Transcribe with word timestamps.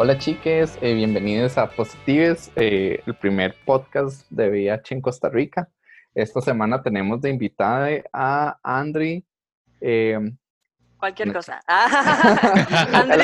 Hola 0.00 0.16
chiques, 0.16 0.78
eh, 0.80 0.94
bienvenidos 0.94 1.58
a 1.58 1.68
Positives, 1.68 2.52
eh, 2.54 3.02
el 3.04 3.16
primer 3.16 3.56
podcast 3.64 4.30
de 4.30 4.48
VIH 4.48 4.94
en 4.94 5.00
Costa 5.00 5.28
Rica. 5.28 5.68
Esta 6.14 6.40
semana 6.40 6.80
tenemos 6.80 7.20
de 7.20 7.30
invitada 7.30 7.88
a 8.12 8.56
Andri. 8.62 9.26
Eh, 9.80 10.20
Cualquier 10.98 11.32
cosa. 11.32 11.60
el, 13.12 13.22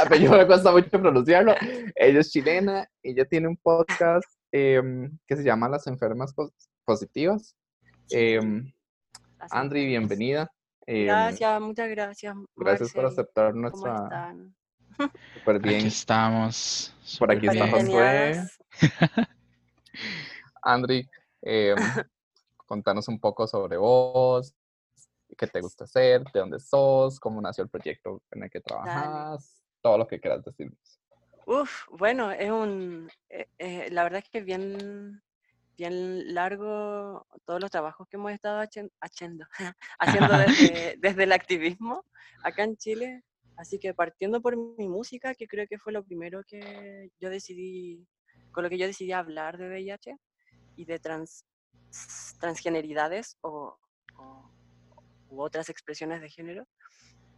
apellido, 0.00 0.38
me 0.38 0.46
cuesta 0.46 0.72
mucho 0.72 0.88
pronunciarlo. 0.88 1.52
Ella 1.94 2.20
es 2.20 2.30
chilena, 2.30 2.88
ella 3.02 3.26
tiene 3.26 3.48
un 3.48 3.58
podcast 3.58 4.24
em, 4.52 5.18
que 5.26 5.36
se 5.36 5.44
llama 5.44 5.68
Las 5.68 5.86
Enfermas 5.86 6.34
Positivas. 6.86 7.54
Em, 8.08 8.72
Andri, 9.50 9.84
bienvenida. 9.84 10.50
Em, 10.86 11.04
gracias, 11.04 11.60
muchas 11.60 11.90
gracias. 11.90 12.34
Gracias 12.56 12.90
por 12.90 13.04
aceptar 13.04 13.54
nuestra... 13.54 14.34
Súper 15.34 15.58
bien. 15.60 15.76
Aquí 15.76 15.86
estamos. 15.86 16.94
Por 17.18 17.32
aquí 17.32 17.46
está 17.46 17.68
Josué. 17.68 18.48
Andri, 20.62 21.08
contanos 22.66 23.08
un 23.08 23.18
poco 23.18 23.46
sobre 23.46 23.76
vos, 23.76 24.54
qué 25.36 25.46
te 25.46 25.60
gusta 25.60 25.84
hacer, 25.84 26.22
de 26.32 26.40
dónde 26.40 26.60
sos, 26.60 27.18
cómo 27.18 27.40
nació 27.40 27.64
el 27.64 27.70
proyecto 27.70 28.22
en 28.30 28.44
el 28.44 28.50
que 28.50 28.60
trabajas, 28.60 29.62
todo 29.80 29.98
lo 29.98 30.06
que 30.06 30.20
quieras 30.20 30.44
decirnos. 30.44 31.00
Uf, 31.46 31.86
bueno, 31.90 32.30
es 32.30 32.50
un, 32.50 33.10
eh, 33.28 33.48
eh, 33.58 33.88
la 33.90 34.04
verdad 34.04 34.22
es 34.22 34.30
que 34.30 34.38
es 34.38 34.44
bien, 34.44 35.20
bien 35.76 36.32
largo 36.32 37.26
todos 37.44 37.60
los 37.60 37.70
trabajos 37.70 38.06
que 38.08 38.16
hemos 38.16 38.32
estado 38.32 38.60
haciendo, 39.00 39.46
haciendo 39.98 40.38
desde, 40.38 40.96
desde 40.98 41.24
el 41.24 41.32
activismo 41.32 42.04
acá 42.44 42.64
en 42.64 42.76
Chile. 42.76 43.24
Así 43.60 43.78
que 43.78 43.92
partiendo 43.92 44.40
por 44.40 44.56
mi 44.56 44.88
música, 44.88 45.34
que 45.34 45.46
creo 45.46 45.66
que 45.68 45.78
fue 45.78 45.92
lo 45.92 46.02
primero 46.02 46.42
que 46.46 47.10
yo 47.20 47.28
decidí, 47.28 48.08
con 48.52 48.64
lo 48.64 48.70
que 48.70 48.78
yo 48.78 48.86
decidí 48.86 49.12
hablar 49.12 49.58
de 49.58 49.68
VIH 49.68 50.16
y 50.76 50.86
de 50.86 50.98
trans, 50.98 51.44
transgeneridades 52.40 53.36
o, 53.42 53.78
u 55.28 55.42
otras 55.42 55.68
expresiones 55.68 56.22
de 56.22 56.30
género, 56.30 56.66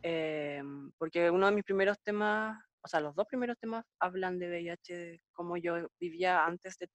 em, 0.02 0.92
porque 0.96 1.28
uno 1.28 1.46
de 1.46 1.56
mis 1.56 1.64
primeros 1.64 2.00
temas, 2.04 2.56
o 2.82 2.86
sea, 2.86 3.00
los 3.00 3.16
dos 3.16 3.26
primeros 3.26 3.58
temas 3.58 3.84
hablan 3.98 4.38
de 4.38 4.48
VIH, 4.48 5.22
cómo 5.32 5.56
yo 5.56 5.88
vivía 5.98 6.44
antes 6.44 6.78
de 6.78 6.88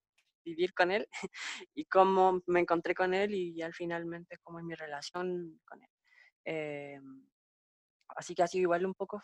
vivir 0.46 0.74
con 0.74 0.90
él 0.90 1.06
y 1.76 1.84
cómo 1.84 2.42
me 2.46 2.62
encontré 2.62 2.96
con 2.96 3.14
él 3.14 3.34
y 3.34 3.62
al 3.62 3.74
finalmente 3.74 4.38
cómo 4.42 4.60
es 4.60 4.66
mi 4.66 4.74
relación 4.74 5.60
con 5.66 5.84
él. 5.84 5.90
Em, 6.46 7.28
así 8.18 8.36
que 8.36 8.44
ha 8.44 8.48
sido 8.48 8.64
igual 8.64 8.86
un 8.86 8.94
poco 8.94 9.22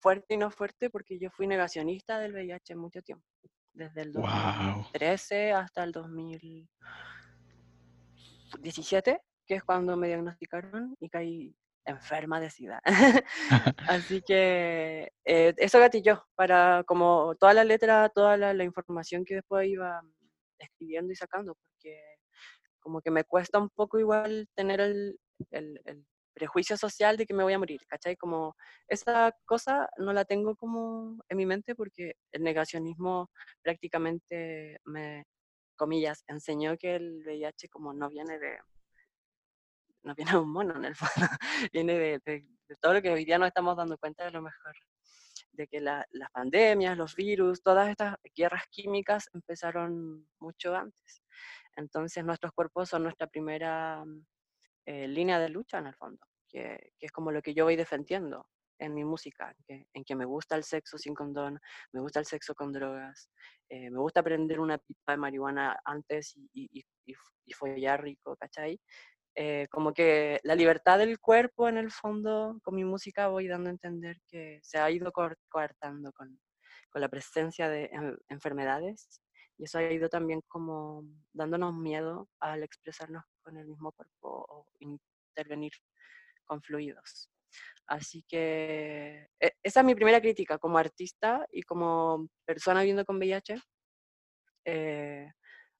fuerte 0.00 0.34
y 0.34 0.36
no 0.36 0.50
fuerte 0.50 0.90
porque 0.90 1.18
yo 1.18 1.30
fui 1.30 1.46
negacionista 1.46 2.18
del 2.18 2.34
VIH 2.34 2.76
mucho 2.76 3.00
tiempo, 3.00 3.26
desde 3.72 4.02
el 4.02 4.12
2013 4.12 5.52
hasta 5.52 5.82
el 5.84 5.92
2000 5.92 6.68
17, 8.60 9.20
que 9.46 9.54
es 9.54 9.64
cuando 9.64 9.96
me 9.96 10.08
diagnosticaron 10.08 10.96
y 11.00 11.08
caí 11.08 11.56
enferma 11.84 12.40
de 12.40 12.50
SIDA. 12.50 12.80
Así 13.88 14.22
que 14.22 15.12
eh, 15.24 15.54
eso 15.56 15.78
gatilló 15.78 16.24
para 16.34 16.82
como 16.84 17.34
toda 17.38 17.52
la 17.54 17.64
letra, 17.64 18.08
toda 18.08 18.36
la, 18.36 18.64
información 18.64 19.24
que 19.24 19.36
después 19.36 19.68
iba 19.68 20.00
escribiendo 20.58 21.12
y 21.12 21.16
sacando, 21.16 21.54
porque 21.54 22.00
como 22.80 23.00
que 23.00 23.10
me 23.10 23.24
cuesta 23.24 23.58
un 23.58 23.70
poco 23.70 23.98
igual 23.98 24.48
tener 24.54 24.80
el, 24.80 25.18
el, 25.50 25.80
el, 25.84 26.06
prejuicio 26.34 26.76
social 26.76 27.16
de 27.16 27.26
que 27.26 27.34
me 27.34 27.44
voy 27.44 27.52
a 27.52 27.58
morir, 27.58 27.80
¿cachai? 27.86 28.16
Como 28.16 28.56
esa 28.88 29.32
cosa 29.44 29.88
no 29.98 30.12
la 30.12 30.24
tengo 30.24 30.56
como 30.56 31.22
en 31.28 31.36
mi 31.36 31.46
mente 31.46 31.74
porque 31.74 32.16
el 32.32 32.42
negacionismo 32.42 33.30
prácticamente 33.62 34.80
me, 34.84 35.24
comillas, 35.76 36.24
enseñó 36.28 36.76
que 36.76 36.96
el 36.96 37.22
VIH 37.24 37.68
como 37.68 37.92
no 37.92 38.08
viene 38.08 38.38
de, 38.38 38.58
no 40.02 40.14
viene 40.14 40.32
de 40.32 40.38
un 40.38 40.50
mono 40.50 40.76
en 40.76 40.84
el 40.84 40.94
fondo, 40.96 41.28
viene 41.72 41.98
de, 41.98 42.46
todo 42.80 42.94
lo 42.94 43.02
que 43.02 43.10
hoy 43.10 43.24
día 43.24 43.38
nos 43.38 43.48
estamos 43.48 43.76
dando 43.76 43.98
cuenta 43.98 44.24
de 44.24 44.30
lo 44.30 44.42
mejor, 44.42 44.74
de 45.52 45.68
que 45.68 45.80
las 45.80 46.06
pandemias, 46.32 46.96
los 46.96 47.14
virus, 47.14 47.62
todas 47.62 47.88
estas 47.88 48.16
guerras 48.34 48.64
químicas 48.70 49.28
empezaron 49.32 50.26
mucho 50.40 50.74
antes. 50.74 51.22
Entonces 51.76 52.24
nuestros 52.24 52.52
cuerpos 52.52 52.88
son 52.88 53.04
nuestra 53.04 53.26
primera 53.26 54.04
eh, 54.86 55.08
línea 55.08 55.38
de 55.38 55.48
lucha 55.48 55.78
en 55.78 55.86
el 55.86 55.94
fondo, 55.94 56.26
que, 56.48 56.92
que, 56.98 57.06
es 57.06 57.12
como 57.12 57.32
lo 57.32 57.42
que 57.42 57.54
yo 57.54 57.64
voy 57.64 57.76
defendiendo 57.76 58.46
en 58.78 58.94
mi 58.94 59.04
música, 59.04 59.54
en 59.68 60.04
que 60.04 60.16
me 60.16 60.24
gusta 60.24 60.56
el 60.56 60.64
sexo 60.64 60.98
sin 60.98 61.14
condón, 61.14 61.60
me 61.92 62.00
gusta 62.00 62.20
el 62.20 62.26
sexo 62.26 62.54
con 62.54 62.72
drogas, 62.72 63.30
eh, 63.68 63.90
me 63.90 63.98
gusta 63.98 64.22
prender 64.22 64.60
una 64.60 64.78
pipa 64.78 65.12
de 65.12 65.18
marihuana 65.18 65.78
antes 65.84 66.36
y, 66.52 66.68
y, 66.72 66.84
y, 67.06 67.52
follar 67.52 68.02
rico, 68.02 68.36
¿cachai? 68.36 68.80
Eh, 69.36 69.66
como 69.70 69.92
que 69.92 70.40
la 70.44 70.54
libertad 70.54 70.98
del 70.98 71.18
cuerpo 71.18 71.68
en 71.68 71.78
el 71.78 71.90
fondo, 71.90 72.58
con 72.62 72.74
mi 72.74 72.84
música 72.84 73.28
voy 73.28 73.48
dando 73.48 73.68
a 73.68 73.72
entender 73.72 74.18
que 74.28 74.60
se 74.62 74.78
ha 74.78 74.90
ido 74.90 75.12
coartando 75.12 76.12
con, 76.12 76.38
con 76.90 77.00
la 77.00 77.08
presencia 77.08 77.68
de 77.68 77.90
enfermedades 78.28 79.23
y 79.58 79.64
eso 79.64 79.78
ha 79.78 79.90
ido 79.90 80.08
también 80.08 80.40
como 80.48 81.04
dándonos 81.32 81.74
miedo 81.74 82.28
al 82.40 82.62
expresarnos 82.62 83.24
con 83.42 83.56
el 83.56 83.66
mismo 83.66 83.92
cuerpo 83.92 84.46
o 84.48 84.66
intervenir 84.80 85.72
con 86.44 86.62
fluidos. 86.62 87.30
Así 87.86 88.24
que 88.28 89.28
e, 89.40 89.52
esa 89.62 89.80
es 89.80 89.86
mi 89.86 89.94
primera 89.94 90.20
crítica 90.20 90.58
como 90.58 90.78
artista 90.78 91.46
y 91.52 91.62
como 91.62 92.28
persona 92.44 92.80
viviendo 92.80 93.04
con 93.04 93.16
VIH. 93.18 93.60
Eh, 94.64 95.30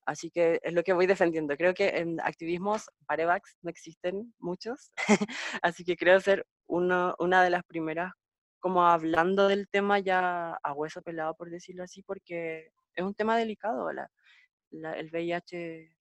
así 0.06 0.30
que 0.30 0.60
es 0.62 0.72
lo 0.72 0.82
que 0.82 0.92
voy 0.92 1.06
defendiendo. 1.06 1.56
Creo 1.56 1.74
que 1.74 1.88
en 1.98 2.20
activismos 2.20 2.90
parevax 3.06 3.56
no 3.62 3.70
existen 3.70 4.34
muchos, 4.38 4.92
así 5.62 5.84
que 5.84 5.96
creo 5.96 6.20
ser 6.20 6.46
uno, 6.66 7.14
una 7.18 7.42
de 7.42 7.50
las 7.50 7.64
primeras 7.64 8.12
como 8.60 8.86
hablando 8.86 9.46
del 9.46 9.68
tema 9.68 9.98
ya 9.98 10.54
a 10.62 10.72
hueso 10.72 11.02
pelado, 11.02 11.34
por 11.34 11.50
decirlo 11.50 11.84
así, 11.84 12.02
porque 12.02 12.70
es 12.94 13.04
un 13.04 13.14
tema 13.14 13.36
delicado. 13.36 13.90
el 13.90 15.10
VIH 15.10 15.96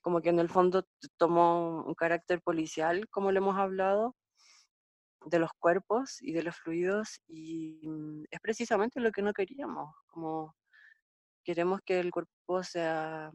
como 0.00 0.20
que 0.22 0.28
en 0.28 0.38
el 0.38 0.48
fondo 0.48 0.86
tomó 1.16 1.84
un 1.84 1.94
carácter 1.94 2.40
policial, 2.40 3.08
como 3.10 3.32
lo 3.32 3.38
hemos 3.38 3.56
hablado, 3.56 4.14
de 5.26 5.40
los 5.40 5.50
cuerpos 5.58 6.22
y 6.22 6.32
de 6.32 6.42
los 6.44 6.56
fluidos 6.56 7.20
y 7.26 7.80
mm, 7.88 8.24
es 8.30 8.40
precisamente 8.40 9.00
lo 9.00 9.10
que 9.10 9.22
no 9.22 9.32
queríamos, 9.32 9.94
como 10.06 10.54
queremos 11.44 11.80
que 11.84 11.98
el 12.00 12.12
cuerpo 12.12 12.62
sea 12.62 13.32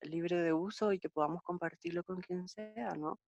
libre 0.00 0.36
de 0.36 0.52
uso 0.52 0.92
y 0.92 0.98
que 0.98 1.10
podamos 1.10 1.42
compartirlo 1.42 2.04
con 2.04 2.20
quien 2.22 2.48
sea, 2.48 2.94
¿no? 2.94 3.20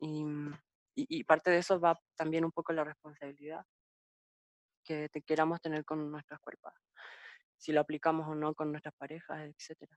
Y, 0.00 0.24
mm, 0.24 0.52
y, 0.96 1.24
parte 1.24 1.50
de 1.50 1.58
eso 1.58 1.80
va 1.80 1.98
también 2.16 2.44
un 2.44 2.52
poco 2.52 2.72
la 2.72 2.84
responsabilidad 2.84 3.64
que 4.84 5.08
te 5.08 5.22
queramos 5.22 5.60
tener 5.60 5.84
con 5.84 6.10
nuestras 6.10 6.40
cuerpos, 6.40 6.72
si 7.62 7.72
lo 7.72 7.80
aplicamos 7.80 8.26
o 8.28 8.34
no 8.34 8.54
con 8.54 8.70
nuestras 8.72 8.94
parejas, 8.96 9.40
etcétera 9.48 9.96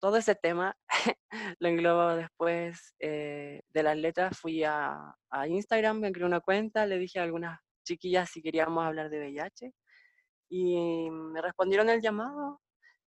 todo 0.00 0.16
ese 0.16 0.34
tema 0.34 0.76
lo 1.58 1.68
englobo 1.68 2.16
después 2.16 2.94
eh, 3.00 3.62
de 3.68 3.82
las 3.82 3.96
letras. 3.96 4.38
Fui 4.38 4.62
a, 4.64 5.14
Instagram, 5.46 6.00
me 6.00 6.12
creé 6.12 6.26
una 6.26 6.40
cuenta, 6.40 6.86
le 6.86 6.98
dije 6.98 7.18
a 7.18 7.24
algunas 7.24 7.60
chiquillas 7.84 8.30
si 8.30 8.42
queríamos 8.42 8.84
hablar 8.84 9.10
de 9.10 9.18
VIH 9.18 9.72
y 10.50 11.10
me 11.10 11.42
respondieron 11.42 11.88
el 11.90 12.00
llamado. 12.00 12.60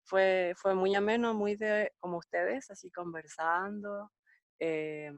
Fue, 0.05 0.55
fue 0.57 0.75
muy 0.75 0.95
ameno, 0.95 1.35
muy 1.35 1.57
de 1.57 1.93
como 1.99 2.19
ustedes, 2.19 2.71
así 2.71 2.91
conversando. 2.91 4.11
Eh, 4.59 5.13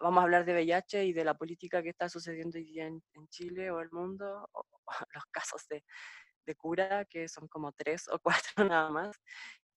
vamos 0.00 0.20
a 0.20 0.24
hablar 0.24 0.44
de 0.44 0.54
VIH 0.54 1.04
y 1.04 1.12
de 1.12 1.24
la 1.24 1.34
política 1.34 1.82
que 1.82 1.90
está 1.90 2.08
sucediendo 2.08 2.58
hoy 2.58 2.64
día 2.64 2.86
en, 2.86 3.02
Chile 3.28 3.70
o 3.70 3.80
el 3.80 3.90
mundo, 3.92 4.48
o, 4.52 4.64
los 5.14 5.24
casos 5.30 5.64
de, 5.68 5.84
de 6.46 6.54
cura, 6.54 7.04
que 7.06 7.28
son 7.28 7.48
como 7.48 7.72
tres 7.72 8.08
o 8.08 8.18
cuatro 8.18 8.52
nada 8.70 8.90
más. 8.90 9.16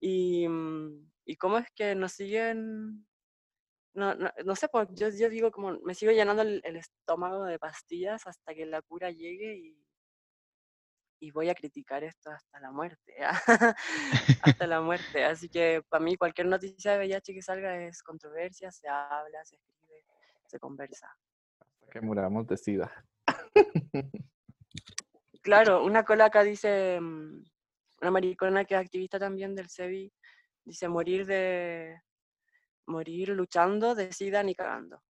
Y, 0.00 0.46
mm, 0.48 1.10
y 1.24 1.36
cómo 1.36 1.58
es 1.58 1.66
que 1.74 1.94
nos 1.94 2.12
siguen, 2.12 3.06
no, 3.94 4.14
no, 4.14 4.30
no 4.44 4.56
sé, 4.56 4.68
pues 4.68 4.88
yo, 4.92 5.08
yo, 5.08 5.30
digo 5.30 5.50
como 5.50 5.78
me 5.80 5.94
sigo 5.94 6.12
llenando 6.12 6.42
el, 6.42 6.62
estómago 6.76 7.44
de 7.44 7.58
pastillas 7.58 8.26
hasta 8.26 8.54
que 8.54 8.66
la 8.66 8.82
cura 8.82 9.10
llegue 9.10 9.56
y, 9.56 9.86
y 11.20 11.30
voy 11.30 11.48
a 11.48 11.54
criticar 11.54 12.04
esto 12.04 12.30
hasta 12.30 12.60
la 12.60 12.70
muerte, 12.70 13.14
hasta 14.42 14.66
la 14.66 14.80
muerte. 14.80 15.24
Así 15.24 15.48
que 15.48 15.82
para 15.88 16.04
mí 16.04 16.16
cualquier 16.16 16.46
noticia 16.46 16.92
de 16.92 16.98
VIH 16.98 17.34
que 17.34 17.42
salga 17.42 17.82
es 17.84 18.02
controversia, 18.02 18.70
se 18.70 18.88
habla, 18.88 19.44
se 19.44 19.56
escribe, 19.56 20.04
se 20.46 20.58
conversa. 20.58 21.08
Que 21.90 22.00
muramos 22.00 22.46
de 22.46 22.56
sida. 22.56 22.92
Claro, 25.46 25.84
una 25.84 26.04
colaca 26.04 26.42
dice, 26.42 27.00
mm, 27.00 27.44
una 28.00 28.10
maricona 28.10 28.64
que 28.64 28.74
es 28.74 28.80
activista 28.80 29.16
también 29.16 29.54
del 29.54 29.68
SEBI, 29.68 30.12
dice 30.64 30.88
morir 30.88 31.24
de 31.24 32.02
morir 32.86 33.28
luchando 33.28 33.94
de 33.94 34.12
SIDA 34.12 34.42
ni 34.42 34.56
cagando. 34.56 35.00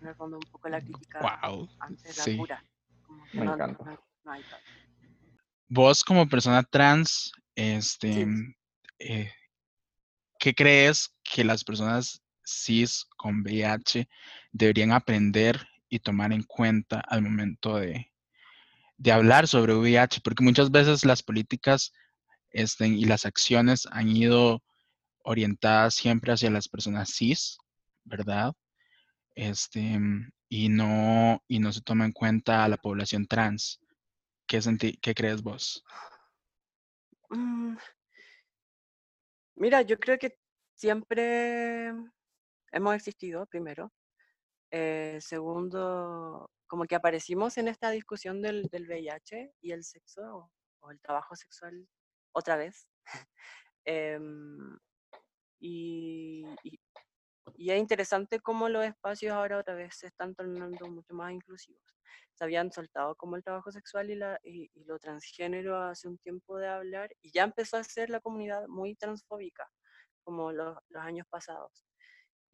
En 0.00 0.08
el 0.08 0.16
fondo 0.16 0.38
un 0.38 0.50
poco 0.50 0.68
la 0.68 0.80
crítica 0.80 1.20
wow, 1.20 1.68
antes 1.78 2.16
de 2.16 2.32
la 2.32 2.38
cura, 2.38 2.64
Me 3.34 3.44
encanta. 3.44 4.00
Vos 5.68 6.02
como 6.02 6.28
persona 6.28 6.64
trans, 6.64 7.30
este, 7.54 8.26
eh, 8.98 9.32
¿qué 10.36 10.52
crees 10.52 11.14
que 11.22 11.44
las 11.44 11.62
personas 11.62 12.24
cis 12.44 13.06
con 13.16 13.42
VIH 13.42 14.08
deberían 14.50 14.90
aprender 14.90 15.64
y 15.88 16.00
tomar 16.00 16.32
en 16.32 16.42
cuenta 16.42 16.98
al 16.98 17.22
momento 17.22 17.76
de, 17.76 18.10
de 18.96 19.12
hablar 19.12 19.48
sobre 19.48 19.74
VIH? 19.74 20.20
Porque 20.22 20.44
muchas 20.44 20.70
veces 20.70 21.04
las 21.04 21.22
políticas 21.22 21.92
este, 22.50 22.86
y 22.86 23.04
las 23.04 23.26
acciones 23.26 23.86
han 23.90 24.08
ido 24.08 24.62
orientadas 25.24 25.94
siempre 25.94 26.32
hacia 26.32 26.50
las 26.50 26.68
personas 26.68 27.10
cis, 27.14 27.58
¿verdad? 28.04 28.52
Este, 29.34 29.98
y 30.48 30.68
no, 30.68 31.42
y 31.48 31.58
no 31.58 31.72
se 31.72 31.80
toma 31.80 32.04
en 32.04 32.12
cuenta 32.12 32.64
a 32.64 32.68
la 32.68 32.76
población 32.76 33.26
trans. 33.26 33.80
¿Qué, 34.46 34.60
qué 35.00 35.14
crees 35.14 35.42
vos? 35.42 35.82
Mm. 37.30 37.76
Mira, 39.56 39.82
yo 39.82 39.98
creo 39.98 40.18
que 40.18 40.36
siempre 40.74 41.92
hemos 42.72 42.94
existido, 42.94 43.46
primero. 43.46 43.92
Eh, 44.76 45.20
segundo, 45.20 46.50
como 46.66 46.86
que 46.86 46.96
aparecimos 46.96 47.58
en 47.58 47.68
esta 47.68 47.90
discusión 47.90 48.42
del, 48.42 48.64
del 48.72 48.88
VIH 48.88 49.52
y 49.60 49.70
el 49.70 49.84
sexo 49.84 50.50
o, 50.80 50.90
el 50.90 51.00
trabajo 51.00 51.36
sexual 51.36 51.88
otra 52.32 52.56
vez. 52.56 52.88
Em, 53.86 54.78
y, 55.60 56.42
y 57.54 57.70
es 57.70 57.78
interesante 57.78 58.40
cómo 58.40 58.68
los 58.68 58.84
espacios 58.84 59.32
ahora 59.32 59.58
otra 59.58 59.74
vez 59.74 59.94
se 59.94 60.08
están 60.08 60.34
tornando 60.34 60.88
mucho 60.88 61.14
más 61.14 61.32
inclusivos. 61.32 61.84
Se 62.32 62.42
habían 62.42 62.72
soltado 62.72 63.14
como 63.14 63.36
el 63.36 63.44
trabajo 63.44 63.70
sexual 63.70 64.10
y, 64.10 64.16
la, 64.16 64.40
y, 64.42 64.70
lo 64.86 64.98
transgénero 64.98 65.76
hace 65.76 66.08
un 66.08 66.18
tiempo 66.18 66.58
de 66.58 66.66
hablar 66.66 67.10
y 67.20 67.30
ya 67.30 67.44
empezó 67.44 67.76
a 67.76 67.84
ser 67.84 68.10
la 68.10 68.20
comunidad 68.20 68.66
muy 68.66 68.96
transfóbica, 68.96 69.70
como 70.24 70.50
los, 70.50 70.76
los 70.88 71.02
años 71.04 71.26
pasados. 71.30 71.84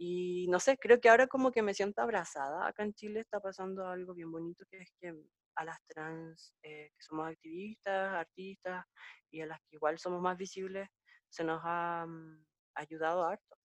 Y 0.00 0.46
no 0.48 0.58
sé, 0.60 0.78
creo 0.78 1.00
que 1.00 1.10
ahora 1.10 1.26
como 1.26 1.52
que 1.52 1.62
me 1.62 1.74
siento 1.74 2.00
abrazada. 2.00 2.66
Acá 2.66 2.84
en 2.84 2.94
Chile 2.94 3.20
está 3.20 3.38
pasando 3.40 3.86
algo 3.86 4.14
bien 4.14 4.32
bonito, 4.32 4.64
que 4.70 4.78
es 4.78 4.90
que 4.98 5.14
a 5.56 5.64
las 5.64 5.78
trans, 5.86 6.54
eh, 6.62 6.90
que 6.96 7.02
somos 7.02 7.28
activistas, 7.28 8.14
artistas, 8.14 8.86
y 9.30 9.42
a 9.42 9.46
las 9.46 9.60
que 9.60 9.76
igual 9.76 9.98
somos 9.98 10.22
más 10.22 10.38
visibles, 10.38 10.88
se 11.28 11.44
nos 11.44 11.60
ha 11.64 12.06
mm, 12.06 12.44
ayudado 12.76 13.24
harto 13.24 13.60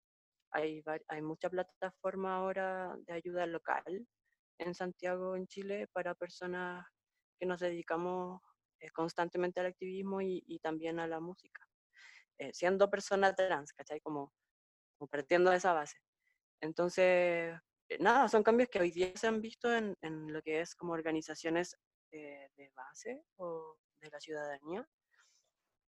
hay, 0.55 0.81
hay 1.09 1.21
mucha 1.21 1.49
plataforma 1.49 2.35
ahora 2.35 2.95
de 3.05 3.13
ayuda 3.13 3.45
local 3.45 4.07
en 4.57 4.73
Santiago, 4.73 5.35
en 5.35 5.47
Chile, 5.47 5.87
para 5.91 6.15
personas 6.15 6.85
que 7.37 7.45
nos 7.45 7.59
dedicamos 7.59 8.41
eh, 8.79 8.89
constantemente 8.91 9.59
al 9.59 9.65
activismo 9.65 10.21
y, 10.21 10.59
también 10.63 10.99
a 10.99 11.07
la 11.07 11.19
música. 11.19 11.61
Eh, 12.37 12.51
siendo 12.53 12.89
persona 12.89 13.35
trans, 13.35 13.73
¿cachai? 13.73 13.99
Como, 13.99 14.31
como 14.97 15.09
partiendo 15.09 15.51
de 15.51 15.57
esa 15.57 15.73
base. 15.73 15.97
Entonces, 16.61 17.59
eh, 17.89 17.97
nada, 17.99 18.27
son 18.27 18.43
cambios 18.43 18.69
que 18.69 18.79
hoy 18.79 18.91
día 18.91 19.11
se 19.15 19.27
han 19.27 19.41
visto 19.41 19.73
en, 19.73 19.95
en 20.01 20.33
lo 20.33 20.41
que 20.41 20.61
es 20.61 20.75
como 20.75 20.93
organizaciones 20.93 21.77
de 22.11 22.71
base 22.73 23.21
o 23.35 23.75
de 23.99 24.09
la 24.09 24.19
ciudadanía. 24.21 24.87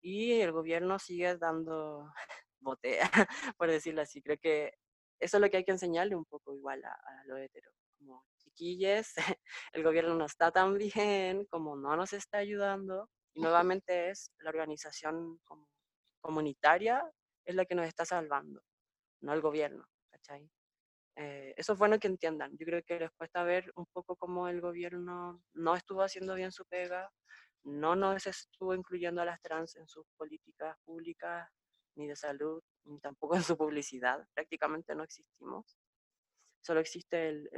Y 0.03 0.41
el 0.41 0.53
gobierno 0.53 0.99
sigue 0.99 1.37
dando 1.37 2.11
botea, 2.61 3.11
por 3.59 3.71
decirlo 3.71 4.03
así. 4.03 4.23
Creo 4.23 4.39
que 4.39 4.73
eso 5.21 5.37
es 5.37 5.41
lo 5.41 5.51
que 5.51 5.59
hay 5.59 5.65
que 5.65 5.73
enseñarle 5.73 6.17
un 6.17 6.25
poco 6.25 6.55
igual 6.55 6.85
a, 6.85 6.93
a 6.93 7.25
los 7.27 7.39
heteros. 7.39 7.75
Como 7.99 8.25
chiquilles, 8.39 9.15
el 9.73 9.83
gobierno 9.83 10.15
no 10.15 10.27
está 10.27 10.51
tan 10.51 10.79
bien, 10.79 11.45
como 11.47 11.77
no 11.77 11.97
nos 11.97 12.13
está 12.13 12.39
ayudando. 12.39 13.11
Y 13.35 13.41
nuevamente 13.43 14.11
es 14.11 14.31
la 14.39 14.51
organización 14.51 15.41
comunitaria 16.21 17.05
es 17.45 17.55
la 17.55 17.65
que 17.65 17.77
nos 17.77 17.87
está 17.87 18.05
salvando, 18.05 18.61
no 19.21 19.33
el 19.33 19.41
gobierno. 19.41 19.87
¿Cachai? 20.27 20.51
Eh, 21.17 21.55
eso 21.57 21.73
es 21.73 21.79
bueno 21.79 21.99
que 21.99 22.09
entiendan. 22.09 22.57
Yo 22.59 22.67
creo 22.67 22.83
que 22.83 23.01
les 23.01 23.11
cuesta 23.13 23.43
ver 23.43 23.73
un 23.77 23.87
poco 23.87 24.17
cómo 24.17 24.49
el 24.49 24.61
gobierno 24.61 25.43
no 25.55 25.75
estuvo 25.75 26.03
haciendo 26.03 26.35
bien 26.35 26.53
su 26.53 26.65
pega, 26.67 27.11
no 27.65 27.97
nos 27.97 28.27
estuvo 28.27 28.75
incluyendo 28.75 29.23
a 29.23 29.25
las 29.25 29.41
trans 29.41 29.77
en 29.77 29.89
sus 29.89 30.07
políticas 30.17 30.77
públicas 30.85 31.49
ni 31.97 32.07
de 32.07 32.17
salud, 32.17 32.63
ni 32.85 33.01
tampoco 33.01 33.37
en 33.37 33.43
su 33.43 33.57
publicidad. 33.57 34.27
Prácticamente 34.35 34.95
no 34.95 35.05
existimos. 35.05 35.79
Solo 36.61 36.81
existe 36.81 37.29
el, 37.29 37.49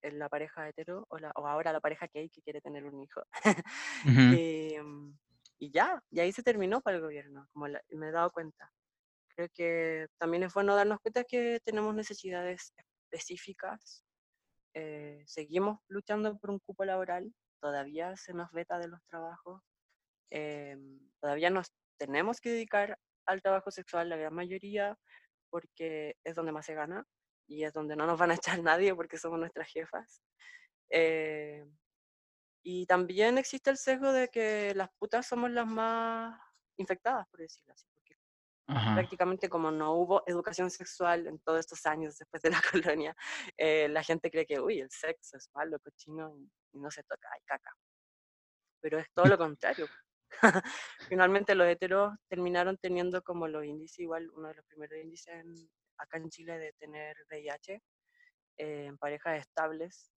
el, 0.00 0.18
la 0.18 0.28
pareja 0.28 0.68
hetero 0.68 1.06
o, 1.10 1.18
la, 1.18 1.32
o, 1.36 1.46
ahora 1.46 1.72
la 1.72 1.80
pareja 1.80 2.08
gay 2.12 2.30
que 2.30 2.42
quiere 2.42 2.60
tener 2.60 2.84
un 2.84 3.02
hijo. 3.02 3.22
Em, 4.06 5.14
y, 5.58 5.70
ya, 5.70 6.02
y 6.10 6.20
ahí 6.20 6.32
se 6.32 6.42
terminó 6.42 6.80
para 6.80 6.96
el 6.96 7.02
gobierno, 7.02 7.46
como 7.52 7.66
me 7.66 8.08
he 8.08 8.10
dado 8.10 8.30
cuenta. 8.32 8.72
Creo 9.34 9.48
que 9.54 10.06
también 10.18 10.42
es 10.42 10.52
bueno 10.52 10.76
darnos 10.76 11.00
cuenta 11.00 11.24
que 11.24 11.60
tenemos 11.64 11.94
necesidades 11.94 12.72
específicas. 12.76 14.04
Eh, 14.74 15.22
seguimos 15.26 15.80
luchando 15.88 16.36
por 16.38 16.50
un 16.50 16.58
cupo 16.58 16.84
laboral, 16.84 17.34
todavía 17.60 18.16
se 18.16 18.32
nos 18.32 18.50
veta 18.52 18.78
de 18.78 18.88
los 18.88 19.02
trabajos, 19.04 19.62
eh, 20.30 20.76
todavía 21.20 21.50
nos 21.50 21.72
tenemos 21.98 22.40
que 22.40 22.50
dedicar 22.50 22.98
al 23.26 23.42
trabajo 23.42 23.70
sexual 23.70 24.08
la 24.08 24.16
gran 24.16 24.34
mayoría 24.34 24.96
porque 25.50 26.16
es 26.24 26.34
donde 26.34 26.52
más 26.52 26.66
se 26.66 26.74
gana 26.74 27.04
y 27.46 27.64
es 27.64 27.72
donde 27.72 27.96
no 27.96 28.06
nos 28.06 28.18
van 28.18 28.30
a 28.30 28.34
echar 28.34 28.58
nadie 28.62 28.94
porque 28.94 29.18
somos 29.18 29.38
nuestras 29.38 29.68
jefas. 29.68 30.22
Eh, 30.90 31.64
y 32.64 32.86
también 32.86 33.38
existe 33.38 33.70
el 33.70 33.76
sesgo 33.76 34.12
de 34.12 34.28
que 34.28 34.74
las 34.74 34.88
putas 34.98 35.26
somos 35.26 35.50
las 35.50 35.66
más 35.66 36.40
infectadas, 36.76 37.26
por 37.28 37.40
decirlo 37.40 37.72
así, 37.72 37.91
prácticamente 38.66 39.48
como 39.48 39.70
no 39.70 39.94
hubo 39.94 40.22
educación 40.26 40.70
sexual 40.70 41.26
en 41.26 41.38
todos 41.40 41.60
estos 41.60 41.84
años 41.86 42.16
después 42.16 42.42
de 42.42 42.50
la 42.50 42.60
colonia, 42.96 43.16
eh, 43.56 43.88
la 43.88 44.02
gente 44.02 44.30
cree 44.30 44.46
que, 44.46 44.60
uy, 44.60 44.80
el 44.80 44.90
sexo 44.90 45.36
es 45.36 45.50
malo, 45.54 45.78
cochino, 45.80 46.34
y, 46.36 46.78
no 46.78 46.90
se 46.90 47.02
toca, 47.02 47.28
hay 47.32 47.40
caca. 47.44 47.70
Pero 48.80 48.98
es 48.98 49.06
todo 49.12 49.26
lo 49.26 49.38
contrario. 49.38 49.86
Finalmente 51.08 51.54
los 51.54 51.66
heteros 51.66 52.14
terminaron 52.28 52.78
teniendo 52.78 53.22
como 53.22 53.46
los 53.46 53.64
índices, 53.64 53.98
igual 53.98 54.30
uno 54.34 54.48
de 54.48 54.54
los 54.54 54.64
primeros 54.66 54.98
índices 54.98 55.44
acá 55.98 56.16
en 56.16 56.30
Chile 56.30 56.58
de 56.58 56.72
tener 56.74 57.16
VIH 57.30 57.74
eh, 58.58 58.86
en 58.86 58.98
parejas 58.98 59.40
estables 59.40 60.10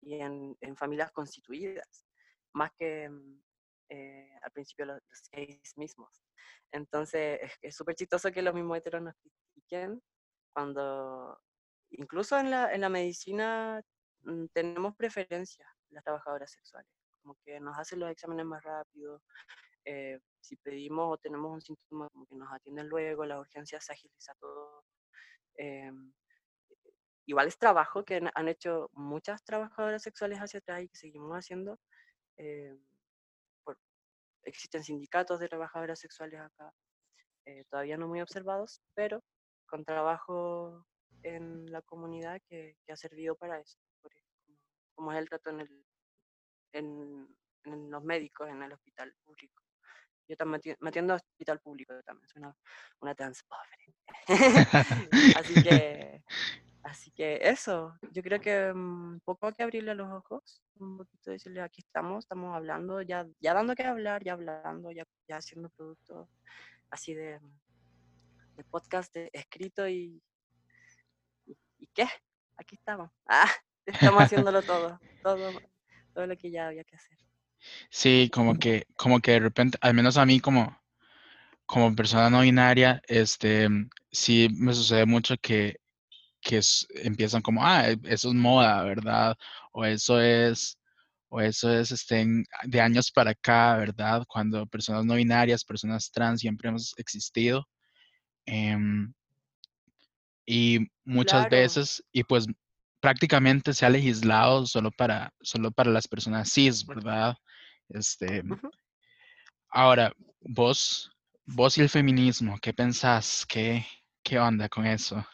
y 0.00 0.14
en, 0.14 0.56
en, 0.60 0.76
familias 0.76 1.10
constituidas, 1.12 2.06
más 2.54 2.70
que 2.78 3.08
mm, 3.08 3.42
eh, 3.90 4.38
al 4.42 4.50
principio 4.52 4.86
los, 4.86 5.00
gays 5.32 5.76
mismos. 5.76 6.27
Entonces 6.72 7.40
es 7.62 7.76
súper 7.76 7.94
chistoso 7.94 8.30
que 8.32 8.42
los 8.42 8.54
mismos 8.54 8.78
heteros 8.78 9.02
nos 9.02 9.14
critiquen 9.16 10.02
cuando 10.52 11.40
incluso 11.90 12.38
en 12.38 12.50
la, 12.50 12.72
en 12.74 12.80
la 12.82 12.88
medicina 12.88 13.82
mm, 14.22 14.46
tenemos 14.52 14.94
preferencia 14.96 15.66
las 15.90 16.04
trabajadoras 16.04 16.50
sexuales 16.50 16.90
como 17.28 17.36
que 17.44 17.60
nos 17.60 17.78
hacen 17.78 18.00
los 18.00 18.10
exámenes 18.10 18.46
más 18.46 18.62
rápido. 18.62 19.22
Eh, 19.84 20.18
si 20.40 20.56
pedimos 20.56 21.12
o 21.12 21.18
tenemos 21.18 21.52
un 21.52 21.60
síntoma, 21.60 22.08
como 22.10 22.26
que 22.26 22.34
nos 22.34 22.52
atienden 22.52 22.88
luego, 22.88 23.24
la 23.26 23.38
urgencia 23.38 23.80
se 23.80 23.92
agiliza 23.92 24.34
todo. 24.40 24.84
Eh, 25.58 25.92
igual 27.26 27.48
es 27.48 27.58
trabajo 27.58 28.04
que 28.04 28.22
han 28.34 28.48
hecho 28.48 28.88
muchas 28.92 29.44
trabajadoras 29.44 30.02
sexuales 30.02 30.38
hacia 30.38 30.58
atrás 30.60 30.82
y 30.82 30.88
que 30.88 30.96
seguimos 30.96 31.36
haciendo. 31.36 31.78
Eh, 32.38 32.78
existen 34.48 34.82
sindicatos 34.84 35.40
de 35.40 35.48
trabajadoras 35.48 35.98
sexuales 35.98 36.40
acá, 36.40 36.72
todavía 37.70 37.96
no 37.96 38.08
muy 38.08 38.20
observados, 38.20 38.82
pero 38.94 39.22
con 39.66 39.84
trabajo 39.84 40.84
en 41.22 41.70
la 41.72 41.82
comunidad 41.82 42.40
que, 42.48 42.76
ha 42.90 42.96
servido 42.96 43.36
para 43.36 43.58
eso, 43.60 43.78
como, 44.02 44.14
como 44.94 45.12
es 45.12 45.18
el 45.18 45.28
trato 45.28 45.50
en 45.50 45.60
el 45.60 45.84
en, 46.72 47.28
los 47.64 48.02
médicos, 48.02 48.48
en 48.48 48.62
el 48.62 48.72
hospital 48.72 49.14
público. 49.24 49.62
Yo 50.28 50.36
también 50.36 50.76
me 50.80 50.88
atiendo 50.90 51.14
hospital 51.14 51.60
público 51.60 51.94
también, 52.04 52.28
soy 52.28 52.42
una, 52.42 52.56
una 53.00 53.14
trans 53.14 53.44
así 55.36 55.62
que 55.62 56.22
así 56.88 57.10
que 57.12 57.38
eso, 57.42 57.96
yo 58.12 58.22
creo 58.22 58.40
que 58.40 58.72
un 58.72 59.16
mm, 59.16 59.20
poco 59.20 59.46
hay 59.46 59.52
que 59.54 59.62
abrirle 59.62 59.94
los 59.94 60.10
ojos, 60.10 60.62
un 60.76 60.98
poquito 60.98 61.30
decirle 61.30 61.60
aquí 61.60 61.80
estamos, 61.80 62.24
estamos 62.24 62.54
hablando, 62.54 63.02
ya, 63.02 63.26
ya 63.40 63.54
dando 63.54 63.74
que 63.74 63.84
hablar, 63.84 64.24
ya 64.24 64.32
hablando, 64.32 64.90
ya, 64.90 65.04
ya 65.28 65.36
haciendo 65.36 65.70
productos 65.70 66.28
así 66.90 67.14
de, 67.14 67.38
de 68.56 68.64
podcast 68.64 69.14
escrito 69.32 69.88
y, 69.88 70.22
y, 71.46 71.86
qué, 71.94 72.06
aquí 72.56 72.76
estamos. 72.76 73.10
Ah, 73.26 73.50
estamos 73.86 74.22
haciéndolo 74.22 74.62
todo, 74.62 74.98
todo 75.22 75.52
todo 76.18 76.26
lo 76.26 76.36
que 76.36 76.50
ya 76.50 76.66
había 76.66 76.82
que 76.82 76.96
hacer. 76.96 77.16
Sí, 77.90 78.28
como 78.32 78.58
que, 78.58 78.86
como 78.96 79.20
que 79.20 79.32
de 79.32 79.40
repente, 79.40 79.78
al 79.80 79.94
menos 79.94 80.16
a 80.16 80.26
mí 80.26 80.40
como, 80.40 80.76
como 81.64 81.94
persona 81.94 82.28
no 82.28 82.40
binaria, 82.40 83.00
este, 83.06 83.68
sí 84.10 84.48
me 84.58 84.74
sucede 84.74 85.06
mucho 85.06 85.36
que 85.40 85.76
que 86.40 86.60
empiezan 87.02 87.42
como, 87.42 87.64
ah, 87.64 87.90
e, 87.90 87.98
eso 88.04 88.28
es 88.28 88.34
moda, 88.34 88.82
¿verdad? 88.84 89.36
O 89.72 89.84
eso 89.84 90.20
es, 90.20 90.78
o 91.28 91.40
eso 91.40 91.72
es 91.72 91.90
este, 91.92 92.44
de 92.64 92.80
años 92.80 93.10
para 93.10 93.32
acá, 93.32 93.76
¿verdad? 93.76 94.24
Cuando 94.28 94.66
personas 94.66 95.04
no 95.04 95.14
binarias, 95.14 95.64
personas 95.64 96.10
trans 96.10 96.40
siempre 96.40 96.68
hemos 96.68 96.94
existido. 96.98 97.66
Em, 98.46 99.12
y 100.46 100.88
muchas 101.04 101.48
veces, 101.50 102.02
y 102.12 102.24
pues 102.24 102.46
prácticamente 103.00 103.74
se 103.74 103.86
ha 103.86 103.90
legislado 103.90 104.66
solo 104.66 104.90
para, 104.90 105.32
solo 105.40 105.70
para 105.70 105.90
las 105.90 106.08
personas 106.08 106.50
cis, 106.52 106.86
¿verdad? 106.86 107.36
Este, 107.90 108.42
Ahora, 109.70 110.12
vos, 110.40 111.10
vos 111.44 111.76
y 111.76 111.82
el 111.82 111.90
feminismo, 111.90 112.58
¿qué 112.60 112.72
pensás? 112.72 113.44
¿Qué, 113.46 113.86
qué 114.22 114.38
onda 114.38 114.68
con 114.68 114.86
eso? 114.86 115.24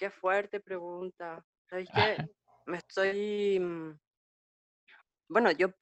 Qué 0.00 0.08
fuerte 0.08 0.60
pregunta. 0.60 1.44
¿Sabes 1.68 1.90
qué? 1.94 2.16
Me 2.66 2.78
estoy... 2.78 3.60
Mm, 3.60 3.98
bueno, 5.28 5.50
yo 5.50 5.74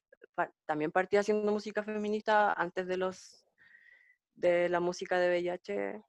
también 0.65 0.91
partí 0.91 1.15
haciendo 1.15 1.53
música 1.53 1.83
feminista 1.83 2.51
antes 2.51 2.85
de 2.85 2.97
los 2.97 3.45
de 4.35 4.67
la 4.67 4.81
música 4.81 5.17
de 5.19 5.29
VIH, 5.29 6.03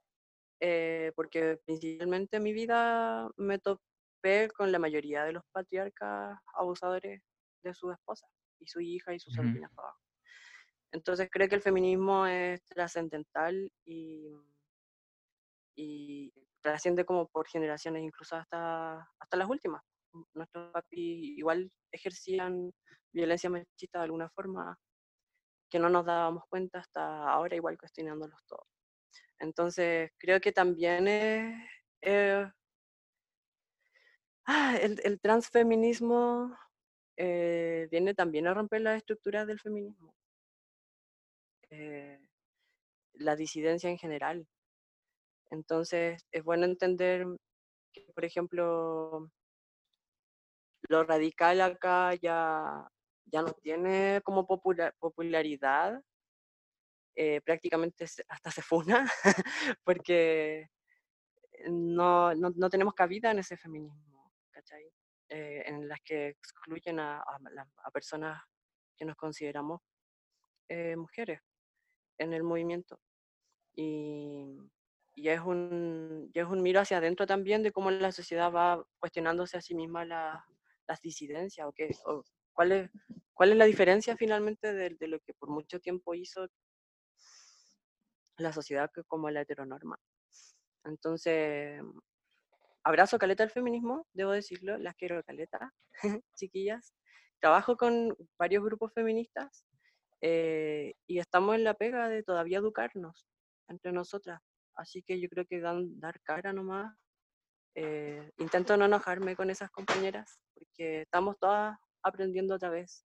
eh, 0.61 1.13
porque 1.15 1.61
principalmente 1.65 2.39
en 2.39 2.43
mi 2.43 2.53
vida 2.53 3.29
me 3.37 3.61
topé 3.61 4.49
con 4.57 4.73
la 4.73 4.81
mayoría 4.81 5.25
de 5.25 5.33
los 5.33 5.45
patriarcas 5.53 6.37
abusadores 6.55 7.23
de 7.63 7.75
su 7.75 7.93
esposa 7.93 8.27
y 8.59 8.67
su 8.67 8.81
hija 8.81 9.15
y 9.15 9.21
sus 9.21 9.37
uh 9.39 9.43
Entonces 10.91 11.29
creo 11.31 11.49
que 11.49 11.57
el 11.57 11.63
feminismo 11.63 12.27
es 12.27 12.61
trascendental 12.65 13.73
y, 13.85 14.33
y 15.77 16.33
trasciende 16.63 17.05
como 17.05 17.27
por 17.29 17.49
generaciones, 17.49 18.03
incluso 18.03 18.37
hasta, 18.37 19.09
hasta 19.19 19.37
las 19.37 19.49
últimas. 19.49 19.83
Nuestros 20.35 20.73
papis 20.73 21.39
igual 21.39 21.71
ejercían 21.93 22.73
violencia 23.13 23.51
machista 23.51 23.99
de 23.99 24.05
alguna 24.05 24.29
forma 24.31 24.77
que 25.71 25.79
no 25.79 25.89
nos 25.89 26.05
dábamos 26.05 26.45
cuenta 26.49 26.81
hasta 26.81 27.31
ahora, 27.31 27.57
igual 27.57 27.79
cuestionándolos 27.79 28.41
todos. 28.47 28.67
Entonces, 29.39 30.11
creo 30.19 30.41
que 30.41 30.53
también 30.53 31.09
es, 31.09 32.53
ah, 34.47 34.77
el, 34.81 35.21
transfeminismo 35.21 36.57
eh, 37.17 37.89
viene 37.91 38.15
también 38.15 38.47
a 38.47 38.55
romper 38.55 38.83
las 38.83 38.97
estructuras 38.99 39.47
del 39.47 39.61
feminismo. 39.61 40.15
Eh, 41.71 42.19
la 43.15 43.37
disidencia 43.37 43.89
en 43.89 43.99
general. 43.99 44.47
Entonces, 45.51 46.27
es 46.31 46.45
bueno 46.45 46.65
entender 46.65 47.27
que, 47.93 48.07
por 48.15 48.25
ejemplo, 48.25 49.31
lo 50.89 51.05
radical 51.05 51.61
acá 51.61 52.15
ya, 52.15 52.89
ya 53.27 53.43
no 53.43 53.53
tiene 53.53 54.21
como 54.25 54.47
popularidad, 54.47 56.03
eh, 57.17 57.41
prácticamente 57.43 58.07
hasta 58.29 58.51
se 58.51 58.63
funa, 58.63 59.05
porque 59.85 60.69
no, 61.69 62.35
no, 62.35 62.51
no, 62.55 62.71
tenemos 62.71 62.95
cabida 62.95 63.31
en 63.31 63.41
ese 63.41 63.57
feminismo, 63.57 64.33
¿cachai? 64.51 64.91
Eh, 65.29 65.63
en 65.67 65.89
las 65.89 66.01
que 66.03 66.29
excluyen 66.29 66.99
a, 66.99 67.21
a, 67.21 67.91
personas 67.93 68.43
que 68.97 69.05
nos 69.05 69.17
consideramos 69.17 69.81
eh, 70.69 70.97
mujeres 70.97 71.41
en 72.19 72.33
el 72.33 72.43
movimiento. 72.43 73.01
Y, 73.77 74.45
y 75.21 75.29
es 75.29 75.41
un, 75.41 76.31
es 76.33 76.47
un 76.47 76.63
miro 76.63 76.81
hacia 76.81 76.97
adentro 76.97 77.27
también 77.27 77.63
de 77.63 77.73
cómo 77.73 77.91
la 77.91 78.11
sociedad 78.11 78.51
va 78.51 78.83
cuestionándose 78.99 79.59
a 79.59 79.61
sí 79.61 79.75
misma 79.75 80.07
la, 80.07 80.47
las 80.89 81.01
disidencias 81.03 81.67
o, 81.67 81.73
qué, 81.73 81.95
o 82.07 82.25
cuál, 82.55 82.73
es, 82.73 82.91
cuál 83.35 83.53
es 83.53 83.59
la 83.59 83.67
diferencia 83.67 84.17
finalmente 84.17 84.73
de, 84.73 84.97
de, 84.99 85.09
lo 85.09 85.21
que 85.21 85.35
por 85.35 85.51
mucho 85.51 85.79
tiempo 85.79 86.15
hizo 86.15 86.49
la 88.39 88.51
sociedad 88.55 88.91
como 89.09 89.29
la 89.29 89.43
heteronorma. 89.43 90.01
Entonces, 90.85 91.83
abrazo 92.83 93.19
caleta 93.19 93.45
el 93.45 93.51
feminismo, 93.51 94.07
debo 94.15 94.31
decirlo, 94.31 94.79
las 94.79 94.95
quiero 94.95 95.23
caleta, 95.23 95.75
chiquillas. 96.35 96.95
Trabajo 97.41 97.77
con 97.77 98.17
varios 98.39 98.65
grupos 98.65 98.91
feministas 98.95 99.67
eh, 100.23 100.95
y 101.07 101.19
estamos 101.19 101.57
en 101.57 101.65
la 101.65 101.75
pega 101.75 102.09
de 102.09 102.23
todavía 102.23 102.57
educarnos 102.57 103.27
entre 103.69 103.93
nosotras. 103.93 104.41
Así 104.81 105.03
que 105.03 105.21
yo 105.21 105.29
creo 105.29 105.45
que 105.45 105.61
dan, 105.61 106.01
dar 106.01 106.21
cara 106.23 106.55
nomás. 106.55 106.97
Eh, 107.75 108.33
intento 108.39 108.77
no 108.77 108.87
enojarme 108.87 109.37
con 109.37 109.51
esas 109.51 109.71
compañeras 109.71 110.41
porque 110.55 111.03
estamos 111.03 111.39
todas 111.39 111.77
aprendiendo 112.03 112.55
otra 112.55 112.71
vez. 112.71 113.05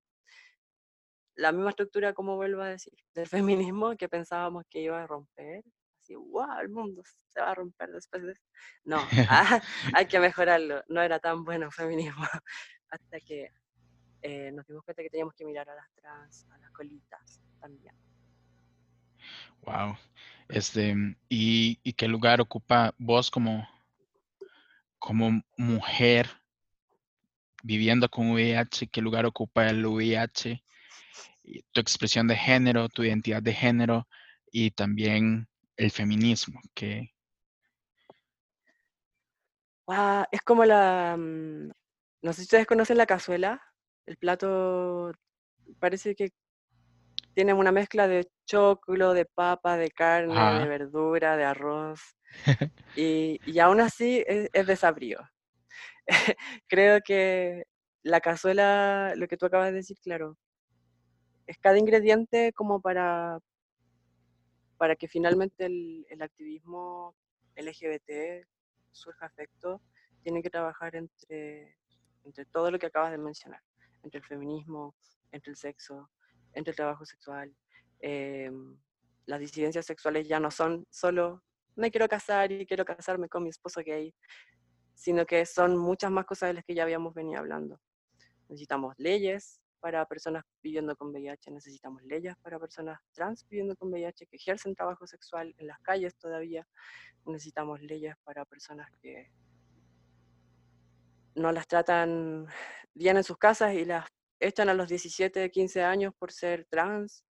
La 1.36 1.52
misma 1.52 1.70
estructura, 1.70 2.12
como 2.12 2.34
vuelvo 2.34 2.62
a 2.62 2.68
decir, 2.70 2.92
del 3.14 3.28
feminismo 3.28 3.96
que 3.96 4.08
pensábamos 4.08 4.64
que 4.68 4.80
iba 4.80 5.00
a 5.00 5.06
romper. 5.06 5.62
Así, 6.00 6.16
wow, 6.16 6.58
el 6.60 6.70
mundo 6.70 7.02
se 7.28 7.40
va 7.40 7.52
a 7.52 7.54
romper 7.54 7.90
después 7.90 8.22
de 8.24 8.34
No, 8.84 8.98
ah, 9.30 9.62
hay 9.94 10.06
que 10.06 10.18
mejorarlo. 10.18 10.82
No 10.88 11.00
era 11.00 11.20
tan 11.20 11.44
bueno 11.44 11.66
el 11.66 11.72
feminismo. 11.72 12.24
Hasta 12.88 13.20
que 13.20 13.48
eh, 14.22 14.50
nos 14.50 14.66
dimos 14.66 14.82
cuenta 14.82 15.04
que 15.04 15.10
teníamos 15.10 15.34
que 15.34 15.44
mirar 15.44 15.70
a 15.70 15.76
las 15.76 15.90
trans, 15.94 16.46
a 16.50 16.58
las 16.58 16.70
colitas 16.72 17.40
también. 17.60 17.94
Wow. 19.62 19.96
Este, 20.48 20.94
¿y, 21.28 21.76
qué 21.92 22.08
lugar 22.08 22.40
ocupa 22.40 22.94
vos 22.98 23.30
como, 23.30 23.68
como 24.98 25.42
mujer 25.56 26.28
viviendo 27.62 28.08
con 28.08 28.30
VIH? 28.32 28.88
¿Qué 28.88 29.00
lugar 29.00 29.26
ocupa 29.26 29.68
el 29.68 29.86
VIH? 29.86 30.62
Tu 31.72 31.80
expresión 31.80 32.26
de 32.26 32.36
género, 32.36 32.88
tu 32.88 33.04
identidad 33.04 33.42
de 33.42 33.54
género 33.54 34.08
y 34.50 34.70
también 34.72 35.48
el 35.76 35.90
feminismo. 35.90 36.60
Que... 36.74 37.12
Wow, 39.86 40.24
es 40.32 40.40
como 40.42 40.64
la... 40.64 41.16
Mm, 41.16 41.70
no 42.22 42.32
sé 42.32 42.42
si 42.42 42.42
ustedes 42.42 42.66
conocen 42.66 42.98
la 42.98 43.06
cazuela, 43.06 43.62
el 44.06 44.16
plato 44.16 45.12
parece 45.78 46.14
que 46.14 46.30
tiene 47.34 47.52
una 47.54 47.72
mezcla 47.72 48.08
de 48.08 48.28
choclo, 48.46 49.14
de 49.14 49.24
papa, 49.24 49.76
de 49.76 49.90
carne, 49.90 50.60
de 50.60 50.66
verdura, 50.66 51.36
de 51.36 51.44
arroz. 51.44 52.00
y, 52.96 53.40
y, 53.46 53.58
aún 53.58 53.80
así 53.80 54.24
es, 54.26 54.48
es 54.52 54.66
desabrío. 54.66 55.18
Creo 56.68 57.00
que 57.04 57.64
la 58.02 58.20
cazuela, 58.20 59.14
lo 59.16 59.28
que 59.28 59.36
tú 59.36 59.46
acabas 59.46 59.68
de 59.68 59.76
decir, 59.76 59.96
claro, 60.02 60.36
es 61.46 61.58
cada 61.58 61.78
ingrediente 61.78 62.52
como 62.52 62.80
para, 62.80 63.38
para 64.76 64.96
que 64.96 65.08
finalmente 65.08 65.66
el, 65.66 66.06
el 66.08 66.22
activismo 66.22 67.14
LGBT 67.56 68.46
surja 68.92 69.26
efecto, 69.26 69.80
tiene 70.22 70.42
que 70.42 70.50
trabajar 70.50 70.96
entre, 70.96 71.76
entre 72.24 72.44
todo 72.46 72.70
lo 72.70 72.78
que 72.78 72.86
acabas 72.86 73.10
de 73.10 73.18
mencionar, 73.18 73.62
entre 74.02 74.18
el 74.18 74.26
feminismo, 74.26 74.94
entre 75.32 75.50
el 75.50 75.56
sexo, 75.56 76.10
entre 76.54 76.70
el 76.70 76.76
trabajo 76.76 77.04
sexual. 77.04 77.54
Em, 78.00 78.76
las 79.26 79.40
disidencias 79.40 79.86
sexuales 79.86 80.26
ya 80.26 80.40
no 80.40 80.50
son 80.50 80.86
solo 80.90 81.42
me 81.76 81.90
quiero 81.90 82.08
casar 82.08 82.52
y 82.52 82.66
quiero 82.66 82.84
casarme 82.84 83.28
con 83.28 83.42
mi 83.42 83.48
esposo 83.48 83.80
gay, 83.84 84.14
sino 84.94 85.24
que 85.24 85.46
son 85.46 85.76
muchas 85.76 86.10
más 86.10 86.26
cosas 86.26 86.50
de 86.50 86.54
las 86.54 86.64
que 86.64 86.74
ya 86.74 86.82
habíamos 86.82 87.14
venido 87.14 87.38
hablando. 87.38 87.80
Necesitamos 88.48 88.94
leyes 88.98 89.60
para 89.80 90.04
personas 90.04 90.44
viviendo 90.62 90.94
con 90.94 91.08
VIH, 91.08 91.50
necesitamos 91.52 92.02
leyes 92.02 92.34
para 92.42 92.58
personas 92.58 93.00
trans 93.12 93.46
viviendo 93.48 93.74
con 93.76 93.88
VIH 93.88 94.26
que 94.26 94.36
ejercen 94.36 94.74
trabajo 94.74 95.06
sexual 95.06 95.54
en 95.56 95.68
las 95.68 95.80
calles 95.80 96.16
todavía, 96.16 96.66
necesitamos 97.24 97.80
leyes 97.80 98.14
para 98.24 98.44
personas 98.44 98.90
que 99.00 99.30
no 101.34 101.50
las 101.52 101.66
tratan 101.66 102.46
bien 102.92 103.16
en 103.16 103.24
sus 103.24 103.38
casas 103.38 103.72
y 103.72 103.86
las 103.86 104.06
echan 104.40 104.68
a 104.68 104.74
los 104.74 104.88
17, 104.88 105.50
15 105.50 105.82
años 105.82 106.14
por 106.18 106.32
ser 106.32 106.66
trans 106.70 107.24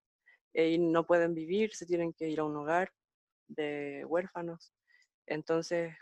eh, 0.55 0.71
y 0.71 0.79
no 0.79 1.05
pueden 1.07 1.35
vivir, 1.35 1.75
se 1.75 1.87
tienen 1.87 2.13
que 2.13 2.29
ir 2.29 2.41
a 2.41 2.45
un 2.45 2.57
hogar 2.57 2.91
de 3.49 4.05
huérfanos. 4.07 4.73
Entonces, 5.27 5.93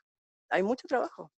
hay 0.50 0.62
mucho 0.62 0.86
trabajo. 0.86 1.32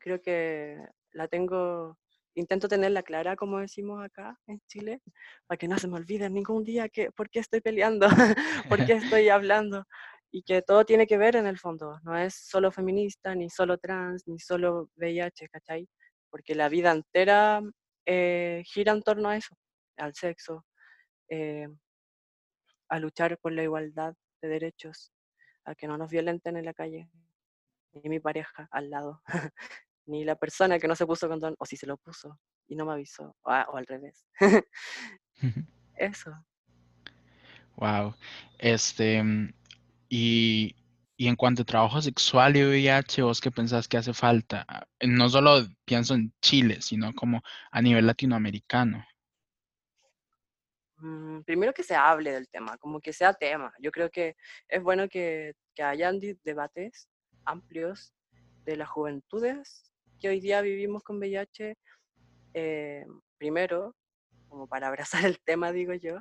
Creo 0.00 0.20
que 0.22 0.78
la 1.12 1.28
tengo, 1.28 1.98
intento 2.34 2.68
tenerla 2.68 3.02
clara, 3.02 3.36
como 3.36 3.58
decimos 3.58 4.04
acá 4.04 4.38
en 4.46 4.60
Chile, 4.66 5.00
para 5.46 5.58
que 5.58 5.68
no 5.68 5.78
se 5.78 5.88
me 5.88 5.96
olvide 5.96 6.30
ningún 6.30 6.64
día 6.64 6.88
que, 6.88 7.10
por 7.12 7.30
qué 7.30 7.40
estoy 7.40 7.60
peleando, 7.60 8.06
por 8.68 8.84
qué 8.86 8.92
estoy 9.18 9.28
hablando, 9.28 9.84
y 10.30 10.42
que 10.42 10.62
todo 10.62 10.84
tiene 10.84 11.06
que 11.06 11.16
ver 11.16 11.36
en 11.36 11.46
el 11.46 11.58
fondo. 11.58 12.00
No 12.02 12.16
es 12.18 12.34
solo 12.34 12.72
feminista, 12.72 13.34
ni 13.34 13.50
solo 13.50 13.78
trans, 13.78 14.26
ni 14.26 14.38
solo 14.40 14.90
VIH, 14.96 15.48
¿cachai? 15.48 15.88
Porque 16.30 16.56
la 16.56 16.68
vida 16.68 16.90
entera 16.90 17.62
eh, 18.06 18.62
gira 18.66 18.92
en 18.92 19.02
torno 19.02 19.28
a 19.28 19.36
eso, 19.36 19.56
al 19.96 20.14
sexo, 20.14 20.64
eh, 21.28 21.68
a 22.88 22.98
luchar 22.98 23.38
por 23.38 23.52
la 23.52 23.62
igualdad 23.62 24.14
de 24.42 24.48
derechos, 24.48 25.12
a 25.64 25.74
que 25.74 25.86
no 25.86 25.96
nos 25.96 26.10
violenten 26.10 26.56
en 26.56 26.64
la 26.64 26.74
calle. 26.74 27.08
ni 27.92 28.08
mi 28.08 28.20
pareja 28.20 28.68
al 28.72 28.90
lado, 28.90 29.22
ni 30.06 30.24
la 30.24 30.36
persona 30.36 30.78
que 30.78 30.88
no 30.88 30.96
se 30.96 31.06
puso 31.06 31.28
condón, 31.28 31.54
o 31.58 31.66
si 31.66 31.76
se 31.76 31.86
lo 31.86 31.96
puso 31.96 32.38
y 32.66 32.76
no 32.76 32.84
me 32.86 32.92
avisó, 32.92 33.36
o, 33.42 33.50
o 33.50 33.76
al 33.76 33.86
revés. 33.86 34.26
Eso. 35.96 36.32
Wow. 37.76 38.14
Este, 38.58 39.22
mm, 39.22 39.52
y, 40.08 40.76
y 41.16 41.28
en 41.28 41.36
cuanto 41.36 41.62
a 41.62 41.64
trabajo 41.66 42.00
sexual 42.02 42.56
y 42.56 42.64
VIH, 42.64 43.22
¿vos 43.22 43.40
qué 43.40 43.50
pensás 43.50 43.88
que 43.88 43.96
hace 43.98 44.14
falta? 44.14 44.64
Ah, 44.68 44.86
No 45.02 45.28
solo 45.28 45.66
pienso 45.84 46.14
en 46.14 46.32
Chile, 46.42 46.80
sino 46.82 47.12
como 47.14 47.42
a 47.70 47.82
nivel 47.82 48.06
latinoamericano. 48.06 49.04
Mm, 50.98 51.42
Primero 51.44 51.72
que 51.74 51.82
se 51.82 51.94
hable 51.96 52.32
del 52.32 52.48
tema, 52.48 52.78
como 52.78 53.00
que 53.00 53.12
sea 53.12 53.34
tema. 53.34 53.72
Yo 53.80 53.90
creo 53.90 54.10
que 54.10 54.36
es 54.68 54.82
bueno 54.82 55.08
que, 55.08 55.54
que 55.74 55.82
hayan 55.82 56.20
debates 56.44 57.08
amplios 57.44 58.14
de 58.64 58.76
las 58.76 58.88
juventudes 58.88 59.92
que 60.18 60.28
hoy 60.28 60.40
día 60.40 60.60
vivimos 60.62 61.02
con 61.02 61.18
VIH. 61.18 61.76
eh, 62.54 63.06
primero, 63.38 63.96
como 64.48 64.68
para 64.68 64.88
abrazar 64.88 65.26
el 65.26 65.40
tema, 65.44 65.72
digo 65.72 65.94
yo, 65.94 66.20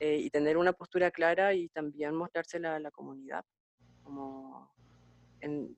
eh, 0.00 0.18
y 0.18 0.30
tener 0.30 0.58
una 0.58 0.72
postura 0.74 1.10
clara 1.12 1.54
y 1.54 1.68
también 1.70 2.14
mostrársela 2.16 2.76
a 2.76 2.80
la 2.80 2.90
comunidad. 2.92 3.44
Como 4.08 4.72
en- 5.42 5.76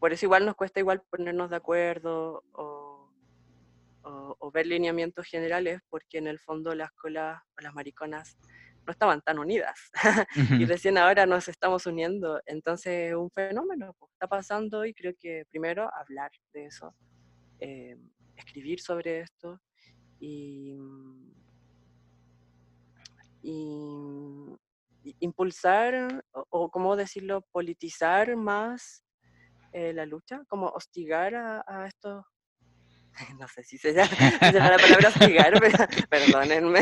por 0.00 0.12
eso 0.12 0.26
igual 0.26 0.44
nos 0.44 0.56
cuesta 0.56 0.80
igual 0.80 1.00
ponernos 1.08 1.48
de 1.48 1.54
acuerdo 1.56 2.42
o, 2.54 3.08
o- 4.02 4.36
o 4.36 4.50
ver 4.50 4.66
lineamientos 4.66 5.26
generales, 5.26 5.80
porque 5.88 6.18
en 6.18 6.26
el 6.26 6.40
fondo 6.40 6.74
las 6.74 6.90
colas 6.90 7.40
o 7.56 7.60
las 7.62 7.72
mariconas 7.72 8.36
no 8.84 8.90
estaban 8.90 9.20
tan 9.20 9.38
unidas. 9.38 9.78
y 10.64 10.64
recién 10.66 10.98
ahora 10.98 11.24
nos 11.24 11.46
estamos 11.46 11.86
uniendo. 11.86 12.40
Entonces 12.46 13.10
es 13.10 13.14
un 13.14 13.30
fenómeno, 13.30 13.94
pues, 13.96 14.10
está 14.10 14.26
pasando 14.26 14.84
y 14.84 14.92
creo 14.92 15.12
que 15.20 15.44
primero 15.50 15.88
hablar 15.94 16.32
de 16.52 16.66
eso, 16.66 16.96
eh, 17.60 17.96
escribir 18.34 18.80
sobre 18.80 19.20
esto 19.20 19.60
y- 20.18 20.74
y 23.42 24.56
impulsar 25.20 26.24
o, 26.32 26.46
o, 26.50 26.70
¿cómo 26.70 26.96
decirlo?, 26.96 27.42
politizar 27.52 28.36
más 28.36 29.04
eh, 29.72 29.92
la 29.92 30.06
lucha, 30.06 30.42
como 30.48 30.68
hostigar 30.68 31.34
a, 31.34 31.64
a 31.66 31.86
estos 31.86 32.24
no 33.38 33.48
sé 33.48 33.62
si 33.62 33.78
se 33.78 33.92
llama, 33.92 34.08
si 34.08 34.16
se 34.46 34.52
llama 34.52 34.70
la 34.70 34.78
palabra 34.78 35.08
hostigar, 35.08 35.60
pero, 35.60 35.78
perdónenme, 36.10 36.80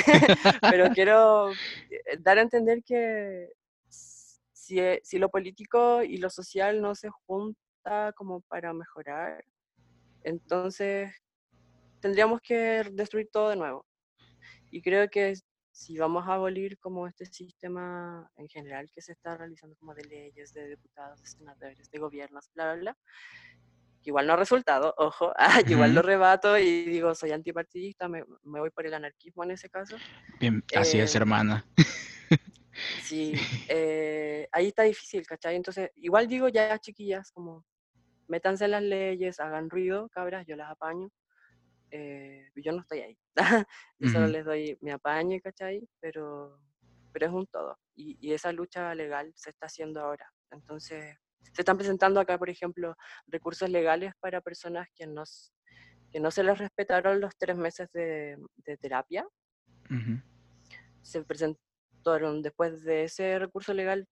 pero 0.61 0.91
quiero 0.93 1.53
eh, 1.53 2.19
dar 2.19 2.39
a 2.39 2.43
entender 2.43 2.83
que 2.85 3.49
si, 3.89 4.81
eh, 4.81 5.01
si 5.03 5.19
lo 5.19 5.31
político 5.31 6.03
y 6.03 6.19
lo 6.19 6.31
social 6.31 6.81
no 6.81 6.95
se 6.95 7.09
junta 7.27 8.13
como 8.15 8.43
para 8.43 8.73
mejorar, 8.73 9.45
entonces 10.23 11.13
tendríamos 12.01 12.41
que 12.41 12.85
destruir 12.93 13.29
todo 13.33 13.51
de 13.51 13.57
nuevo. 13.57 13.87
Y 14.71 14.83
creo 14.83 15.09
que 15.09 15.35
si 15.79 15.97
vamos 15.97 16.27
a 16.27 16.35
abolir 16.35 16.77
como 16.81 17.07
este 17.07 17.25
sistema 17.27 18.29
en 18.37 18.49
general 18.49 18.91
que 18.93 19.01
se 19.01 19.13
está 19.13 19.37
realizando 19.37 19.77
como 19.77 19.95
de 19.95 20.05
leyes, 20.07 20.53
de 20.53 20.67
diputados, 20.71 21.21
de 21.23 21.29
senadores, 21.29 21.89
de 21.89 21.99
gobiernos, 22.01 22.51
bla, 22.53 22.65
bla, 22.73 22.81
bla, 22.81 22.99
que 24.03 24.11
igual 24.11 24.27
no 24.27 24.33
ha 24.33 24.37
resultado, 24.37 24.93
ojo, 24.99 25.33
ah, 25.39 25.61
igual 25.69 25.95
lo 25.95 26.01
Ujú. 26.01 26.09
rebato 26.09 26.59
y 26.59 26.85
digo, 26.87 27.15
soy 27.15 27.31
antipartidista, 27.31 28.09
me, 28.09 28.25
me 28.43 28.59
voy 28.61 28.71
por 28.71 28.87
el 28.87 28.95
anarquismo 28.95 29.45
en 29.45 29.53
ese 29.53 29.71
caso. 29.71 30.03
Bien, 30.41 30.65
así 30.75 30.99
es, 31.01 31.15
Eh, 31.15 31.17
hermana. 31.17 31.65
Sí, 32.97 33.49
eh, 33.69 34.49
ahí 34.53 34.69
está 34.69 34.83
difícil, 34.83 35.27
¿cachai? 35.27 35.57
Entonces, 35.57 35.91
igual 35.97 36.27
digo 36.29 36.49
ya, 36.49 36.79
chiquillas, 36.79 37.31
como 37.33 37.65
métanse 38.29 38.67
en 38.67 38.73
las 38.73 38.83
leyes, 38.83 39.41
hagan 39.41 39.71
ruido, 39.71 40.09
cabras, 40.11 40.47
yo 40.47 40.57
las 40.57 40.71
apaño. 40.71 41.09
Eh, 41.91 42.51
yo 42.57 42.73
no 42.73 42.81
estoy 42.81 43.01
ahí. 43.01 43.19
yo 43.99 44.11
solo 44.11 44.27
les 44.27 44.45
doy 44.45 44.79
mi 44.81 44.91
apaño, 44.91 45.39
¿cachai? 45.43 45.89
Pero, 46.01 46.61
pero 47.13 47.27
es 47.27 47.33
un 47.33 47.47
todo. 47.47 47.79
Y, 47.95 48.19
y 48.21 48.33
esa 48.33 48.53
lucha 48.53 48.95
legal 48.95 49.33
se 49.35 49.51
está 49.51 49.67
haciendo 49.67 50.01
ahora. 50.01 50.31
Entonces, 50.51 51.17
se 51.53 51.63
están 51.63 51.77
presentando 51.77 52.21
acá, 52.21 52.39
por 52.39 52.51
ejemplo, 52.51 52.97
recursos 53.27 53.69
legales 53.69 54.13
para 54.21 54.41
personas 54.41 54.89
que 54.95 55.07
no, 55.07 55.25
que 56.11 56.21
no 56.21 56.31
se 56.31 56.43
les 56.43 56.59
respetaron 56.59 57.21
los 57.21 57.37
tres 57.37 57.57
meses 57.57 57.89
de, 57.93 58.37
de 58.57 58.77
terapia. 58.77 59.27
Se 61.03 61.25
presentaron 61.25 62.43
después 62.43 62.83
de 62.85 63.05
ese 63.05 63.39
recurso 63.39 63.73
legal 63.73 64.07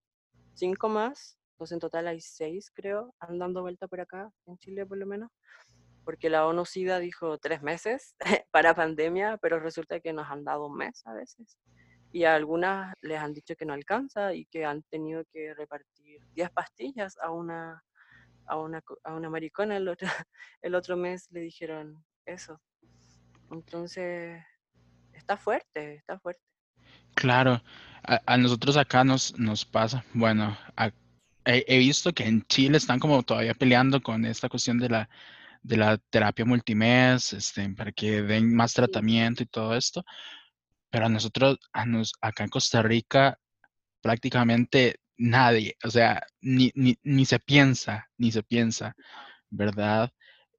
cinco 0.55 0.89
más, 0.89 1.39
entonces 1.53 1.75
en 1.75 1.81
total 1.81 2.09
hay 2.09 2.21
seis, 2.21 2.71
creo, 2.75 3.15
andando 3.19 3.63
vuelta 3.63 3.87
por 3.89 4.01
acá, 4.01 4.31
en 4.47 4.57
Chile 4.59 4.87
por 4.87 4.97
lo 4.97 5.07
menos, 5.07 5.31
porque 6.07 6.31
la 6.31 6.47
ONU 6.47 6.65
SIDA 6.65 7.01
dijo 7.01 7.37
tres 7.39 7.63
meses 7.63 8.15
para 8.53 8.77
pandemia, 8.77 9.39
pero 9.39 9.59
resulta 9.59 9.99
que 9.99 10.13
nos 10.13 10.31
han 10.31 10.45
dado 10.45 10.67
un 10.69 10.77
mes 10.77 11.05
a 11.05 11.13
veces. 11.13 11.59
Y 12.13 12.23
a 12.23 12.37
algunas 12.37 12.95
les 13.03 13.19
han 13.19 13.35
dicho 13.35 13.57
que 13.57 13.65
no 13.67 13.73
alcanza 13.73 14.33
y 14.33 14.47
que 14.47 14.65
han 14.65 14.85
tenido 14.85 15.25
que 15.33 15.53
repartir 15.55 16.21
10 16.33 16.51
pastillas 16.51 17.19
a 17.21 17.33
una, 17.33 17.83
a 18.47 18.57
una, 18.57 18.81
a 19.03 19.15
una 19.15 19.29
maricona. 19.29 19.77
El 19.77 19.89
otro, 19.89 20.07
el 20.63 20.77
otro 20.77 20.97
mes 20.97 21.27
le 21.33 21.41
dijeron 21.41 22.05
eso. 22.25 22.61
Entonces, 23.51 24.41
está 25.13 25.37
fuerte, 25.37 25.97
está 25.97 26.21
fuerte. 26.21 26.41
Claro, 27.17 27.61
a, 28.05 28.21
a 28.27 28.37
nosotros 28.39 28.77
acá 28.77 29.03
nos, 29.03 29.37
nos 29.37 29.65
pasa, 29.65 30.05
bueno, 30.15 30.57
a- 30.77 30.93
he, 31.45 31.65
he 31.67 31.79
visto 31.79 32.13
que 32.13 32.25
en 32.27 32.47
Chile 32.47 32.79
están 32.79 33.01
como 33.01 33.25
todavía 33.25 33.55
peleando 33.55 34.01
con 34.01 34.25
esta 34.25 34.49
cuestión 34.49 34.79
de 34.79 34.89
la, 34.89 35.09
de 35.63 35.77
la 35.77 35.99
terapia 36.11 36.45
multimés, 36.45 37.33
este, 37.33 37.69
para 37.71 37.93
que 37.93 38.23
den 38.23 38.55
más 38.55 38.73
tratamiento 38.75 39.43
y 39.43 39.47
todo 39.47 39.75
esto, 39.77 40.05
pero 40.91 41.07
a 41.07 41.09
nosotros, 41.09 41.59
a 41.73 41.85
nos, 41.85 42.13
acá 42.21 42.45
en 42.45 42.51
Costa 42.51 42.83
Rica, 42.83 43.39
prácticamente 44.01 44.97
nadie, 45.19 45.77
o 45.85 45.91
sea, 45.91 46.23
ni, 46.41 46.71
ni, 46.75 46.97
ni 47.03 47.25
se 47.25 47.39
piensa, 47.39 48.09
ni 48.19 48.31
se 48.31 48.43
piensa, 48.43 48.95
¿verdad? 49.51 50.11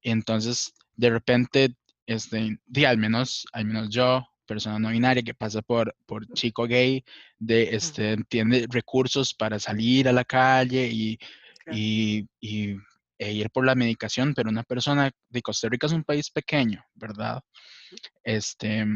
Entonces, 0.02 0.74
de 0.96 1.10
repente, 1.10 1.74
este, 2.06 2.58
al 2.86 2.98
menos, 2.98 3.46
al 3.52 3.64
menos 3.64 3.88
yo, 3.90 4.26
persona 4.46 4.78
no 4.78 4.88
binaria 4.90 5.22
que 5.22 5.34
pasa 5.34 5.62
por, 5.62 5.94
por 6.06 6.26
chico 6.32 6.66
gay, 6.66 7.04
de, 7.38 7.74
este, 7.76 8.16
tiene 8.28 8.66
recursos 8.68 9.34
para 9.34 9.58
salir 9.58 10.08
a 10.08 10.12
la 10.12 10.24
calle 10.24 10.88
y, 10.90 11.18
Claro. 11.64 11.78
y, 11.78 12.28
y- 12.40 12.76
e 13.18 13.32
ir 13.32 13.50
por 13.50 13.66
la 13.66 13.74
medicación, 13.74 14.34
pero 14.34 14.50
una 14.50 14.62
persona 14.62 15.10
de 15.28 15.42
Costa 15.42 15.68
Rica 15.68 15.86
es 15.86 15.92
un 15.92 16.04
país 16.04 16.30
pequeño, 16.30 16.84
¿verdad? 16.94 17.42
Este, 18.22 18.86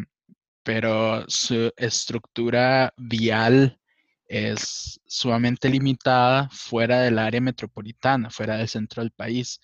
pero 0.63 1.25
su 1.29 1.73
estructura 1.77 2.93
vial 2.97 3.79
es 4.27 5.01
sumamente 5.07 5.69
limitada 5.69 6.49
fuera 6.51 7.01
del 7.03 7.19
área 7.19 7.41
metropolitana, 7.41 8.31
fuera 8.31 8.57
del 8.57 8.69
centro 8.69 9.03
del 9.03 9.11
país. 9.11 9.61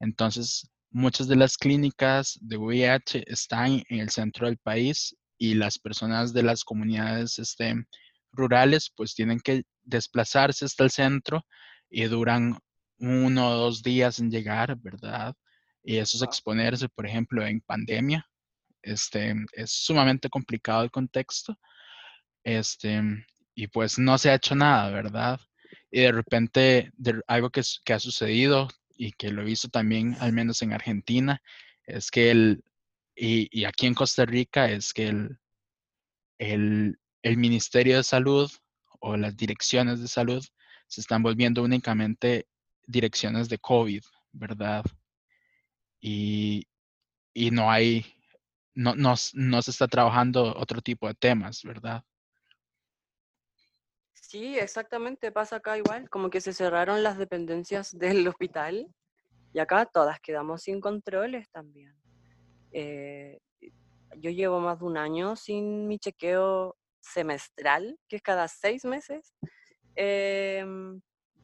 Entonces, 0.00 0.70
muchas 0.90 1.28
de 1.28 1.36
las 1.36 1.56
clínicas 1.56 2.38
de 2.42 2.56
VIH 2.56 3.24
están 3.26 3.82
en 3.88 4.00
el 4.00 4.10
centro 4.10 4.46
del 4.46 4.58
país 4.58 5.16
y 5.38 5.54
las 5.54 5.78
personas 5.78 6.32
de 6.32 6.42
las 6.42 6.64
comunidades 6.64 7.38
este, 7.38 7.74
rurales 8.32 8.92
pues 8.94 9.14
tienen 9.14 9.40
que 9.40 9.62
desplazarse 9.84 10.64
hasta 10.64 10.84
el 10.84 10.90
centro 10.90 11.46
y 11.88 12.04
duran 12.04 12.58
uno 13.00 13.50
o 13.50 13.54
dos 13.56 13.82
días 13.82 14.18
en 14.20 14.30
llegar, 14.30 14.76
¿verdad? 14.78 15.34
Y 15.82 15.96
eso 15.96 16.16
es 16.16 16.22
exponerse, 16.22 16.88
por 16.88 17.06
ejemplo, 17.06 17.44
en 17.46 17.60
pandemia. 17.60 18.26
Este, 18.82 19.34
es 19.52 19.72
sumamente 19.72 20.28
complicado 20.30 20.82
el 20.84 20.90
contexto. 20.90 21.58
Este, 22.44 23.02
y 23.54 23.66
pues 23.68 23.98
no 23.98 24.18
se 24.18 24.30
ha 24.30 24.34
hecho 24.34 24.54
nada, 24.54 24.90
¿verdad? 24.90 25.40
Y 25.90 26.00
de 26.02 26.12
repente, 26.12 26.90
de- 26.96 27.20
algo 27.26 27.50
que 27.50 27.62
ha 27.92 27.98
sucedido 27.98 28.68
y 28.96 29.12
que 29.12 29.30
lo 29.30 29.42
he 29.42 29.44
visto 29.44 29.68
también, 29.68 30.16
al 30.20 30.32
menos 30.32 30.62
en 30.62 30.72
Argentina, 30.72 31.42
es 31.86 32.10
que 32.10 32.30
el, 32.30 32.64
y, 33.16 33.48
y 33.58 33.64
aquí 33.64 33.86
en 33.86 33.94
Costa 33.94 34.24
Rica, 34.26 34.70
es 34.70 34.92
que 34.92 35.08
el, 35.08 35.38
el, 36.38 36.98
el 37.22 37.36
Ministerio 37.36 37.96
de 37.98 38.02
Salud 38.02 38.50
o 39.00 39.16
las 39.16 39.36
direcciones 39.36 40.00
de 40.00 40.08
salud 40.08 40.44
se 40.86 41.00
están 41.00 41.22
volviendo 41.22 41.62
únicamente 41.62 42.46
direcciones 42.90 43.48
de 43.48 43.58
COVID, 43.58 44.02
¿verdad? 44.32 44.84
Y, 46.00 46.66
y 47.34 47.50
no 47.50 47.70
hay, 47.70 48.04
no, 48.74 48.94
no, 48.94 49.14
no 49.34 49.62
se 49.62 49.70
está 49.70 49.88
trabajando 49.88 50.56
otro 50.56 50.80
tipo 50.80 51.06
de 51.06 51.14
temas, 51.14 51.62
¿verdad? 51.62 52.02
Sí, 54.30 54.56
exactamente, 54.58 55.32
pasa 55.32 55.56
acá 55.56 55.76
igual, 55.76 56.08
como 56.08 56.30
que 56.30 56.40
se 56.40 56.52
cerraron 56.52 57.02
las 57.02 57.18
dependencias 57.18 57.90
del 57.98 58.26
hospital 58.28 58.86
y 59.52 59.58
acá 59.58 59.86
todas 59.86 60.20
quedamos 60.20 60.62
sin 60.62 60.80
controles 60.80 61.50
también. 61.50 61.94
Eh, 62.72 63.40
yo 64.18 64.30
llevo 64.30 64.60
más 64.60 64.78
de 64.78 64.84
un 64.84 64.96
año 64.96 65.34
sin 65.34 65.88
mi 65.88 65.98
chequeo 65.98 66.76
semestral, 67.00 67.98
que 68.08 68.16
es 68.16 68.22
cada 68.22 68.46
seis 68.46 68.84
meses, 68.84 69.34
em, 69.96 71.00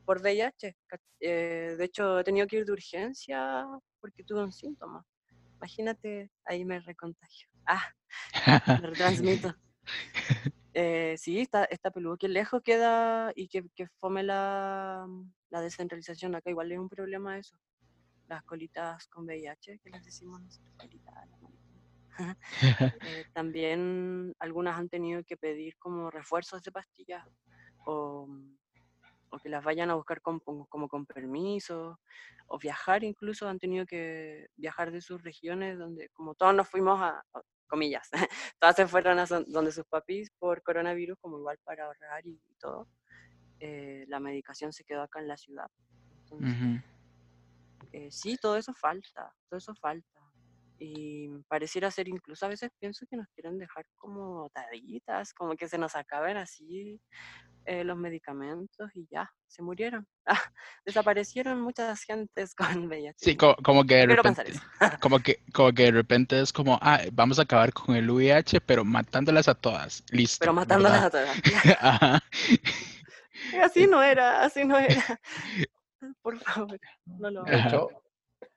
por 0.07 0.23
VIH. 0.23 0.77
Eh, 1.21 1.75
de 1.77 1.85
hecho, 1.85 2.21
he 2.21 2.25
tenido 2.25 2.47
que 2.47 2.59
ir 2.59 2.65
de 2.65 2.73
urgencia 2.73 3.67
porque 4.01 4.25
tuve 4.25 4.45
un 4.45 4.53
síntoma. 4.53 5.05
Imagínate, 5.57 6.31
ahí 6.45 6.65
me 6.65 6.81
recontagio. 6.81 7.49
Ah, 7.67 7.93
me 8.67 8.87
retransmito. 8.89 9.55
Eh, 10.79 11.17
sí, 11.17 11.41
está, 11.41 11.65
está 11.65 11.91
peludo. 11.91 12.19
Que 12.19 12.29
lejos 12.29 12.61
queda 12.61 13.33
y 13.35 13.49
que, 13.49 13.65
que 13.75 13.87
fome 13.99 14.23
la, 14.23 15.09
la, 15.49 15.61
descentralización. 15.63 16.35
Acá 16.35 16.51
igual 16.51 16.71
es 16.71 16.79
un 16.79 16.91
problema 16.91 17.39
eso. 17.39 17.57
Las 18.29 18.43
colitas 18.43 19.07
con 19.07 19.25
VIH, 19.25 19.79
que 19.79 19.89
les 19.89 20.05
decimos 20.05 20.39
nosotros, 20.43 20.75
colitas. 20.77 21.15
eh, 22.63 23.25
también 23.33 24.35
algunas 24.39 24.79
han 24.79 24.91
tenido 24.91 25.25
que 25.25 25.39
pedir 25.39 25.79
como 25.79 26.11
refuerzos 26.11 26.63
de 26.63 26.73
pastillas 26.73 27.27
o, 27.87 28.29
o 29.31 29.39
que 29.39 29.49
las 29.49 29.65
vayan 29.65 29.91
a 29.91 29.95
buscar 29.95 30.21
con, 30.21 30.41
como 30.41 30.89
con 30.89 31.07
permiso 31.07 32.01
o 32.47 32.59
viajar 32.59 33.03
incluso 33.03 33.49
han 33.49 33.59
tenido 33.59 33.87
que 33.87 34.49
viajar 34.57 34.93
de 34.93 35.01
sus 35.01 35.23
regiones 35.23 35.79
donde 35.79 36.09
como 36.11 36.35
todos 36.35 36.55
nos 36.55 36.69
fuimos 36.69 37.01
a, 37.01 37.25
comillas, 37.67 38.09
todas 38.61 38.77
se 38.77 38.87
fueron 38.87 39.19
a 39.19 39.27
donde 39.27 39.73
sus 39.73 39.85
papis 39.87 40.31
por 40.39 40.63
coronavirus, 40.63 41.19
como 41.21 41.39
igual 41.39 41.59
para 41.65 41.87
ahorrar 41.87 42.27
y, 42.27 42.41
todo. 42.59 42.89
Eh, 43.61 44.05
la 44.09 44.21
medicación 44.21 44.73
se 44.73 44.85
quedó 44.85 45.03
acá 45.03 45.21
en 45.21 45.29
la 45.29 45.37
ciudad. 45.37 45.71
Entonces, 46.23 46.49
uh 46.49 46.65
-huh. 46.65 46.83
eh, 47.93 48.11
sí, 48.11 48.37
todo 48.41 48.57
eso 48.57 48.75
falta, 48.75 49.33
todo 49.49 49.59
eso 49.59 49.75
falta. 49.75 50.16
Y 50.79 51.29
pareciera 51.49 51.91
ser, 51.91 52.09
incluso 52.09 52.45
a 52.45 52.51
veces 52.51 52.71
pienso 52.79 53.07
que 53.09 53.17
nos 53.17 53.29
quieren 53.29 53.59
dejar 53.59 53.87
como 53.97 54.51
taditas, 54.51 55.33
como 55.33 55.57
que 55.57 55.69
se 55.69 55.79
nos 55.79 55.97
acaben 55.97 56.37
así 56.37 57.01
eh, 57.65 57.83
los 57.83 57.97
medicamentos 57.97 58.91
y 58.95 59.09
ya, 59.11 59.29
se 59.49 59.63
murieron. 59.63 60.07
Ah, 60.27 60.35
desaparecieron 60.85 61.61
muchas 61.61 62.03
gentes 62.03 62.55
con 62.85 62.87
VIH. 62.87 63.17
Sí, 63.19 63.37
como, 63.37 63.57
como 63.57 63.85
que 63.85 63.95
de 63.97 64.07
repente, 64.07 64.45
como 65.01 65.19
que, 65.21 65.41
como 65.53 65.73
que 65.73 65.83
de 65.85 65.91
repente 65.93 66.41
es 66.41 66.53
como, 66.53 66.79
ah, 66.83 67.01
vamos 67.13 67.39
a 67.39 67.43
acabar 67.43 67.73
con 67.73 67.97
el 67.97 68.11
VIH, 68.11 68.61
pero 68.61 68.85
matándolas 68.85 69.49
a 69.49 69.55
todas. 69.55 70.05
Listo. 70.11 70.39
Pero 70.41 70.53
matándolas 70.53 71.13
¿verdad? 71.13 71.33
a 71.33 71.43
todas. 71.43 71.77
Ajá. 71.81 72.23
Así 73.63 73.87
no 73.87 74.03
era, 74.03 74.43
así 74.43 74.65
no 74.65 74.79
era. 74.79 75.21
Por 76.23 76.39
favor, 76.39 76.79
no 77.07 77.31
lo 77.31 77.43
De 77.45 77.59
hecho, 77.59 77.89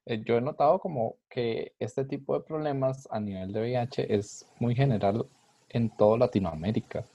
eh, 0.10 0.24
yo 0.26 0.38
he 0.38 0.42
notado 0.42 0.80
como 0.80 1.18
que 1.30 1.74
este 1.78 2.04
tipo 2.04 2.34
de 2.34 2.44
problemas 2.44 3.08
a 3.12 3.20
nivel 3.20 3.54
de 3.54 3.62
VIH 3.62 4.12
es 4.16 4.44
muy 4.60 4.76
general 4.76 5.28
en 5.70 5.96
toda 5.96 6.18
Latinoamérica. 6.18 7.06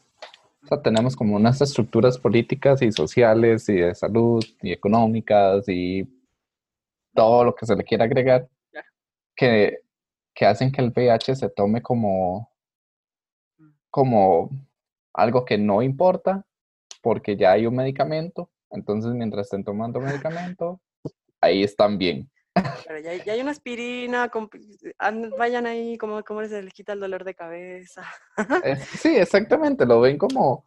O 0.62 0.66
sea, 0.68 0.80
tenemos 0.80 1.16
como 1.16 1.34
unas 1.34 1.60
estructuras 1.60 2.16
políticas 2.18 2.82
y 2.82 2.92
sociales 2.92 3.68
y 3.68 3.74
de 3.74 3.96
salud 3.96 4.44
y 4.62 4.70
económicas 4.70 5.64
y 5.68 6.08
todo 7.12 7.44
lo 7.44 7.54
que 7.56 7.66
se 7.66 7.74
le 7.74 7.82
quiera 7.82 8.04
agregar 8.04 8.48
que, 9.34 9.80
que 10.32 10.46
hacen 10.46 10.70
que 10.70 10.80
el 10.80 10.92
VIH 10.94 11.34
se 11.34 11.48
tome 11.50 11.82
como, 11.82 12.48
como 13.90 14.50
algo 15.12 15.44
que 15.44 15.58
no 15.58 15.82
importa 15.82 16.46
porque 17.02 17.36
ya 17.36 17.52
hay 17.52 17.66
un 17.66 17.74
medicamento. 17.74 18.50
Entonces, 18.70 19.12
mientras 19.14 19.46
estén 19.46 19.64
tomando 19.64 20.00
medicamento, 20.00 20.80
ahí 21.40 21.64
están 21.64 21.98
bien. 21.98 22.30
Pero 22.54 23.00
ya, 23.00 23.14
ya, 23.24 23.32
hay 23.32 23.40
una 23.40 23.50
aspirina, 23.50 24.28
con, 24.28 24.48
vayan 25.36 25.66
ahí, 25.66 25.98
como, 25.98 26.22
como 26.22 26.42
les 26.42 26.72
quita 26.72 26.92
el 26.92 27.00
dolor 27.00 27.24
de 27.24 27.34
cabeza. 27.34 28.04
Sí, 28.98 29.16
exactamente, 29.16 29.84
lo 29.84 30.00
ven 30.00 30.18
como, 30.18 30.64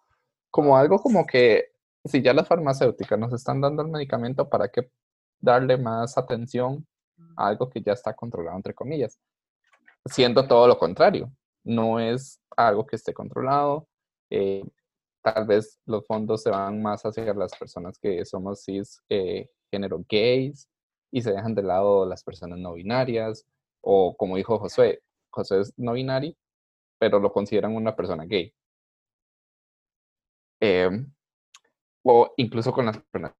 como 0.49 0.77
algo 0.77 0.99
como 0.99 1.25
que 1.25 1.71
si 2.05 2.21
ya 2.21 2.33
las 2.33 2.47
farmacéuticas 2.47 3.17
nos 3.17 3.33
están 3.33 3.61
dando 3.61 3.81
el 3.83 3.89
medicamento, 3.89 4.49
¿para 4.49 4.69
qué 4.69 4.89
darle 5.39 5.77
más 5.77 6.17
atención 6.17 6.85
a 7.35 7.47
algo 7.47 7.69
que 7.69 7.81
ya 7.81 7.93
está 7.93 8.13
controlado, 8.13 8.57
entre 8.57 8.73
comillas? 8.73 9.19
Siendo 10.05 10.47
todo 10.47 10.67
lo 10.67 10.77
contrario, 10.77 11.31
no 11.63 11.99
es 11.99 12.39
algo 12.55 12.85
que 12.85 12.95
esté 12.95 13.13
controlado. 13.13 13.87
Eh, 14.29 14.63
tal 15.21 15.45
vez 15.45 15.79
los 15.85 16.05
fondos 16.05 16.43
se 16.43 16.49
van 16.49 16.81
más 16.81 17.03
hacia 17.03 17.33
las 17.33 17.55
personas 17.55 17.97
que 17.99 18.23
somos 18.25 18.63
cis, 18.63 19.01
eh, 19.09 19.49
género 19.69 20.03
gays, 20.09 20.67
y 21.11 21.21
se 21.21 21.31
dejan 21.31 21.55
de 21.55 21.63
lado 21.63 22.05
las 22.05 22.23
personas 22.23 22.59
no 22.59 22.73
binarias, 22.73 23.45
o 23.81 24.15
como 24.17 24.37
dijo 24.37 24.59
José, 24.59 25.01
José 25.29 25.61
es 25.61 25.73
no 25.77 25.93
binario, 25.93 26.33
pero 26.99 27.19
lo 27.19 27.31
consideran 27.31 27.75
una 27.75 27.95
persona 27.95 28.25
gay. 28.25 28.53
Eh, 30.59 30.89
o 32.03 32.33
incluso 32.37 32.71
con 32.71 32.85
las 32.85 32.97
personas 32.97 33.35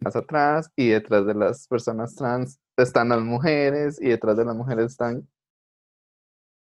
más 0.00 0.16
atrás 0.16 0.70
y 0.76 0.88
detrás 0.90 1.26
de 1.26 1.34
las 1.34 1.66
personas 1.66 2.14
trans 2.14 2.60
están 2.76 3.08
las 3.08 3.20
mujeres 3.20 4.00
y 4.00 4.08
detrás 4.08 4.36
de 4.36 4.44
las 4.44 4.54
mujeres 4.54 4.92
están 4.92 5.28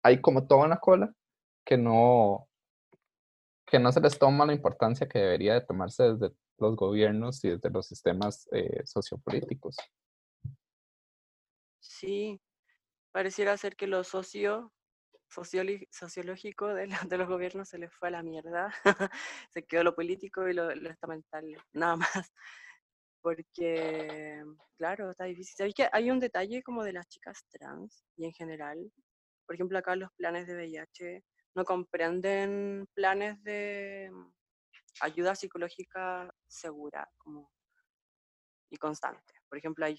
hay 0.04 0.20
como 0.22 0.46
toda 0.46 0.66
una 0.66 0.78
cola 0.78 1.14
que 1.66 1.78
no 1.78 2.49
que 3.70 3.80
no 3.80 3.92
se 3.92 4.02
les 4.02 4.18
toma 4.18 4.46
la 4.46 4.54
importancia 4.54 5.08
que 5.08 5.20
debería 5.20 5.54
de 5.54 5.62
tomarse 5.62 6.04
desde 6.14 6.36
los 6.58 6.76
gobiernos 6.76 7.44
y 7.44 7.50
desde 7.50 7.70
los 7.70 7.88
sistemas 7.88 8.48
eh, 8.52 8.86
sociopolíticos. 8.86 9.78
Sí, 11.80 12.42
pareciera 13.12 13.58
ser 13.58 13.76
que 13.76 13.88
lo 13.88 14.04
socio, 14.04 14.74
sociológico 15.30 16.68
de, 16.74 16.88
la, 16.88 17.00
de, 17.08 17.18
los 17.18 17.28
gobiernos 17.28 17.70
se 17.70 17.78
les 17.78 17.94
fue 17.94 18.10
a 18.10 18.12
la 18.12 18.24
mierda. 18.24 18.74
se 19.52 19.64
quedó 19.64 19.84
lo 19.84 19.96
político 19.96 20.48
y 20.48 20.54
lo, 20.54 20.74
lo 20.76 20.90
estamental, 20.90 21.46
nada 21.74 21.98
más. 21.98 22.34
Porque, 23.22 24.42
claro, 24.78 25.12
está 25.12 25.26
difícil. 25.26 25.56
¿Sabéis 25.56 25.76
que 25.76 25.90
hay 25.92 26.10
un 26.10 26.20
detalle 26.20 26.64
como 26.64 26.84
de 26.84 26.94
las 26.94 27.08
chicas 27.08 27.44
trans 27.50 28.06
y 28.16 28.26
en 28.26 28.32
general? 28.32 28.92
Por 29.46 29.56
ejemplo, 29.56 29.78
acá 29.78 29.96
los 29.96 30.12
planes 30.14 30.48
de 30.48 30.56
VIH 30.56 31.24
no 31.56 31.66
comprenden 31.66 32.88
planes 32.94 33.42
de 33.44 34.12
ayuda 35.02 35.36
psicológica 35.36 36.34
segura 36.48 37.10
y 38.70 38.78
constante. 38.78 39.34
Por 39.48 39.58
ejemplo, 39.58 39.86
hay, 39.86 39.98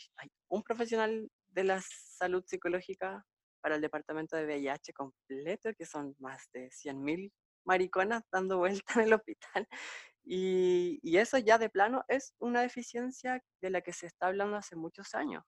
un 0.48 0.62
profesional 0.62 1.30
de 1.48 1.64
la 1.64 1.80
salud 1.82 2.44
psicológica 2.46 3.26
para 3.60 3.74
el 3.74 3.80
departamento 3.80 4.36
de 4.36 4.46
VIH 4.46 4.92
completo, 4.92 5.70
que 5.76 5.86
son 5.86 6.14
más 6.18 6.48
de 6.52 6.70
100.000 6.70 7.32
mariconas 7.64 8.22
dando 8.30 8.58
vuelta 8.84 8.94
en 8.94 9.00
el 9.00 9.12
hospital. 9.12 9.68
Y, 10.22 11.00
eso 11.18 11.38
ya 11.38 11.58
de 11.58 11.70
plano 11.70 12.04
es 12.08 12.34
una 12.38 12.62
deficiencia 12.62 13.42
de 13.60 13.70
la 13.70 13.80
que 13.80 13.92
se 13.92 14.06
está 14.06 14.28
hablando 14.28 14.56
hace 14.56 14.76
muchos 14.76 15.14
años. 15.14 15.44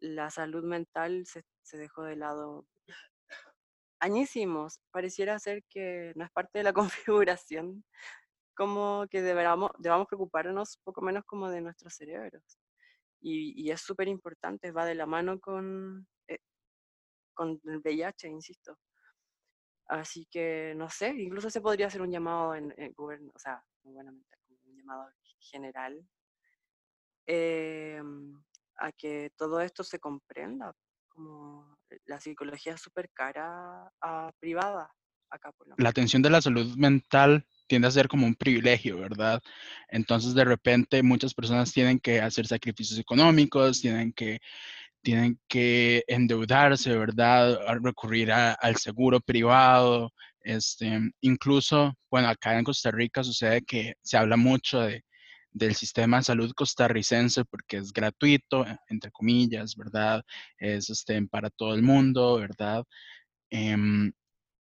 La 0.00 0.30
salud 0.30 0.64
mental 0.64 1.24
se 1.26 1.78
dejó 1.78 2.04
de 2.04 2.16
lado 2.16 2.66
añísimos. 4.04 4.80
Pareciera 4.90 5.38
ser 5.38 5.64
que 5.68 6.12
no 6.16 6.24
es 6.24 6.30
parte 6.30 6.58
de 6.58 6.64
la 6.64 6.72
configuración 7.08 7.84
como 8.54 9.06
que 9.10 9.20
deberamos, 9.22 9.72
debamos 9.78 10.06
preocuparnos 10.06 10.78
poco 10.84 11.02
menos 11.02 11.24
como 11.24 11.50
de 11.50 11.60
nuestros 11.60 11.94
cerebros. 11.94 12.42
Y, 13.20 13.54
y 13.60 13.70
es 13.70 13.80
súper 13.80 14.08
importante, 14.08 14.70
va 14.70 14.84
de 14.86 14.94
la 14.94 15.06
mano 15.06 15.40
con, 15.40 16.06
eh, 16.28 16.38
con 17.34 17.60
el 17.64 17.78
VIH, 17.78 18.28
insisto. 18.28 18.78
Así 19.86 20.26
que, 20.30 20.74
no 20.76 20.88
sé, 20.88 21.08
incluso 21.08 21.50
se 21.50 21.60
podría 21.60 21.88
hacer 21.88 22.02
un 22.02 22.10
llamado 22.10 22.54
en, 22.54 22.72
en 22.76 22.92
gobierno, 22.92 23.32
o 23.34 23.38
sea, 23.38 23.62
un 23.82 23.94
llamado 24.76 25.10
general 25.40 26.06
eh, 27.26 28.00
a 28.76 28.92
que 28.92 29.32
todo 29.36 29.60
esto 29.60 29.82
se 29.84 29.98
comprenda, 29.98 30.74
como 31.08 31.73
la 32.06 32.20
psicología 32.20 32.74
es 32.74 32.80
súper 32.80 33.10
cara 33.12 33.90
a 34.00 34.30
privada 34.40 34.90
acá 35.30 35.52
por 35.52 35.68
la, 35.68 35.74
la 35.78 35.88
atención 35.88 36.22
de 36.22 36.30
la 36.30 36.40
salud 36.40 36.76
mental 36.76 37.46
tiende 37.66 37.88
a 37.88 37.90
ser 37.90 38.08
como 38.08 38.26
un 38.26 38.34
privilegio, 38.34 38.98
¿verdad? 38.98 39.42
Entonces, 39.88 40.34
de 40.34 40.44
repente, 40.44 41.02
muchas 41.02 41.34
personas 41.34 41.72
tienen 41.72 41.98
que 41.98 42.20
hacer 42.20 42.46
sacrificios 42.46 42.98
económicos, 42.98 43.80
tienen 43.80 44.12
que, 44.12 44.40
tienen 45.02 45.38
que 45.48 46.04
endeudarse, 46.06 46.96
¿verdad? 46.96 47.58
A 47.66 47.74
recurrir 47.74 48.32
a, 48.32 48.52
al 48.52 48.76
seguro 48.76 49.20
privado. 49.20 50.12
Este, 50.40 51.00
incluso, 51.22 51.94
bueno, 52.10 52.28
acá 52.28 52.58
en 52.58 52.64
Costa 52.64 52.90
Rica 52.90 53.24
sucede 53.24 53.62
que 53.62 53.94
se 54.02 54.16
habla 54.16 54.36
mucho 54.36 54.80
de, 54.80 55.02
del 55.54 55.74
sistema 55.74 56.18
de 56.18 56.24
salud 56.24 56.52
costarricense 56.52 57.44
porque 57.46 57.78
es 57.78 57.92
gratuito, 57.92 58.66
entre 58.88 59.10
comillas, 59.10 59.76
¿verdad? 59.76 60.22
Es 60.58 60.90
este, 60.90 61.26
para 61.28 61.48
todo 61.48 61.74
el 61.74 61.82
mundo, 61.82 62.38
¿verdad? 62.38 62.84
Eh, 63.50 63.76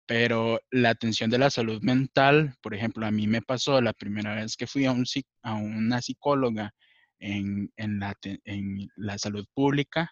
pero 0.09 0.59
la 0.71 0.89
atención 0.89 1.29
de 1.29 1.37
la 1.37 1.51
salud 1.51 1.83
mental, 1.83 2.57
por 2.63 2.75
ejemplo, 2.75 3.05
a 3.07 3.11
mí 3.11 3.27
me 3.27 3.43
pasó 3.43 3.79
la 3.83 3.93
primera 3.93 4.35
vez 4.35 4.57
que 4.57 4.67
fui 4.67 4.87
a, 4.87 4.93
un, 4.93 5.05
a 5.43 5.55
una 5.55 6.01
psicóloga 6.01 6.73
en, 7.19 7.71
en, 7.77 8.01
la, 8.01 8.15
en 8.23 8.89
la 8.97 9.19
salud 9.19 9.47
pública, 9.53 10.11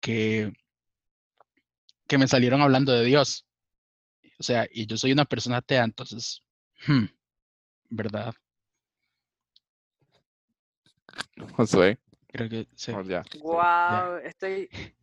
que, 0.00 0.52
que 2.06 2.18
me 2.18 2.28
salieron 2.28 2.62
hablando 2.62 2.92
de 2.92 3.04
Dios. 3.04 3.48
O 4.38 4.44
sea, 4.44 4.68
y 4.70 4.86
yo 4.86 4.96
soy 4.96 5.10
una 5.10 5.24
persona 5.24 5.56
atea, 5.56 5.82
entonces, 5.82 6.44
hmm, 6.86 7.06
¿verdad? 7.88 8.32
Josué. 11.56 11.98
Creo 12.28 12.48
que 12.48 12.68
sí. 12.74 12.92
Oh, 12.92 13.02
ya. 13.02 13.22
Wow, 13.40 14.18
estoy, 14.24 14.68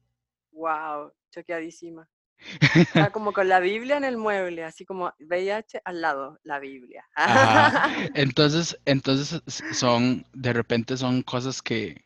wow, 0.52 1.12
choqueadísima. 1.32 2.08
Está 2.76 3.10
como 3.10 3.34
con 3.34 3.50
la 3.50 3.60
Biblia 3.60 3.98
en 3.98 4.04
el 4.04 4.18
mueble, 4.18 4.64
así 4.64 4.86
como 4.86 5.12
VIH 5.20 5.82
al 5.84 6.02
lado, 6.02 6.40
la 6.44 6.60
Biblia. 6.60 7.04
Ajá. 7.16 8.10
Entonces, 8.14 8.80
entonces 8.86 9.42
son, 9.74 10.26
de 10.34 10.54
repente 10.54 10.98
son 10.98 11.24
cosas 11.24 11.62
que, 11.62 12.06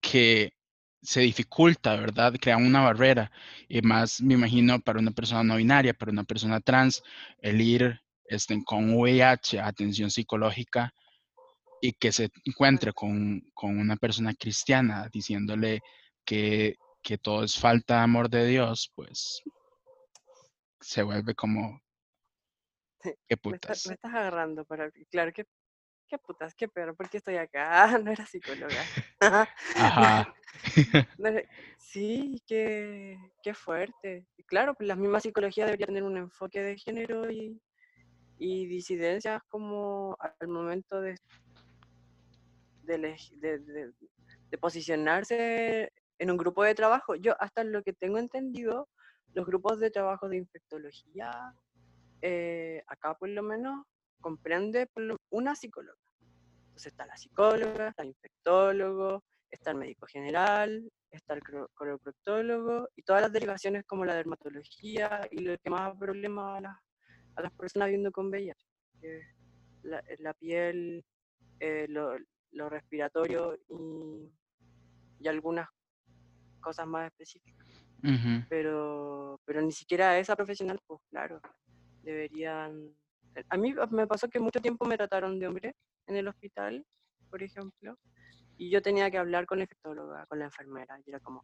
que 0.00 0.54
se 1.02 1.20
dificulta, 1.20 1.94
¿verdad? 1.96 2.34
Crean 2.40 2.64
una 2.64 2.80
barrera. 2.80 3.30
Y 3.68 3.82
más, 3.82 4.20
me 4.22 4.34
imagino, 4.34 4.80
para 4.80 4.98
una 4.98 5.10
persona 5.10 5.44
no 5.44 5.56
binaria, 5.56 5.92
para 5.92 6.10
una 6.10 6.24
persona 6.24 6.60
trans, 6.60 7.02
el 7.38 7.60
ir 7.60 8.00
este, 8.24 8.62
con 8.64 8.94
VIH, 8.94 9.60
atención 9.60 10.10
psicológica, 10.10 10.94
y 11.86 11.92
que 11.92 12.12
se 12.12 12.30
encuentre 12.46 12.94
con, 12.94 13.42
con 13.52 13.78
una 13.78 13.96
persona 13.96 14.32
cristiana 14.32 15.06
diciéndole 15.12 15.82
que, 16.24 16.76
que 17.02 17.18
todo 17.18 17.44
es 17.44 17.58
falta 17.58 17.96
de 17.96 18.00
amor 18.04 18.30
de 18.30 18.46
Dios, 18.46 18.90
pues 18.94 19.42
se 20.80 21.02
vuelve 21.02 21.34
como, 21.34 21.78
qué 23.02 23.12
Me, 23.28 23.56
está- 23.56 23.68
putas. 23.68 23.86
me 23.86 23.94
estás 23.96 24.14
agarrando 24.14 24.64
para, 24.64 24.90
claro, 25.10 25.30
qué, 25.34 25.44
qué 26.08 26.16
putas, 26.16 26.54
qué 26.54 26.68
peor, 26.68 26.96
¿por 26.96 27.10
qué 27.10 27.18
estoy 27.18 27.36
acá? 27.36 27.84
No 28.02 28.10
era 28.10 28.24
psicóloga. 28.24 28.82
Ajá. 29.20 30.34
No 31.18 31.28
Sí, 31.78 32.42
qué, 32.46 33.18
qué 33.42 33.52
fuerte. 33.52 34.26
Y 34.38 34.42
claro, 34.44 34.74
pues 34.74 34.88
la 34.88 34.96
misma 34.96 35.20
psicología 35.20 35.66
debería 35.66 35.86
tener 35.86 36.02
un 36.02 36.16
enfoque 36.16 36.62
de 36.62 36.78
género 36.78 37.30
y, 37.30 37.60
y 38.38 38.66
disidencias 38.66 39.42
como 39.50 40.16
al 40.18 40.48
momento 40.48 41.02
de, 41.02 41.14
de, 42.86 43.92
posicionarse 44.60 45.92
en 46.18 46.30
un 46.30 46.36
grupo 46.36 46.62
de 46.62 46.74
trabajo. 46.74 47.16
Yo, 47.16 47.34
hasta 47.40 47.64
lo 47.64 47.82
que 47.82 47.92
tengo 47.92 48.18
entendido, 48.18 48.88
los 49.34 49.46
grupos 49.46 49.80
de 49.80 49.90
trabajo 49.90 50.28
de 50.28 50.36
infectología, 50.36 51.54
eh, 52.22 52.82
acá 52.86 53.14
por 53.14 53.28
lo 53.28 53.42
menos, 53.42 53.84
comprende 54.20 54.88
una 55.30 55.54
psicóloga. 55.54 55.98
Entonces 56.68 56.92
está 56.92 57.06
la 57.06 57.16
psicóloga, 57.16 57.88
está 57.88 58.02
el 58.02 58.08
infectólogo, 58.08 59.22
está 59.50 59.70
el 59.72 59.78
médico 59.78 60.06
general, 60.06 60.90
está 61.10 61.34
el 61.34 61.42
coroproctólogo 61.74 62.88
y 62.96 63.02
todas 63.02 63.22
las 63.22 63.32
derivaciones 63.32 63.84
como 63.84 64.04
la 64.04 64.14
dermatología 64.14 65.28
y 65.30 65.38
lo 65.40 65.56
que 65.58 65.70
más 65.70 65.96
problema 65.96 66.56
a 66.56 66.60
las, 66.60 66.76
a 67.36 67.42
las 67.42 67.52
personas 67.52 67.86
viviendo 67.86 68.10
con 68.10 68.28
VIH, 68.28 68.56
la, 69.82 70.34
piel, 70.34 71.04
eh, 71.60 71.86
lo 72.54 72.68
respiratorio 72.68 73.56
y, 73.68 74.32
y 75.20 75.28
algunas 75.28 75.68
cosas 76.60 76.86
más 76.86 77.06
específicas. 77.06 77.66
Pero, 78.50 79.40
pero 79.46 79.62
ni 79.62 79.72
siquiera 79.72 80.18
esa 80.18 80.36
profesional, 80.36 80.78
pues 80.86 81.00
claro, 81.10 81.40
deberían... 82.02 82.94
A 83.48 83.56
mí 83.56 83.74
me 83.90 84.06
pasó 84.06 84.28
que 84.28 84.38
mucho 84.38 84.60
tiempo 84.60 84.84
me 84.84 84.96
trataron 84.96 85.38
de 85.38 85.46
hombre 85.46 85.74
en 86.06 86.16
el 86.16 86.28
hospital, 86.28 86.84
por 87.30 87.42
ejemplo, 87.42 87.98
y 88.56 88.70
yo 88.70 88.82
tenía 88.82 89.10
que 89.10 89.18
hablar 89.18 89.46
con 89.46 89.58
la 89.58 89.64
infectóloga, 89.64 90.26
con 90.26 90.38
la 90.38 90.44
enfermera, 90.44 90.98
y 91.04 91.10
era 91.10 91.20
como, 91.20 91.42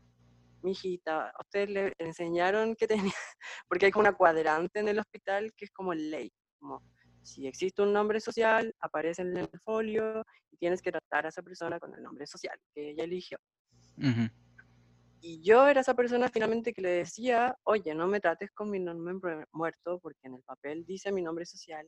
mi 0.63 0.73
hijita, 0.73 1.31
¿a 1.31 1.41
ustedes 1.41 1.71
le 1.71 1.95
enseñaron 1.99 2.77
que 2.77 2.87
tenía? 2.87 3.13
Porque 3.69 3.87
hay 3.87 3.93
como 3.93 4.03
una 4.03 4.17
cuadrante 4.17 4.81
en 4.81 4.89
el 4.89 4.99
hospital 4.99 5.53
que 5.57 5.65
es 5.65 5.71
como 5.71 5.95
ley, 5.95 6.31
como 6.59 6.83
si 7.23 7.47
existe 7.47 7.83
un 7.83 7.93
nombre 7.93 8.21
social, 8.21 8.75
aparece 8.81 9.23
en 9.23 9.37
el 9.37 9.49
folio 9.65 10.25
y 10.51 10.57
tienes 10.57 10.81
que 10.83 10.91
tratar 10.93 11.27
a 11.27 11.29
esa 11.29 11.43
persona 11.43 11.79
con 11.79 11.95
el 11.95 12.03
nombre 12.03 12.27
social 12.27 12.59
que 12.75 12.91
ella 12.91 13.05
eligió. 13.05 13.39
Y 15.23 15.43
yo 15.43 15.69
era 15.69 15.83
esa 15.83 15.95
persona 15.95 16.29
finalmente 16.29 16.73
que 16.73 16.81
le 16.81 16.89
decía, 16.91 17.55
oye, 17.65 17.95
no 17.95 18.07
me 18.07 18.21
trates 18.21 18.51
con 18.53 18.71
mi 18.71 18.81
nombre 18.81 19.15
mu- 19.15 19.45
muerto 19.53 19.99
porque 20.01 20.21
en 20.29 20.35
el 20.37 20.43
papel 20.43 20.85
dice 20.87 21.13
mi 21.13 21.21
nombre 21.23 21.45
social. 21.45 21.87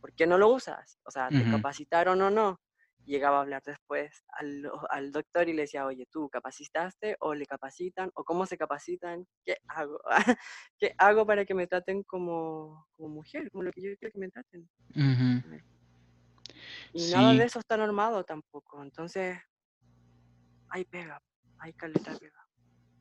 ¿Por 0.00 0.12
qué 0.14 0.26
no 0.26 0.36
lo 0.36 0.48
usas? 0.52 0.98
O 1.04 1.10
sea, 1.10 1.28
¿te 1.30 1.42
Ujú. 1.42 1.50
capacitaron 1.52 2.20
o 2.22 2.30
no? 2.30 2.60
Llegaba 3.06 3.38
a 3.38 3.42
hablar 3.42 3.62
después 3.64 4.24
al, 4.28 4.70
al 4.90 5.12
doctor 5.12 5.48
y 5.48 5.54
le 5.54 5.62
decía, 5.62 5.86
oye, 5.86 6.06
¿tú 6.10 6.28
capacitaste 6.28 7.16
o 7.20 7.34
le 7.34 7.46
capacitan 7.46 8.10
o 8.14 8.24
cómo 8.24 8.46
se 8.46 8.58
capacitan? 8.58 9.26
¿Qué 9.44 9.56
hago? 9.68 10.00
¿Qué 10.78 10.94
hago 10.98 11.24
para 11.26 11.44
que 11.44 11.54
me 11.54 11.66
traten 11.68 12.02
como, 12.02 12.86
como 12.96 13.08
mujer, 13.08 13.50
como 13.50 13.62
lo 13.62 13.72
que 13.72 13.82
yo 13.82 13.96
quiero 13.98 14.12
que 14.12 14.18
me 14.18 14.28
traten? 14.30 14.68
Y 16.92 17.06
nada 17.06 17.34
de 17.34 17.44
eso 17.44 17.58
está 17.60 17.76
normado 17.76 18.24
tampoco. 18.24 18.82
Entonces, 18.82 19.38
hay 20.68 20.84
pega, 20.84 21.22
hay 21.58 21.72
caleta 21.74 22.16
pega. 22.18 22.45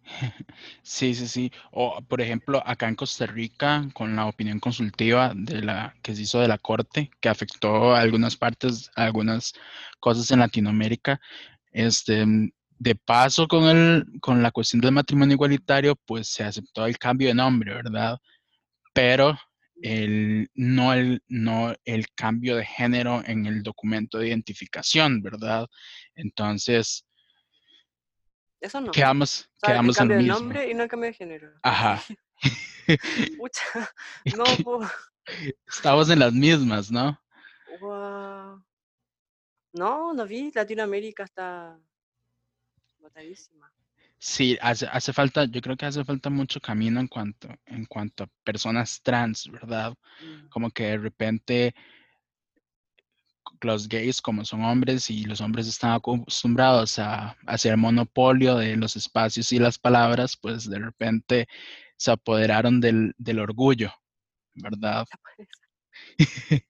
sí, 0.83 1.15
sí, 1.15 1.27
sí. 1.27 1.51
O, 1.71 2.01
por 2.07 2.21
ejemplo, 2.21 2.61
acá 2.65 2.87
en 2.87 2.95
Costa 2.95 3.25
Rica, 3.25 3.87
con 3.93 4.15
la 4.15 4.25
opinión 4.27 4.59
consultiva 4.59 5.33
de 5.35 5.61
la 5.61 5.95
que 6.01 6.15
se 6.15 6.23
hizo 6.23 6.39
de 6.39 6.47
la 6.47 6.57
Corte, 6.57 7.11
que 7.19 7.29
afectó 7.29 7.95
algunas 7.95 8.35
partes, 8.35 8.91
algunas 8.95 9.53
cosas 9.99 10.29
en 10.31 10.39
Latinoamérica, 10.39 11.19
este, 11.71 12.25
de 12.77 12.95
paso 12.95 13.47
con 13.47 13.63
el, 13.65 14.05
con 14.21 14.41
la 14.43 14.51
cuestión 14.51 14.81
del 14.81 14.91
matrimonio 14.91 15.33
igualitario, 15.35 15.95
pues 15.95 16.29
se 16.29 16.43
aceptó 16.43 16.85
el 16.85 16.97
cambio 16.97 17.29
de 17.29 17.35
nombre, 17.35 17.73
¿verdad? 17.73 18.17
Pero 18.93 19.37
el, 19.81 20.49
no, 20.55 20.93
el, 20.93 21.21
no 21.27 21.73
el 21.85 22.07
cambio 22.15 22.55
de 22.55 22.65
género 22.65 23.23
en 23.25 23.45
el 23.45 23.63
documento 23.63 24.17
de 24.19 24.29
identificación, 24.29 25.21
¿verdad? 25.21 25.67
Entonces, 26.15 27.04
Eso 28.65 28.81
no. 28.81 28.91
quedamos, 28.91 29.49
O 29.61 29.65
sea, 29.65 29.77
en 29.77 29.87
lo 29.87 29.93
cambio 29.93 30.17
de 30.17 30.23
mismo. 30.23 30.39
nombre 30.39 30.69
y 30.69 30.73
no 30.73 30.87
cambio 30.87 31.07
de 31.09 31.13
género. 31.13 31.51
Ajá. 31.61 32.01
Pucha, 33.37 33.63
no, 34.37 34.43
po, 34.63 34.79
Estamos 35.67 36.09
en 36.09 36.19
las 36.19 36.33
mismas, 36.33 36.91
¿no? 36.91 37.19
guau. 37.79 38.63
No, 39.73 40.13
no 40.13 40.25
vi, 40.25 40.51
Latinoamérica 40.53 41.23
está 41.23 41.77
botadísima. 42.99 43.71
Sí, 44.17 44.57
hace, 44.61 44.87
hace 44.87 45.13
falta, 45.13 45.45
yo 45.45 45.61
creo 45.61 45.75
que 45.77 45.85
hace 45.85 46.03
falta 46.05 46.29
mucho 46.29 46.59
camino 46.59 46.99
en 46.99 47.07
cuanto, 47.07 47.49
en 47.65 47.85
cuanto 47.85 48.23
a 48.23 48.29
personas 48.43 49.01
trans, 49.03 49.47
¿verdad? 49.51 49.93
Mm, 50.21 50.47
Como 50.49 50.71
que 50.71 50.83
de 50.85 50.97
repente 50.97 51.75
los 53.61 53.87
gays, 53.87 54.21
como 54.21 54.45
son 54.45 54.63
hombres 54.63 55.09
y 55.09 55.25
los 55.25 55.41
hombres 55.41 55.67
están 55.67 55.91
acostumbrados 55.91 56.99
a, 56.99 57.35
hacer 57.47 57.77
monopolio 57.77 58.57
de 58.57 58.75
los 58.75 58.95
espacios 58.95 59.51
y 59.51 59.59
las 59.59 59.77
palabras, 59.77 60.37
pues 60.37 60.69
de 60.69 60.79
repente 60.79 61.47
se 61.97 62.11
apoderaron 62.11 62.79
del, 62.81 63.13
del 63.17 63.39
orgullo, 63.39 63.91
¿verdad? 64.55 65.05
parece. 66.17 66.67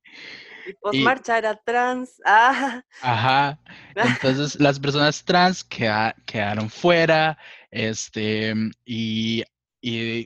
Y 0.68 0.74
postmarcha 0.82 1.38
era 1.38 1.56
trans. 1.56 2.22
Ah, 2.26 2.84
Ajá. 3.02 3.60
Entonces 3.96 4.60
las 4.60 4.80
personas 4.80 5.24
trans 5.24 5.64
queda- 5.64 6.16
quedaron 6.26 6.70
fuera, 6.70 7.38
este, 7.70 8.54
y, 8.86 9.44
y 9.82 10.26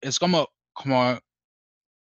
es 0.00 0.18
como, 0.18 0.48
como, 0.72 1.18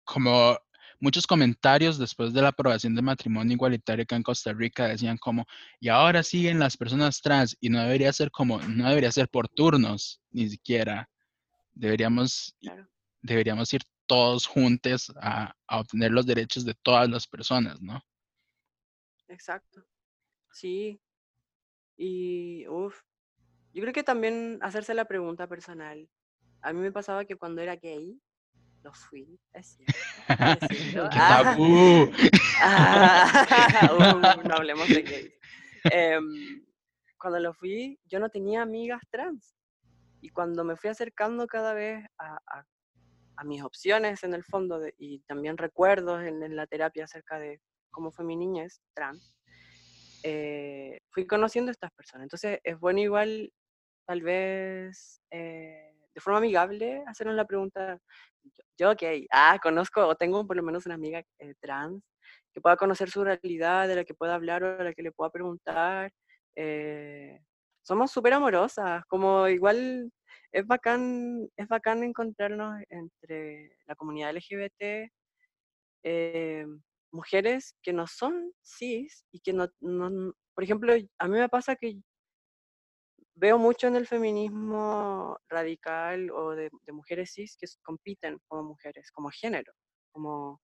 como 0.05 0.57
muchos 1.01 1.27
comentarios 1.27 1.97
después 1.97 2.31
de 2.31 2.41
la 2.41 2.49
aprobación 2.49 2.95
del 2.95 3.03
matrimonio 3.03 3.53
igualitario 3.53 4.03
acá 4.03 4.15
en 4.15 4.23
Costa 4.23 4.53
Rica 4.53 4.87
decían 4.87 5.17
como, 5.17 5.45
y 5.79 5.89
ahora 5.89 6.23
siguen 6.23 6.59
las 6.59 6.77
personas 6.77 7.21
trans, 7.21 7.57
y 7.59 7.69
no 7.69 7.81
debería 7.81 8.13
ser 8.13 8.31
como, 8.31 8.61
no 8.61 8.87
debería 8.87 9.11
ser 9.11 9.27
por 9.27 9.49
turnos, 9.49 10.21
ni 10.29 10.47
siquiera. 10.47 11.09
Deberíamos, 11.73 12.55
claro, 12.61 12.87
deberíamos 13.21 13.73
ir 13.73 13.81
todos 14.07 14.45
juntos 14.45 15.11
a, 15.21 15.53
a 15.67 15.79
obtener 15.79 16.11
los 16.11 16.25
derechos 16.25 16.63
de 16.63 16.75
todas 16.75 17.09
las 17.09 17.27
personas, 17.27 17.81
¿no? 17.81 18.01
exacto. 19.31 19.85
Sí. 20.51 21.01
Y, 21.97 22.67
uff, 22.67 23.01
yo 23.73 23.81
creo 23.81 23.93
que 23.93 24.03
también 24.03 24.59
hacerse 24.61 24.93
la 24.93 25.05
pregunta 25.05 25.47
personal. 25.47 26.09
A 26.61 26.73
mí 26.73 26.79
me 26.79 26.91
pasaba 26.91 27.25
que 27.25 27.37
cuando 27.37 27.61
era 27.61 27.75
gay, 27.75 28.19
lo 28.83 28.93
fui, 28.93 29.39
es 29.53 29.67
cierto. 29.75 29.93
decirlo. 30.39 31.09
¡Qué 31.13 31.19
Ah, 31.19 31.43
tabú! 31.43 32.11
ah, 32.61 33.89
uh, 33.93 34.43
no 34.47 34.55
hablemos 34.55 34.87
de 34.89 35.01
gays. 35.03 35.33
Em, 35.91 36.65
cuando 37.19 37.39
lo 37.39 37.53
fui, 37.53 37.99
yo 38.05 38.19
no 38.19 38.29
tenía 38.29 38.61
amigas 38.61 39.01
trans. 39.11 39.55
Y 40.21 40.29
cuando 40.29 40.63
me 40.63 40.75
fui 40.75 40.89
acercando 40.89 41.47
cada 41.47 41.73
vez 41.73 42.03
a, 42.17 42.37
a- 42.47 42.65
a 43.37 43.43
mis 43.43 43.63
opciones 43.63 44.23
en 44.23 44.33
el 44.35 44.43
fondo 44.43 44.77
de- 44.79 44.93
y 44.97 45.19
también 45.21 45.57
recuerdos 45.57 46.21
en, 46.23 46.43
en 46.43 46.55
la 46.55 46.67
terapia 46.67 47.05
acerca 47.05 47.39
de 47.39 47.59
cómo 47.89 48.11
fue 48.11 48.23
mi 48.25 48.35
niñez 48.35 48.81
trans, 48.93 49.35
eh, 50.23 50.99
fui 51.09 51.25
conociendo 51.25 51.69
a 51.69 51.73
estas 51.73 51.91
personas. 51.91 52.25
Entonces 52.25 52.59
es 52.63 52.79
bueno 52.79 52.99
igual, 52.99 53.51
tal 54.05 54.21
vez, 54.21 55.21
eh, 55.31 55.90
de 56.13 56.21
forma 56.21 56.39
amigable, 56.39 57.03
hacernos 57.07 57.35
la 57.35 57.45
pregunta, 57.45 57.97
yo, 58.77 58.91
ok, 58.91 59.03
ah, 59.31 59.59
conozco 59.61 60.05
o 60.05 60.15
tengo 60.15 60.45
por 60.45 60.55
lo 60.57 60.63
menos 60.63 60.85
una 60.85 60.95
amiga 60.95 61.23
eh, 61.39 61.53
trans 61.61 62.03
que 62.53 62.61
pueda 62.61 62.77
conocer 62.77 63.09
su 63.09 63.23
realidad, 63.23 63.87
de 63.87 63.95
la 63.95 64.03
que 64.03 64.13
pueda 64.13 64.35
hablar 64.35 64.63
o 64.63 64.77
de 64.77 64.83
la 64.83 64.93
que 64.93 65.03
le 65.03 65.11
pueda 65.11 65.29
preguntar 65.29 66.11
eh, 66.55 67.39
somos 67.83 68.11
súper 68.11 68.33
amorosas, 68.33 69.03
como 69.07 69.47
igual 69.47 70.11
es 70.51 70.67
bacán, 70.67 71.49
es 71.57 71.67
bacán 71.67 72.03
encontrarnos 72.03 72.75
entre 72.89 73.75
la 73.87 73.95
comunidad 73.95 74.35
LGBT, 74.35 75.09
eh, 76.03 76.65
mujeres 77.11 77.75
que 77.81 77.93
no 77.93 78.07
son 78.07 78.51
cis 78.61 79.25
y 79.31 79.39
que 79.39 79.53
no, 79.53 79.67
no, 79.79 80.33
por 80.53 80.63
ejemplo, 80.63 80.93
a 80.93 81.27
mí 81.27 81.39
me 81.39 81.49
pasa 81.49 81.75
que 81.75 81.97
veo 83.35 83.57
mucho 83.57 83.87
en 83.87 83.95
el 83.95 84.07
feminismo 84.07 85.37
radical 85.49 86.29
o 86.31 86.51
de, 86.51 86.69
mujeres 86.91 87.31
cis 87.33 87.57
que 87.57 87.67
compiten 87.83 88.39
como 88.47 88.63
mujeres, 88.63 89.11
como 89.11 89.29
género, 89.29 89.73
como, 90.11 90.61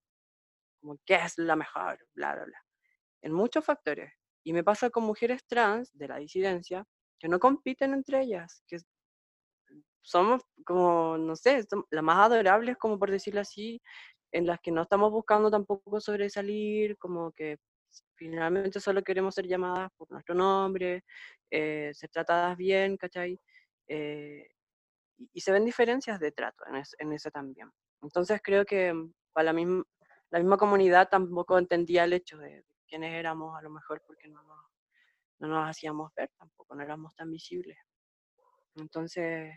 como 0.80 0.96
qué 1.06 1.16
es 1.16 1.38
la 1.38 1.56
mejor, 1.56 1.98
bla, 2.14 2.34
bla, 2.34 2.44
bla, 2.44 2.58
en 3.22 3.32
muchos 3.32 3.64
factores. 3.64 4.12
Y 4.44 4.52
me 4.52 4.64
pasa 4.64 4.90
con 4.90 5.04
mujeres 5.04 5.44
trans 5.46 5.90
de 5.92 6.08
la 6.08 6.18
disidencia 6.18 6.84
que 7.18 7.28
no 7.28 7.38
compiten 7.38 7.92
entre 7.92 8.22
ellas, 8.22 8.62
que 8.66 8.78
somos 10.02 10.42
como, 10.64 11.18
no 11.18 11.36
sé, 11.36 11.66
las 11.90 12.04
más 12.04 12.18
adorables, 12.26 12.76
como 12.78 12.98
por 12.98 13.10
decirlo 13.10 13.40
así, 13.40 13.80
en 14.32 14.46
las 14.46 14.60
que 14.60 14.70
no 14.70 14.82
estamos 14.82 15.10
buscando 15.10 15.50
tampoco 15.50 16.00
sobresalir, 16.00 16.96
como 16.98 17.32
que 17.32 17.58
finalmente 18.14 18.80
solo 18.80 19.02
queremos 19.02 19.34
ser 19.34 19.46
llamadas 19.46 19.90
por 19.96 20.10
nuestro 20.10 20.34
nombre, 20.34 21.04
eh, 21.50 21.90
ser 21.94 22.10
tratadas 22.10 22.56
bien, 22.56 22.96
¿cachai? 22.96 23.40
Eh, 23.86 24.48
y, 25.32 25.40
se 25.40 25.52
ven 25.52 25.64
diferencias 25.64 26.20
de 26.20 26.32
trato 26.32 26.64
en, 26.66 26.82
en 26.98 27.12
eso 27.12 27.30
también. 27.30 27.70
Entonces 28.02 28.40
creo 28.42 28.64
que 28.64 28.94
para 29.32 29.52
la 29.52 29.52
misma, 29.52 30.56
comunidad 30.58 31.08
tampoco 31.08 31.58
entendía 31.58 32.04
el 32.04 32.12
hecho 32.12 32.38
de, 32.38 32.64
quiénes 32.86 33.12
éramos, 33.14 33.56
a 33.56 33.62
lo 33.62 33.70
mejor 33.70 34.02
porque 34.06 34.28
no 34.28 34.42
nos, 34.42 34.64
no 35.40 35.48
nos 35.48 35.68
hacíamos 35.68 36.12
ver 36.14 36.30
tampoco, 36.38 36.74
no 36.74 36.82
éramos 36.82 37.14
tan 37.14 37.30
visibles. 37.30 37.76
Entonces, 38.74 39.54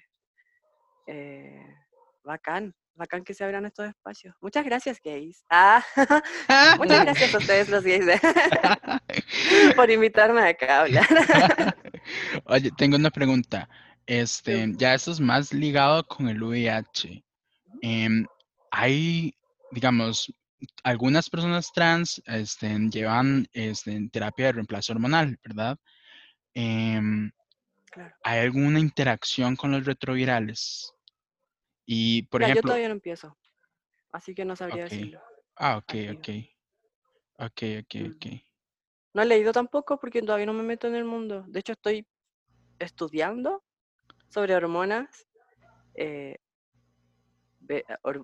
eh, 1.08 1.76
bacán, 2.24 2.76
bacán 2.96 3.24
que 3.24 3.34
se 3.34 3.44
abran 3.44 3.66
estos 3.66 3.88
espacios. 3.88 4.36
Muchas 4.42 4.66
gracias, 4.66 5.00
gays. 5.04 5.44
Ah, 5.50 5.84
muchas 6.78 7.02
gracias 7.06 7.34
a 7.34 7.38
ustedes, 7.38 7.70
los 7.70 7.84
gays, 7.84 8.06
por 9.76 9.90
invitarme 9.90 10.42
acá 10.42 10.78
a 10.78 10.82
hablar. 10.82 11.76
Oye, 12.46 12.72
tengo 12.78 12.98
una 12.98 13.12
pregunta. 13.12 13.70
Este, 14.06 14.72
ya 14.78 14.94
eso 14.94 15.12
es 15.12 15.20
más 15.20 15.54
ligado 15.54 16.06
con 16.06 16.28
el 16.28 16.42
VIH. 16.42 17.24
Em, 17.82 18.26
hay, 18.72 19.34
digamos, 19.72 20.34
algunas 20.84 21.30
personas 21.30 21.72
trans 21.72 22.22
este, 22.26 22.78
llevan 22.90 23.48
este, 23.54 24.10
terapia 24.12 24.48
de 24.48 24.52
reemplazo 24.54 24.94
hormonal, 24.94 25.40
¿verdad? 25.44 25.78
Em, 26.54 27.32
¿Hay 28.24 28.40
alguna 28.40 28.80
interacción 28.80 29.56
con 29.56 29.72
los 29.72 29.86
retrovirales? 29.86 30.94
Y, 31.94 32.24
por 32.24 32.42
ejemplo... 32.42 32.62
Yo 32.62 32.68
todavía 32.68 32.88
no 32.88 32.94
empiezo, 32.94 33.38
así 34.14 34.34
que 34.34 34.46
no 34.46 34.56
sabría 34.56 34.84
decirlo. 34.84 35.22
Ah, 35.58 35.76
ok, 35.76 35.94
ok. 36.16 36.30
Ok, 37.38 37.64
ok, 37.82 37.96
mm. 37.96 38.12
ok. 38.16 38.26
No 39.14 39.22
he 39.22 39.26
leído 39.26 39.52
tampoco 39.52 40.00
porque 40.00 40.22
todavía 40.22 40.46
no 40.46 40.54
me 40.54 40.64
meto 40.64 40.88
en 40.88 40.96
el 40.96 41.04
mundo. 41.04 41.44
De 41.50 41.60
hecho, 41.60 41.74
estoy 41.74 42.08
estudiando 42.80 43.62
sobre 44.30 44.56
hormonas, 44.56 45.28
eh, 45.96 46.38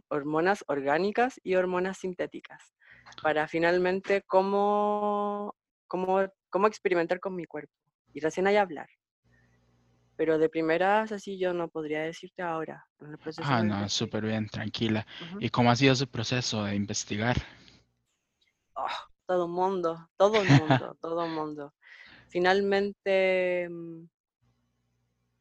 hormonas 0.08 0.64
orgánicas 0.68 1.38
y 1.44 1.56
hormonas 1.56 1.98
sintéticas, 1.98 2.74
para 3.22 3.50
finalmente 3.50 4.22
cómo, 4.22 5.58
cómo, 5.88 6.26
cómo 6.50 6.68
experimentar 6.68 7.20
con 7.20 7.36
mi 7.36 7.44
cuerpo. 7.44 7.74
Y 8.14 8.22
recién 8.22 8.48
hay 8.48 8.56
hablar 8.56 8.88
pero 10.18 10.38
de 10.40 10.50
primeras 10.50 11.12
así 11.12 11.38
yo 11.38 11.54
no 11.54 11.70
podría 11.70 12.02
decirte 12.02 12.42
ahora. 12.42 12.84
ah, 13.44 13.64
no, 13.64 13.88
súper 13.88 14.26
bien, 14.26 14.48
tranquila. 14.48 15.06
¿Y 15.40 15.50
cómo 15.50 15.72
ha 15.72 15.76
sido 15.76 15.96
su 15.96 16.08
proceso 16.08 16.64
de 16.64 16.76
investigar? 16.76 17.38
Oh, 18.76 18.88
todo 19.28 19.46
el 19.46 19.52
mundo, 19.52 20.10
todo 20.18 20.42
el 20.42 20.48
mundo, 20.48 20.98
todo 21.02 21.26
el 21.26 21.32
mundo. 21.32 21.74
Finalmente, 22.30 23.70
mm, 23.70 24.06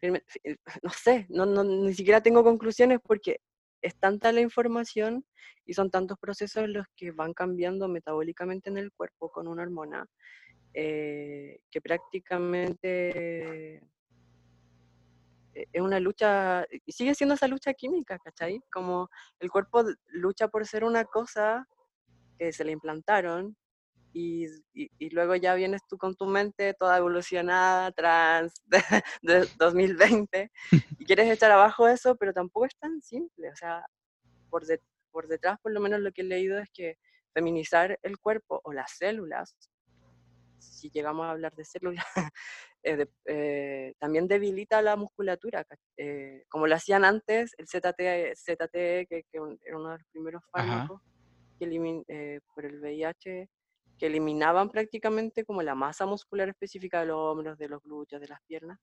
eh, 0.03 0.23
no 0.83 0.91
sé, 0.91 1.27
no, 1.31 1.47
no, 1.47 1.65
ni 1.65 1.95
siquiera 1.95 2.21
tengo 2.21 2.45
conclusiones 2.45 3.01
porque 3.03 3.41
es 3.81 3.97
tanta 3.97 4.31
la 4.31 4.43
información 4.43 5.25
y 5.65 5.73
son 5.73 5.91
tantos 5.91 6.19
procesos 6.19 6.69
los 6.69 6.87
que 6.95 7.13
van 7.13 7.33
cambiando 7.33 7.89
metabólicamente 7.89 8.69
en 8.69 8.77
el 8.77 8.93
cuerpo 8.93 9.31
con 9.31 9.49
una 9.49 9.63
hormona 9.63 10.07
eh, 10.75 11.61
que 11.71 11.81
prácticamente 11.81 13.81
es 15.73 15.81
una 15.83 16.01
lucha, 16.01 16.67
y 16.85 16.93
sigue 16.93 17.15
siendo 17.15 17.35
esa 17.35 17.49
lucha 17.49 17.75
química, 17.75 18.19
¿cachai? 18.19 18.61
Como 18.71 19.09
el 19.41 19.51
cuerpo 19.51 19.85
lucha 20.09 20.49
por 20.49 20.67
ser 20.67 20.85
una 20.85 21.05
cosa 21.05 21.67
que 22.39 22.53
se 22.53 22.65
le 22.65 22.73
implantaron 22.73 23.57
y, 24.13 24.47
y, 24.73 25.11
luego 25.11 25.35
ya 25.37 25.55
vienes 25.55 25.83
tú 25.87 25.99
con 25.99 26.15
tu 26.15 26.25
mente 26.25 26.73
toda 26.73 26.97
evolucionada, 26.97 27.93
trans, 27.93 28.63
de, 29.23 29.47
2020, 29.59 30.51
y 30.99 31.05
quieres 31.07 31.31
echar 31.31 31.51
abajo 31.51 31.87
eso, 31.87 32.17
pero 32.17 32.33
tampoco 32.33 32.65
es 32.67 32.77
tan 32.79 33.03
simple. 33.03 33.51
O 33.51 33.57
sea, 33.57 33.85
por, 34.49 34.65
por 35.11 35.29
detrás, 35.29 35.59
por 35.61 35.73
lo 35.73 35.81
menos 35.81 36.01
lo 36.01 36.13
que 36.13 36.23
he 36.23 36.25
leído 36.25 36.59
es 36.59 36.71
que 36.71 36.97
feminizar 37.35 37.99
el 38.03 38.19
cuerpo 38.19 38.63
o 38.65 38.73
las 38.73 38.93
células, 38.93 39.55
si 40.59 40.91
llegamos 40.91 41.27
a 41.27 41.31
hablar 41.31 41.55
de 41.55 41.65
células, 41.65 42.05
Eh, 42.89 43.05
eh, 43.25 43.95
también 43.99 44.29
debilita 44.29 44.81
la 44.81 44.95
musculatura, 44.95 45.67
eh, 45.97 46.45
como 46.49 46.69
lo 46.69 46.77
hacían 46.77 47.05
antes, 47.05 47.53
el 47.59 47.67
ZT, 47.67 48.37
ZT 48.37 49.09
que, 49.09 49.25
era 49.33 49.77
uno 49.77 49.91
de 49.91 49.99
los 49.99 50.07
primeros 50.13 50.43
fármacos 50.53 51.03
que 51.59 52.41
por 52.55 52.65
el 52.65 52.81
VIH, 52.81 53.49
que 53.99 54.07
eliminaban 54.07 54.71
prácticamente 54.71 55.45
como 55.45 55.63
la 55.63 55.75
masa 55.75 56.07
muscular 56.07 56.49
específica 56.49 57.01
de 57.01 57.07
los 57.07 57.17
hombros, 57.17 57.59
de 57.59 57.69
los 57.69 57.83
glúteos, 57.83 58.21
de 58.21 58.29
las 58.29 58.41
piernas. 58.47 58.79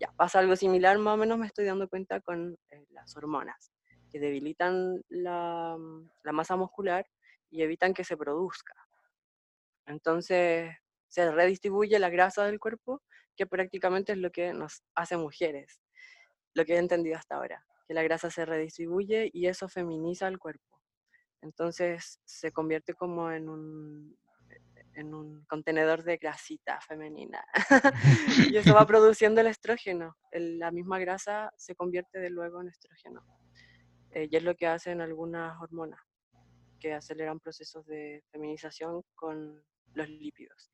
Ya, 0.00 0.10
pasa 0.16 0.40
algo 0.40 0.56
similar, 0.56 0.98
más 0.98 1.14
o 1.14 1.16
menos 1.16 1.38
me 1.38 1.46
estoy 1.46 1.66
dando 1.66 1.88
cuenta 1.88 2.20
con 2.20 2.58
las 2.90 3.16
hormonas, 3.16 3.70
que 4.10 4.18
debilitan 4.18 5.04
la, 5.08 5.78
la 6.24 6.32
masa 6.32 6.56
muscular 6.56 7.06
y 7.48 7.62
evitan 7.62 7.94
que 7.94 8.02
se 8.02 8.16
produzca. 8.16 8.74
Entonces, 9.86 10.74
se 11.16 11.30
redistribuye 11.30 11.98
la 11.98 12.10
grasa 12.10 12.44
del 12.44 12.60
cuerpo 12.60 13.02
que 13.38 13.46
prácticamente 13.46 14.12
es 14.12 14.18
lo 14.18 14.30
que 14.30 14.52
nos 14.52 14.82
hace 14.94 15.16
mujeres, 15.16 15.80
lo 16.52 16.66
que 16.66 16.74
he 16.74 16.78
entendido 16.78 17.16
hasta 17.16 17.36
ahora, 17.36 17.64
que 17.88 17.94
la 17.94 18.02
grasa 18.02 18.30
se 18.30 18.44
redistribuye 18.44 19.30
y 19.32 19.46
eso 19.46 19.66
feminiza 19.66 20.28
el 20.28 20.38
cuerpo. 20.38 20.82
Entonces 21.40 22.20
se 22.26 22.52
convierte 22.52 22.92
como 22.92 23.32
en 23.32 23.48
un, 23.48 24.18
en 24.94 25.14
un 25.14 25.42
contenedor 25.46 26.02
de 26.02 26.18
grasita 26.18 26.78
femenina. 26.82 27.42
y 28.52 28.58
eso 28.58 28.74
va 28.74 28.86
produciendo 28.86 29.40
el 29.40 29.46
estrógeno. 29.46 30.18
la 30.32 30.70
misma 30.70 30.98
grasa 30.98 31.50
se 31.56 31.74
convierte 31.74 32.18
de 32.18 32.28
luego 32.28 32.60
en 32.60 32.68
estrógeno. 32.68 33.24
Eh, 34.10 34.28
y 34.30 34.36
es 34.36 34.42
lo 34.42 34.54
que 34.54 34.66
hacen 34.66 35.00
algunas 35.00 35.58
hormonas, 35.62 36.00
que 36.78 36.92
aceleran 36.92 37.40
procesos 37.40 37.86
de 37.86 38.22
feminización 38.30 39.02
con 39.14 39.64
los 39.94 40.08
lípidos. 40.10 40.70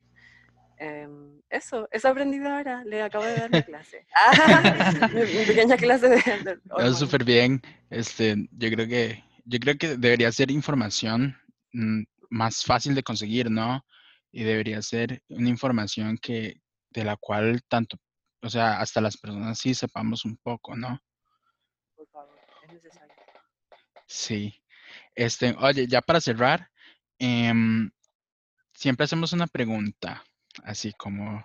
Em, 0.83 1.41
eso, 1.49 1.89
eso 1.93 2.09
aprendido 2.09 2.49
ahora, 2.49 2.83
le 2.83 3.03
acabo 3.03 3.25
de 3.25 3.37
dar 3.37 3.51
mi 3.53 3.63
clase. 3.63 4.05
mi, 5.15 5.47
pequeña 5.47 5.77
clase 5.77 6.09
de... 6.09 6.17
de 6.17 6.95
súper 6.99 7.23
bien, 7.23 7.63
este, 7.89 8.35
yo 8.51 8.69
creo 8.69 8.89
que, 8.89 9.23
yo 9.45 9.61
creo 9.61 9.79
que 9.79 9.97
debería 9.97 10.33
ser 10.33 10.51
información 10.51 11.37
mm, 11.73 12.03
más 12.31 12.65
fácil 12.65 12.97
de 12.97 13.05
conseguir, 13.05 13.49
¿no? 13.49 13.87
Y 14.33 14.43
debería 14.43 14.83
ser 14.83 15.23
una 15.29 15.49
información 15.49 16.19
que, 16.19 16.61
de 16.91 17.05
la 17.05 17.17
cual 17.17 17.63
tanto, 17.69 17.97
o 18.43 18.51
sea, 18.51 18.81
hasta 18.81 19.01
las 19.01 19.17
personas 19.17 19.61
sí 19.61 19.75
sepamos 19.75 20.25
un 20.25 20.37
poco, 20.39 20.75
¿no? 20.75 20.99
Por 21.95 22.09
favor, 22.09 22.37
es 22.65 22.73
necesario. 22.73 23.15
Sí. 24.09 24.61
Este, 25.15 25.55
oye, 25.61 25.87
ya 25.87 26.03
para 26.03 26.21
cerrar, 26.21 26.69
em, 27.21 27.89
siempre 28.75 29.05
hacemos 29.05 29.33
una 29.33 29.47
pregunta 29.47 30.25
así 30.65 30.93
como... 30.93 31.45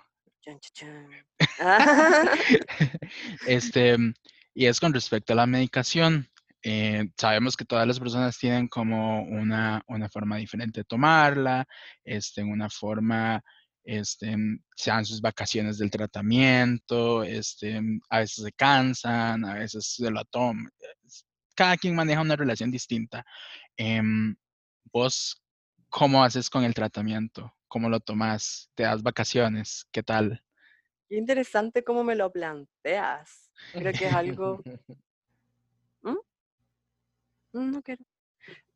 este, 3.47 3.97
y 4.53 4.65
es 4.65 4.79
con 4.79 4.93
respecto 4.93 5.33
a 5.33 5.35
la 5.35 5.45
medicación. 5.45 6.29
Eh, 6.63 7.09
sabemos 7.17 7.55
que 7.55 7.65
todas 7.65 7.87
las 7.87 7.99
personas 7.99 8.37
tienen 8.37 8.67
como 8.67 9.23
una, 9.23 9.83
una 9.87 10.09
forma 10.09 10.37
diferente 10.37 10.81
de 10.81 10.85
tomarla, 10.85 11.65
este, 12.03 12.43
una 12.43 12.69
forma, 12.69 13.41
este, 13.83 14.35
sean 14.75 15.05
sus 15.05 15.21
vacaciones 15.21 15.77
del 15.77 15.91
tratamiento, 15.91 17.23
este, 17.23 17.79
a 18.09 18.19
veces 18.19 18.43
se 18.43 18.51
cansan, 18.51 19.45
a 19.45 19.53
veces 19.55 19.95
se 19.95 20.11
lo 20.11 20.25
toman. 20.25 20.69
Cada 21.55 21.77
quien 21.77 21.95
maneja 21.95 22.21
una 22.21 22.35
relación 22.35 22.71
distinta. 22.71 23.23
Em, 23.77 24.35
¿Vos 24.91 25.41
cómo 25.89 26.23
haces 26.23 26.49
con 26.49 26.63
el 26.63 26.73
tratamiento? 26.73 27.53
¿Cómo 27.67 27.89
lo 27.89 27.99
tomas? 27.99 28.69
¿Te 28.75 28.83
das 28.83 29.03
vacaciones? 29.03 29.87
¿Qué 29.91 30.03
tal? 30.03 30.43
qué 31.09 31.15
interesante 31.17 31.83
cómo 31.83 32.03
me 32.03 32.15
lo 32.15 32.31
planteas. 32.31 33.51
Creo 33.71 33.93
que 33.93 34.07
es 34.07 34.13
algo... 34.13 34.61
¿Mm? 36.01 36.17
Mm, 37.53 37.71
No 37.71 37.81
quiero. 37.81 38.03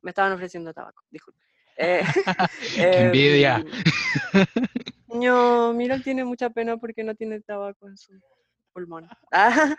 Me 0.02 0.10
estaban 0.10 0.32
ofreciendo 0.32 0.72
tabaco, 0.74 1.02
disculpe. 1.10 1.40
Eh, 1.76 2.02
¡Qué 2.74 3.04
envidia! 3.04 3.56
em, 3.56 5.20
No, 5.20 5.72
mira, 5.72 5.94
él 5.94 6.02
tiene 6.02 6.24
mucha 6.24 6.50
pena 6.50 6.76
porque 6.76 7.04
no 7.04 7.14
tiene 7.14 7.40
tabaco 7.40 7.88
en 7.88 7.96
su 7.96 8.12
pulmón. 8.72 9.08
Ah, 9.30 9.76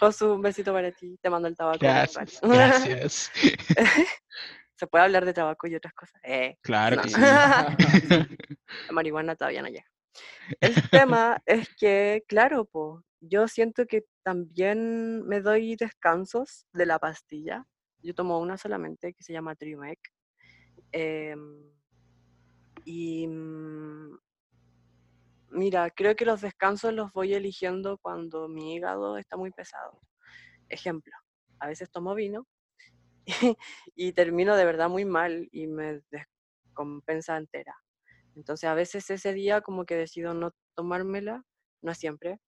Josu, 0.00 0.34
un 0.34 0.42
besito 0.42 0.72
para 0.72 0.90
ti. 0.92 1.18
Te 1.22 1.30
mando 1.30 1.48
el 1.48 1.56
tabaco. 1.56 1.78
Gracias, 1.80 2.40
gracias. 2.42 3.30
Se 4.76 4.86
puede 4.86 5.04
hablar 5.04 5.24
de 5.24 5.32
tabaco 5.32 5.66
y 5.66 5.74
otras 5.74 5.94
cosas. 5.94 6.20
Eh, 6.24 6.56
Claro 6.62 6.96
no. 6.96 7.02
que 7.02 7.08
sí. 7.10 7.20
La 8.86 8.92
marihuana 8.92 9.34
todavía 9.36 9.62
no 9.62 9.68
llega. 9.68 9.86
El 10.60 10.74
tema 10.90 11.42
es 11.46 11.68
que, 11.76 12.24
claro, 12.28 12.64
po, 12.66 13.02
yo 13.20 13.48
siento 13.48 13.86
que 13.86 14.04
también 14.22 15.26
me 15.26 15.40
doy 15.40 15.76
descansos 15.76 16.66
de 16.72 16.86
la 16.86 16.98
pastilla. 16.98 17.66
Yo 18.02 18.14
tomo 18.14 18.38
una 18.38 18.56
solamente 18.58 19.14
que 19.14 19.22
se 19.22 19.32
llama 19.32 19.54
Triumec. 19.56 19.98
em, 20.92 21.70
y 22.84 23.26
mm, 23.26 24.18
mira, 25.50 25.90
creo 25.90 26.14
que 26.14 26.24
los 26.26 26.40
descansos 26.40 26.92
los 26.92 27.12
voy 27.12 27.34
eligiendo 27.34 27.98
cuando 27.98 28.48
mi 28.48 28.74
hígado 28.74 29.16
está 29.18 29.36
muy 29.36 29.50
pesado. 29.50 30.00
Ejemplo, 30.68 31.12
a 31.58 31.66
veces 31.66 31.90
tomo 31.90 32.14
vino 32.14 32.46
y 33.94 34.12
termino 34.12 34.56
de 34.56 34.64
verdad 34.64 34.88
muy 34.88 35.04
mal 35.04 35.48
y 35.52 35.66
me 35.66 36.00
descompensa 36.10 37.36
entera. 37.36 37.74
Entonces 38.34 38.68
a 38.68 38.74
veces 38.74 39.08
ese 39.10 39.32
día 39.32 39.60
como 39.60 39.84
que 39.84 39.96
decido 39.96 40.34
no 40.34 40.52
tomármela, 40.74 41.42
no 41.82 41.94
siempre, 41.94 42.38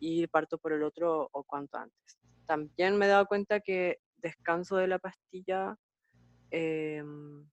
y 0.00 0.26
parto 0.26 0.58
por 0.58 0.72
el 0.72 0.82
otro 0.82 1.28
o 1.32 1.44
cuanto 1.44 1.78
antes. 1.78 2.18
También 2.46 2.96
me 2.96 3.06
he 3.06 3.08
dado 3.08 3.26
cuenta 3.26 3.60
que 3.60 3.98
descanso 4.16 4.76
de 4.76 4.88
la 4.88 4.98
pastilla 4.98 5.76
em, 6.50 7.46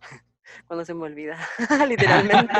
cuando 0.66 0.84
se 0.84 0.94
me 0.94 1.04
olvida, 1.04 1.38
literalmente. 1.88 2.54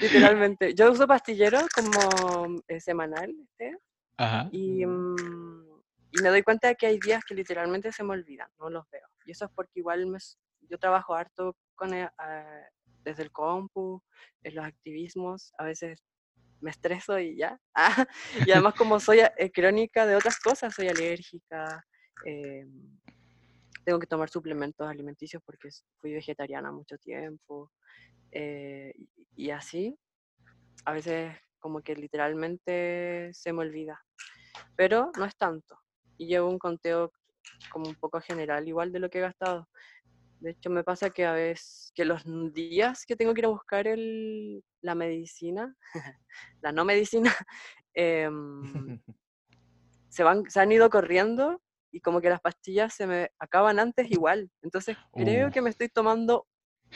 literalmente. 0.00 0.74
Yo 0.74 0.92
uso 0.92 1.06
pastillero 1.06 1.60
como 1.74 2.60
eh, 2.68 2.80
semanal 2.80 3.34
este, 3.42 3.78
Ajá. 4.16 4.48
y, 4.52 4.86
mm, 4.86 5.64
y 6.12 6.22
me 6.22 6.28
doy 6.28 6.42
cuenta 6.42 6.68
de 6.68 6.76
que 6.76 6.86
hay 6.86 6.98
días 7.00 7.24
que 7.24 7.34
literalmente 7.34 7.90
se 7.90 8.04
me 8.04 8.12
olvidan, 8.12 8.48
no 8.58 8.70
los 8.70 8.88
veo. 8.90 9.06
Y 9.26 9.32
eso 9.32 9.46
es 9.46 9.50
porque 9.54 9.80
igual 9.80 10.06
me 10.06 10.18
yo 10.68 10.78
trabajo 10.78 11.14
harto 11.14 11.56
con, 11.74 11.92
ah, 11.94 12.68
desde 13.04 13.22
el 13.24 13.32
compu, 13.32 14.02
en 14.42 14.54
los 14.54 14.64
activismos, 14.64 15.52
a 15.58 15.64
veces 15.64 16.02
me 16.60 16.70
estreso 16.70 17.18
y 17.18 17.36
ya. 17.36 17.58
Ah, 17.74 18.06
y 18.48 18.52
además 18.52 18.74
como 18.78 19.00
soy 19.00 19.20
eh, 19.20 19.50
crónica 19.52 20.06
de 20.06 20.16
otras 20.16 20.38
cosas, 20.38 20.74
soy 20.74 20.88
alérgica, 20.88 21.84
em, 22.24 22.98
tengo 23.84 23.98
que 23.98 24.06
tomar 24.06 24.30
suplementos 24.30 24.88
alimenticios 24.88 25.42
porque 25.44 25.68
fui 26.00 26.12
vegetariana 26.12 26.72
mucho 26.72 26.96
tiempo, 26.98 27.70
eh, 28.30 28.94
y 29.36 29.50
así, 29.50 29.98
a 30.84 30.92
veces 30.92 31.36
como 31.64 31.80
que 31.80 31.96
literalmente 31.96 33.30
se 33.32 33.50
me 33.54 33.62
olvida, 33.62 33.98
pero 34.76 35.10
no 35.16 35.24
es 35.24 35.34
tanto. 35.34 35.78
Y 36.18 36.26
llevo 36.26 36.50
un 36.50 36.58
conteo 36.58 37.10
como 37.72 37.88
un 37.88 37.94
poco 37.94 38.20
general 38.20 38.68
igual 38.68 38.92
de 38.92 38.98
lo 38.98 39.08
que 39.08 39.16
he 39.16 39.22
gastado. 39.22 39.66
De 40.40 40.50
hecho, 40.50 40.68
me 40.68 40.84
pasa 40.84 41.08
que 41.08 41.24
a 41.24 41.32
veces, 41.32 41.90
que 41.94 42.04
los 42.04 42.22
días 42.52 43.06
que 43.06 43.16
tengo 43.16 43.32
que 43.32 43.40
ir 43.40 43.46
a 43.46 43.56
buscar 43.56 43.86
el, 43.86 44.62
la 44.82 44.94
medicina, 44.94 45.74
la 46.60 46.70
no 46.70 46.84
medicina, 46.84 47.34
em, 47.94 49.00
se, 50.10 50.22
van, 50.22 50.44
se 50.50 50.60
han 50.60 50.70
ido 50.70 50.90
corriendo 50.90 51.62
y 51.90 52.00
como 52.02 52.20
que 52.20 52.28
las 52.28 52.42
pastillas 52.42 52.92
se 52.92 53.06
me 53.06 53.30
acaban 53.38 53.78
antes 53.78 54.10
igual. 54.10 54.50
Entonces 54.60 54.98
creo 55.14 55.48
Uh. 55.48 55.50
que 55.50 55.62
me 55.62 55.70
estoy 55.70 55.88
tomando 55.88 56.46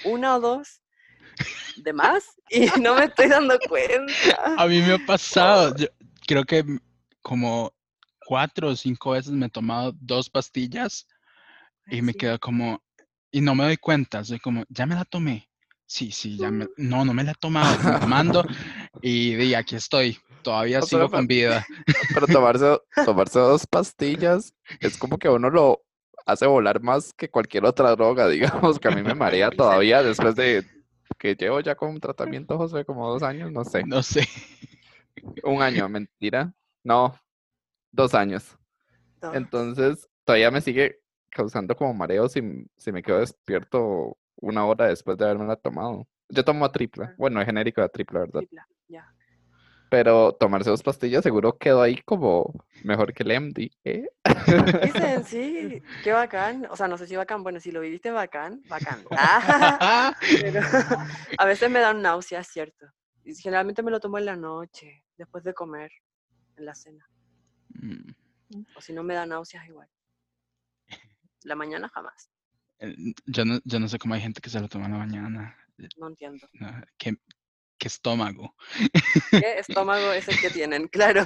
una 0.05 0.37
o 0.37 0.41
dos 0.41 0.83
de 1.77 1.93
más 1.93 2.25
y 2.51 2.67
no 2.81 2.95
me 2.95 3.05
estoy 3.05 3.29
dando 3.29 3.59
cuenta. 3.69 4.55
A 4.57 4.67
mí 4.67 4.81
me 4.81 4.95
ha 4.95 4.99
pasado, 4.99 5.75
yo 5.77 5.87
creo 6.27 6.45
que 6.45 6.65
como 7.23 7.73
cuatro 8.27 8.69
o 8.71 8.77
cinco 8.77 9.13
veces 9.13 9.33
me 9.33 9.47
he 9.47 9.51
tomado 9.51 9.93
dos 10.01 10.29
pastillas 10.29 11.07
y 11.91 12.03
me 12.03 12.13
Sí. 12.13 12.19
quedo 12.19 12.39
como, 12.39 12.83
y 13.31 13.41
no 13.41 13.55
me 13.55 13.65
doy 13.65 13.77
cuenta, 13.77 14.25
soy 14.25 14.39
como, 14.39 14.65
ya 14.69 14.87
me 14.87 14.95
la 14.95 15.05
tomé. 15.05 15.49
Sí, 15.87 16.11
sí, 16.11 16.37
ya 16.37 16.51
me, 16.51 16.67
no, 16.77 17.05
no 17.05 17.15
me 17.15 17.25
la 17.25 17.33
he 17.33 17.35
tomado, 17.35 17.75
estoy 17.75 17.99
tomando 18.01 18.45
y 19.01 19.35
di, 19.37 19.55
aquí 19.55 19.77
estoy, 19.77 20.19
todavía 20.43 20.83
sigo 20.83 21.09
con 21.09 21.27
vida. 21.27 21.67
Pero 22.13 22.27
tomarse, 22.27 22.79
tomarse 23.07 23.39
dos 23.39 23.67
pastillas 23.67 24.53
es 24.81 24.99
como 24.99 25.19
que 25.19 25.31
uno 25.31 25.49
lo 25.49 25.83
hace 26.27 26.47
volar 26.47 26.83
más 26.83 27.15
que 27.15 27.31
cualquier 27.31 27.65
otra 27.65 27.97
droga, 27.97 28.29
digamos, 28.29 28.79
que 28.79 28.89
a 28.89 28.91
mí 28.91 29.03
me 29.03 29.15
marea 29.15 29.51
todavía 29.57 30.03
después 30.03 30.35
de 30.37 30.63
que 31.17 31.35
llevo 31.35 31.61
ya 31.61 31.75
con 31.75 31.91
un 31.91 32.01
tratamiento, 32.01 32.57
José, 32.59 32.85
como 32.85 33.09
dos 33.09 33.23
años, 33.23 33.51
no 33.53 33.65
sé, 33.65 33.85
No 33.85 34.03
sé. 34.03 34.27
un 35.45 35.63
año, 35.63 35.89
mentira, 35.89 36.53
no, 36.85 37.15
dos 37.91 38.15
años. 38.15 38.57
Dos. 39.21 39.35
Entonces, 39.35 40.09
todavía 40.25 40.51
me 40.51 40.61
sigue 40.61 41.01
causando 41.31 41.75
como 41.77 41.95
mareos 41.95 42.33
si, 42.33 42.41
si 42.77 42.93
me 42.93 43.03
quedo 43.03 43.19
despierto 43.21 44.17
una 44.37 44.65
hora 44.67 44.87
después 44.87 45.17
de 45.19 45.25
haberme 45.25 45.57
tomado. 45.57 46.07
Yo 46.29 46.45
tomo 46.45 46.65
a 46.65 46.71
tripla, 46.73 47.07
Ah. 47.11 47.15
bueno, 47.19 47.41
es 47.41 47.47
genérico 47.47 47.81
de 47.81 47.89
tripla, 47.89 48.21
¿verdad? 48.21 48.41
Tripla, 48.41 48.69
ya. 48.89 49.15
Pero 49.91 50.33
tomarse 50.35 50.71
dos 50.71 50.83
pastillas 50.83 51.23
seguro 51.23 51.57
quedó 51.57 51.81
ahí 51.83 51.97
como 52.03 52.53
mejor 52.85 53.15
que 53.15 53.23
el 53.23 53.33
MD, 53.41 53.71
¿eh? 53.85 54.09
Dicen, 54.85 55.25
sí, 55.25 55.83
qué 56.05 56.13
bacán. 56.13 56.67
O 56.71 56.77
sea, 56.77 56.89
no 56.89 56.99
sé 56.99 57.07
si 57.07 57.17
bacán, 57.17 57.43
bueno, 57.43 57.59
si 57.61 57.71
lo 57.73 57.81
viviste 57.81 58.11
bacán, 58.11 58.63
bacán. 58.69 59.05
Ah, 59.11 60.15
pero 60.41 60.61
a 61.39 61.45
veces 61.47 61.71
me 61.71 61.81
dan 61.81 62.03
náuseas, 62.03 62.47
cierto. 62.49 62.87
Y 63.25 63.35
generalmente 63.35 63.83
me 63.83 63.91
lo 63.91 64.01
tomo 64.01 64.19
en 64.19 64.27
la 64.27 64.37
noche, 64.37 65.05
después 65.17 65.45
de 65.45 65.55
comer, 65.55 65.91
en 66.57 66.65
la 66.65 66.75
cena. 66.75 67.09
Mm, 67.71 68.11
O 68.77 68.81
si 68.81 68.93
no 68.93 69.03
me 69.03 69.15
da 69.15 69.27
náuseas 69.27 69.67
igual. 69.67 69.89
La 71.45 71.55
mañana 71.55 71.89
jamás. 71.89 72.31
Yo 73.27 73.45
no, 73.45 73.59
yo 73.65 73.81
no 73.81 73.89
sé 73.89 73.99
cómo 73.99 74.15
hay 74.15 74.21
gente 74.21 74.41
que 74.41 74.51
se 74.51 74.61
lo 74.61 74.69
toma 74.69 74.87
en 74.87 74.93
la 74.93 74.99
mañana. 74.99 75.57
No 75.97 76.09
entiendo. 76.09 76.47
no, 76.55 76.69
¿Qué, 76.97 77.17
qué 77.79 77.89
estómago? 77.89 78.55
¿Qué 79.31 79.59
estómago 79.59 80.13
es 80.13 80.29
el 80.29 80.39
que 80.41 80.51
tienen? 80.51 80.89
Claro. 80.93 81.23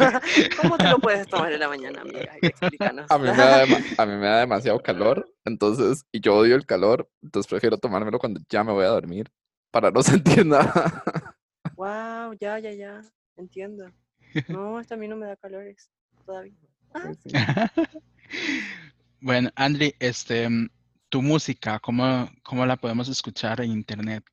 ¿Cómo 0.61 0.76
te 0.76 0.88
lo 0.88 0.98
puedes 0.98 1.26
tomar 1.28 1.53
en 1.53 1.61
la 1.61 1.68
mañana, 1.68 2.03
amiga? 2.03 2.36
Explícanos. 2.40 3.11
A 3.11 3.18
mí, 3.18 3.24
me 3.24 3.36
da 3.36 3.66
dema- 3.66 3.94
a 3.98 4.07
mí 4.07 4.16
me 4.16 4.26
da 4.26 4.40
demasiado 4.40 4.80
calor, 4.80 5.28
entonces, 5.44 6.05
y 6.12 6.20
yo 6.20 6.36
odio 6.36 6.55
el 6.57 6.66
calor, 6.66 7.09
entonces 7.22 7.48
prefiero 7.48 7.78
tomármelo 7.78 8.18
cuando 8.18 8.40
ya 8.48 8.62
me 8.64 8.72
voy 8.72 8.84
a 8.84 8.88
dormir, 8.88 9.30
para 9.70 9.90
no 9.90 10.03
sentir 10.03 10.44
nada. 10.46 11.03
Wow, 11.74 12.34
ya, 12.38 12.59
ya, 12.59 12.72
ya. 12.72 13.03
Entiendo. 13.36 13.90
No, 14.48 14.78
hasta 14.78 14.94
a 14.94 14.98
mí 14.98 15.09
no 15.09 15.16
me 15.16 15.26
da 15.26 15.36
calores 15.36 15.90
todavía. 16.24 16.55
Pues 16.92 17.18
sí. 17.22 17.30
Bueno, 19.20 19.50
Andri, 19.55 19.94
este, 20.00 20.48
mm, 20.48 20.68
tu 21.09 21.22
música, 21.22 21.78
¿cómo, 21.78 22.28
cómo 22.42 22.66
la 22.66 22.76
podemos 22.76 23.09
escuchar 23.09 23.61
en 23.61 23.70
internet? 23.70 24.24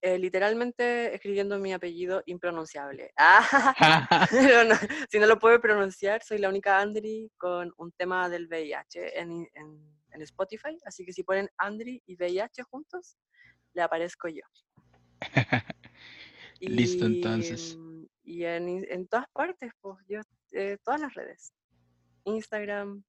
Eh, 0.00 0.16
literalmente 0.18 1.12
escribiendo 1.14 1.58
mi 1.58 1.72
apellido 1.72 2.22
impronunciable. 2.26 3.10
Ah, 3.16 3.74
pero 4.30 4.64
no, 4.64 4.74
si 5.10 5.18
no 5.18 5.26
lo 5.26 5.38
puedo 5.38 5.60
pronunciar, 5.60 6.22
soy 6.22 6.38
la 6.38 6.48
única 6.48 6.78
Andri 6.78 7.30
con 7.36 7.72
un 7.78 7.90
tema 7.92 8.28
del 8.28 8.46
VIH 8.46 9.18
en, 9.18 9.48
en- 9.54 9.98
en 10.12 10.22
Spotify. 10.22 10.78
Así 10.84 11.04
que 11.04 11.12
si 11.12 11.22
ponen 11.24 11.48
Andri 11.58 12.00
y 12.06 12.14
VIH 12.16 12.62
juntos, 12.64 13.18
le 13.74 13.82
aparezco 13.82 14.28
yo. 14.28 14.42
Listo, 16.60 17.04
entonces. 17.06 17.76
mm, 17.76 18.04
Y 18.24 18.44
en, 18.44 18.86
en 18.90 19.08
todas 19.08 19.26
partes, 19.32 19.72
pues 19.80 19.96
yo, 20.08 20.20
eh, 20.52 20.78
todas 20.84 21.00
las 21.00 21.14
redes. 21.14 21.52
Instagram, 22.24 23.02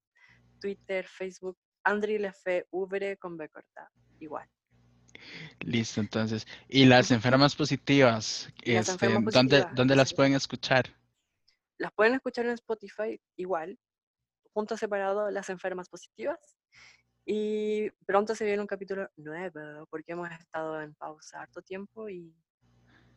Twitter, 0.59 1.05
Facebook, 1.07 1.57
Andri 1.83 2.17
Lefe 2.17 2.65
Ubre 2.71 3.17
con 3.17 3.37
B 3.37 3.47
corta. 3.49 3.89
Igual. 4.19 4.47
Listo, 5.59 6.01
entonces. 6.01 6.47
Y 6.67 6.85
las 6.85 7.11
enfermas 7.11 7.55
positivas, 7.55 8.51
las 8.63 8.89
este, 8.89 9.05
enfermas 9.05 9.33
¿dónde, 9.33 9.57
positivas, 9.57 9.75
dónde 9.75 9.95
las 9.95 10.09
sí. 10.09 10.15
pueden 10.15 10.33
escuchar? 10.33 10.85
Las 11.77 11.91
pueden 11.93 12.15
escuchar 12.15 12.45
en 12.45 12.51
Spotify 12.51 13.19
igual, 13.35 13.77
juntos 14.53 14.79
separados, 14.79 15.31
las 15.31 15.49
enfermas 15.49 15.89
positivas. 15.89 16.39
Y 17.25 17.89
pronto 18.05 18.33
se 18.33 18.45
viene 18.45 18.61
un 18.61 18.67
capítulo 18.67 19.09
nuevo, 19.17 19.85
porque 19.89 20.13
hemos 20.13 20.31
estado 20.31 20.81
en 20.81 20.95
pausa 20.95 21.41
harto 21.41 21.61
tiempo 21.61 22.09
y, 22.09 22.33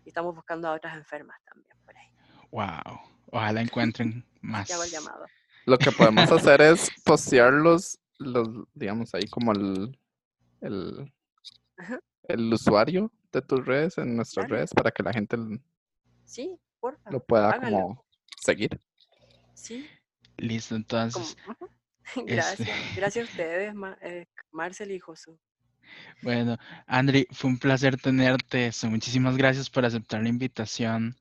y 0.05 0.09
estamos 0.09 0.34
buscando 0.34 0.68
a 0.68 0.72
otras 0.72 0.96
enfermas 0.96 1.38
también 1.44 1.76
por 1.84 1.96
ahí. 1.96 2.09
Wow. 2.50 3.00
Ojalá 3.32 3.62
encuentren 3.62 4.24
más. 4.42 4.68
Ya 4.68 4.76
llamado. 4.86 5.24
Lo 5.64 5.78
que 5.78 5.90
podemos 5.90 6.30
hacer 6.32 6.61
es 6.61 6.90
postear 7.05 7.53
los, 7.53 7.98
los, 8.18 8.48
digamos, 8.74 9.14
ahí 9.14 9.26
como 9.28 9.53
el, 9.53 9.98
el, 10.61 11.12
Ajá. 11.79 12.01
el 12.29 12.53
usuario 12.53 13.11
de 13.33 13.43
tus 13.43 13.64
redes 13.64 13.99
en 13.99 14.16
nuestras 14.16 14.47
Claro. 14.47 14.57
redes 14.57 14.70
para 14.75 14.91
que 14.91 15.03
la 15.03 15.12
gente 15.12 15.37
Sí, 16.25 16.59
porfa. 16.81 17.11
lo 17.11 17.20
pueda 17.25 17.59
como 17.61 18.05
seguir. 18.45 18.81
Sí, 19.55 19.87
Listo, 20.39 20.75
entonces, 20.77 21.37
este- 22.16 22.35
Gracias. 22.35 22.68
Gracias 22.97 23.29
a 23.29 23.31
ustedes, 23.31 23.75
eh, 24.03 24.27
Marcel 24.51 24.91
y 24.91 24.99
Josu. 24.99 25.39
bueno, 26.23 26.57
Andri, 26.87 27.27
fue 27.31 27.51
un 27.51 27.59
placer 27.59 27.97
tenerte. 28.01 28.70
muchísimas 28.89 29.37
gracias 29.37 29.68
por 29.70 29.85
aceptar 29.85 30.23
la 30.23 30.29
invitación. 30.29 31.14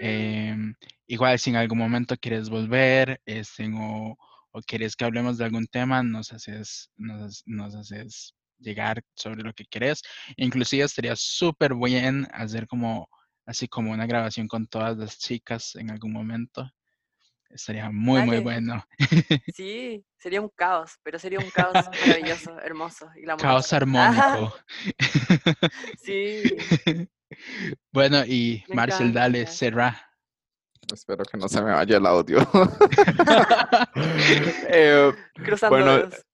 Em, 0.00 0.74
igual, 1.06 1.38
si 1.38 1.50
en 1.50 1.56
algún 1.56 1.78
momento 1.78 2.16
quieres 2.16 2.48
volver, 2.50 3.20
este, 3.26 3.68
o, 3.74 4.16
o 4.52 4.60
quieres 4.62 4.96
que 4.96 5.04
hablemos 5.04 5.38
de 5.38 5.44
algún 5.44 5.66
tema, 5.66 6.02
nos 6.02 6.32
haces, 6.32 6.90
nos, 6.96 7.42
nos 7.46 7.74
haces 7.74 8.34
llegar 8.62 9.02
sobre 9.14 9.42
lo 9.42 9.52
que 9.52 9.64
querés. 9.66 10.02
Inclusive 10.36 10.84
estaría 10.84 11.14
súper 11.16 11.74
bien 11.74 12.26
hacer 12.32 12.66
como, 12.66 13.08
así 13.46 13.68
como 13.68 13.92
una 13.92 14.06
grabación 14.06 14.48
con 14.48 14.66
todas 14.66 14.96
las 14.96 15.18
chicas 15.18 15.74
en 15.76 15.90
algún 15.90 16.12
momento. 16.12 16.70
Estaría 17.50 17.90
muy, 17.90 18.22
muy 18.22 18.38
bueno. 18.38 18.82
Sí, 19.54 20.02
sería 20.18 20.40
un 20.40 20.48
caos, 20.48 20.92
pero 21.02 21.18
sería 21.18 21.38
un 21.38 21.50
caos 21.50 21.74
maravilloso, 22.00 22.58
hermoso 22.60 23.10
y. 23.14 23.26
Caos 23.36 23.72
armónico. 23.74 24.54
sí, 26.02 26.42
Bueno, 27.92 28.24
y 28.26 28.64
Me 28.68 28.76
Marcel, 28.76 29.12
dale, 29.12 29.46
cerra. 29.46 30.08
Espero 30.92 31.24
que 31.24 31.38
no 31.38 31.48
se 31.48 31.62
me 31.62 31.72
vaya 31.72 31.96
el 31.96 32.06
audio. 32.06 32.38
Eh, 34.68 35.12
cruzando 35.34 35.76
Bueno, 35.76 35.96
dedos. 35.98 36.26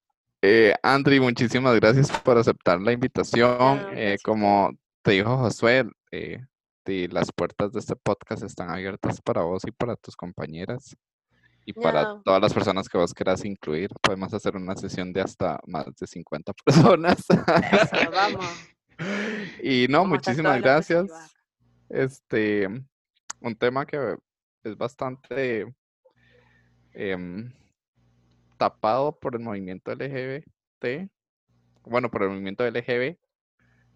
Eh, 0.43 0.75
Andri, 0.83 1.21
muchísimas 1.21 1.75
gracias 1.77 2.11
por 2.21 2.39
aceptar 2.39 2.81
la 2.81 2.93
invitación. 2.93 3.87
Eh, 3.93 4.17
como 4.23 4.71
te 5.03 5.13
dijo 5.13 5.37
Josué, 5.37 5.85
eh, 6.11 6.41
las 7.11 7.31
puertas 7.33 7.73
de 7.73 7.81
este 7.81 7.97
podcast 7.97 8.43
están 8.43 8.71
abiertas 8.71 9.21
para 9.21 9.43
vos 9.43 9.63
y 9.67 9.71
para 9.73 9.95
tus 9.97 10.17
compañeras 10.17 10.97
y 11.67 11.75
para 11.75 12.19
todas 12.23 12.41
las 12.41 12.55
personas 12.55 12.89
que 12.89 12.97
vos 12.97 13.13
quieras 13.13 13.45
incluir. 13.45 13.91
Podemos 14.01 14.33
hacer 14.33 14.57
una 14.57 14.75
sesión 14.75 15.13
de 15.13 15.21
hasta 15.21 15.61
más 15.67 15.85
de 15.97 16.07
50 16.07 16.53
personas. 16.65 17.19
Eso, 17.19 18.11
vamos. 18.11 18.47
Y 19.63 19.87
no, 19.89 19.99
vamos 19.99 20.11
muchísimas 20.11 20.61
gracias. 20.63 21.11
Este, 21.91 22.67
un 23.41 23.55
tema 23.57 23.85
que 23.85 24.17
es 24.65 24.77
bastante 24.77 25.67
em, 26.95 27.53
tapado 28.59 29.19
por 29.19 29.35
el 29.35 29.41
movimiento 29.41 29.93
LGBT, 29.93 31.09
bueno, 31.85 32.11
por 32.11 32.25
el 32.25 32.31
movimiento 32.31 32.67
LGB, 32.67 33.19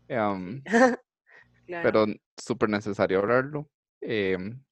em, 0.09 0.63
Claro. 1.67 1.83
pero 1.83 2.07
súper 2.37 2.69
necesario 2.71 3.19
hablarlo. 3.19 3.69
em, 4.01 4.63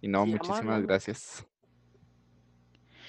y 0.00 0.08
no, 0.08 0.24
Sí, 0.24 0.32
muchísimas 0.32 0.82
gracias. 0.82 1.46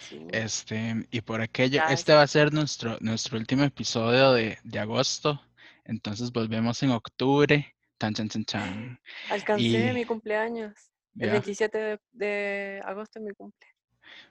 Sí. 0.09 0.19
Este, 0.31 1.07
y 1.11 1.21
por 1.21 1.41
aquello, 1.41 1.81
este 1.89 2.13
va 2.13 2.21
a 2.21 2.27
ser 2.27 2.53
nuestro, 2.53 2.97
nuestro 2.99 3.37
último 3.37 3.63
episodio 3.63 4.33
de, 4.33 4.57
de 4.63 4.79
agosto. 4.79 5.41
Entonces 5.85 6.31
volvemos 6.31 6.83
en 6.83 6.91
octubre. 6.91 7.75
Tan, 7.97 8.13
chan, 8.13 8.29
chan, 8.29 8.45
chan. 8.45 8.99
Alcancé 9.31 9.63
y- 9.63 9.93
mi 9.93 10.05
cumpleaños. 10.05 10.73
El 11.17 11.29
Vea, 11.29 11.31
27 11.33 11.77
de, 11.77 11.99
de 12.11 12.81
agosto 12.85 13.19
es 13.19 13.25
mi 13.25 13.31
cumple. 13.33 13.67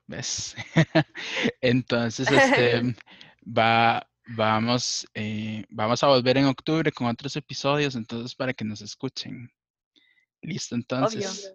¿Ves? 0.07 0.55
Entonces, 1.61 2.31
este, 2.31 2.83
va, 3.47 4.07
vamos, 4.27 5.07
eh, 5.15 5.65
vamos 5.71 6.03
a 6.03 6.09
volver 6.09 6.39
en 6.39 6.47
octubre 6.47 6.91
con 6.93 7.07
otros 7.07 7.37
episodios, 7.37 7.95
entonces 7.97 8.35
para 8.35 8.53
que 8.53 8.65
nos 8.65 8.81
escuchen. 8.81 9.51
Listo, 10.43 10.75
entonces. 10.75 11.55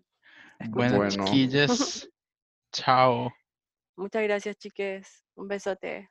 Bueno, 0.70 0.98
Bueno. 0.98 1.10
chiquillos, 1.10 2.10
chao. 2.72 3.32
Muchas 3.96 4.24
gracias, 4.24 4.58
chiques. 4.58 5.24
Un 5.36 5.48
besote. 5.48 6.10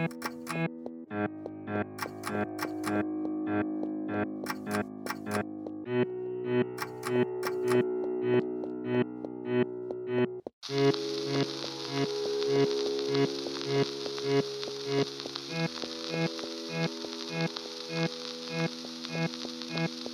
Vamos 0.00 0.24
a 19.76 20.09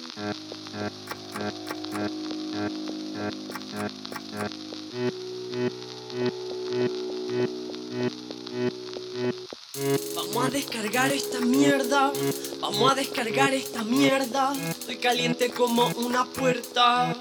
Vamos 12.61 12.93
a 12.93 12.95
descargar 12.95 13.55
esta 13.55 13.83
mierda. 13.83 14.53
Estoy 14.69 14.97
caliente 14.97 15.51
como 15.51 15.87
una 15.97 16.27
puerta. 16.27 17.17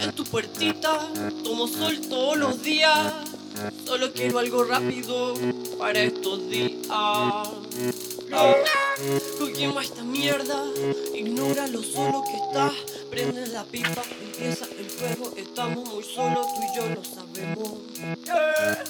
En 0.00 0.12
tu 0.12 0.24
puertita 0.24 1.08
tomo 1.42 1.66
sol 1.66 2.00
todos 2.08 2.36
los 2.36 2.62
días. 2.62 3.12
Solo 3.84 4.12
quiero 4.12 4.38
algo 4.38 4.62
rápido 4.62 5.34
para 5.76 5.98
estos 6.00 6.48
días. 6.48 6.78
Cogemos 9.38 9.84
esta 9.84 10.04
mierda, 10.04 10.62
ignora 11.14 11.66
lo 11.66 11.82
solo 11.82 12.22
que 12.24 12.36
estás. 12.36 12.74
Prende 13.10 13.46
la 13.48 13.64
pipa, 13.64 14.02
empieza 14.22 14.66
el 14.78 14.88
fuego. 14.88 15.32
Estamos 15.36 15.88
muy 15.88 16.04
solos, 16.04 16.46
tú 16.54 16.60
y 16.62 16.76
yo 16.76 16.88
lo 16.94 17.02
sabemos. 17.02 17.72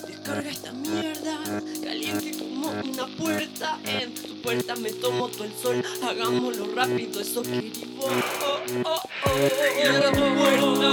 Descarga 0.07 0.51
esta 0.51 0.73
mierda, 0.73 1.39
caliente 1.83 2.38
una 2.91 3.07
puerta. 3.07 3.79
En 3.85 4.15
tu 4.15 4.41
puerta 4.43 4.77
me 4.77 4.93
tomo 4.93 5.29
todo 5.29 5.45
el 5.45 5.53
sol. 5.55 5.85
Hagámoslo 6.03 6.75
rápido, 6.75 7.21
eso 7.21 7.43
querido. 7.43 7.87
Oh, 8.01 8.11
oh, 8.85 9.01
oh. 9.25 9.29
Cierra 9.77 10.13
tu 10.13 10.25
puerta, 10.35 10.91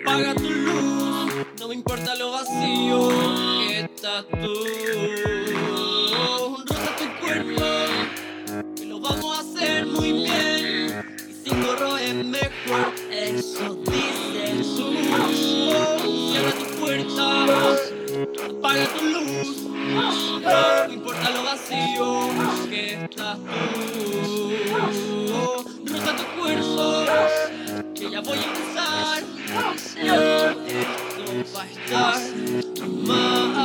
apaga 0.00 0.34
tu 0.34 0.50
luz. 0.50 1.32
No 1.58 1.68
me 1.68 1.74
importa 1.74 2.14
lo 2.14 2.32
vacío 2.32 3.08
que 3.66 3.80
estás 3.80 4.24
tú. 4.28 4.64
Rosa 6.66 6.96
tu 6.96 7.06
cuerpo, 7.24 7.64
que 8.76 8.84
lo 8.86 9.00
vamos 9.00 9.38
a 9.38 9.40
hacer 9.40 9.86
muy 9.86 10.12
bien. 10.12 11.04
Y 11.28 11.48
sin 11.48 11.62
gorro 11.62 11.96
es 11.96 12.14
mejor, 12.14 12.92
eso 13.10 13.74
dices 13.86 14.66
tú. 14.76 14.92
Cierra 16.30 16.52
tu 16.52 16.80
puerta, 16.80 17.44
apaga 18.48 18.88
tu 18.94 19.04
luz. 19.04 19.59
No 19.90 20.92
importa 20.92 21.30
lo 21.30 21.42
vacío 21.42 22.28
que 22.70 22.94
estás 22.94 23.38
tú. 23.38 24.52
Rosa 25.84 26.16
tu 26.16 26.40
cuerpo, 26.40 27.04
que 27.94 28.10
ya 28.10 28.20
voy 28.20 28.38
a 28.38 28.44
empezar. 28.44 29.22
Esto 30.68 31.24
va 31.56 31.62
a 31.62 31.66
estar 31.66 32.20
mal. 32.86 33.59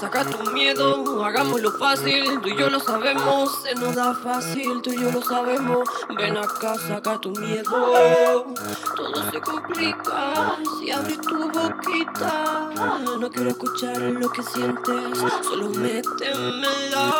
Saca 0.00 0.24
tu 0.24 0.50
miedo, 0.52 1.24
hagámoslo 1.24 1.72
fácil, 1.72 2.40
tú 2.40 2.48
y 2.48 2.56
yo 2.56 2.70
lo 2.70 2.78
sabemos, 2.78 3.62
se 3.62 3.74
nos 3.74 3.96
da 3.96 4.14
fácil, 4.14 4.80
tú 4.80 4.92
y 4.92 5.00
yo 5.00 5.10
lo 5.10 5.20
sabemos. 5.20 5.88
Ven 6.16 6.36
acá, 6.36 6.76
saca 6.76 7.18
tu 7.18 7.30
miedo, 7.30 8.46
todo 8.94 9.30
se 9.32 9.40
complica 9.40 10.56
si 10.78 10.92
abres 10.92 11.20
tu 11.20 11.50
boquita. 11.50 12.70
No 13.18 13.28
quiero 13.28 13.50
escuchar 13.50 13.98
lo 13.98 14.30
que 14.30 14.42
sientes, 14.44 15.18
solo 15.42 15.70
métemela. 15.70 17.14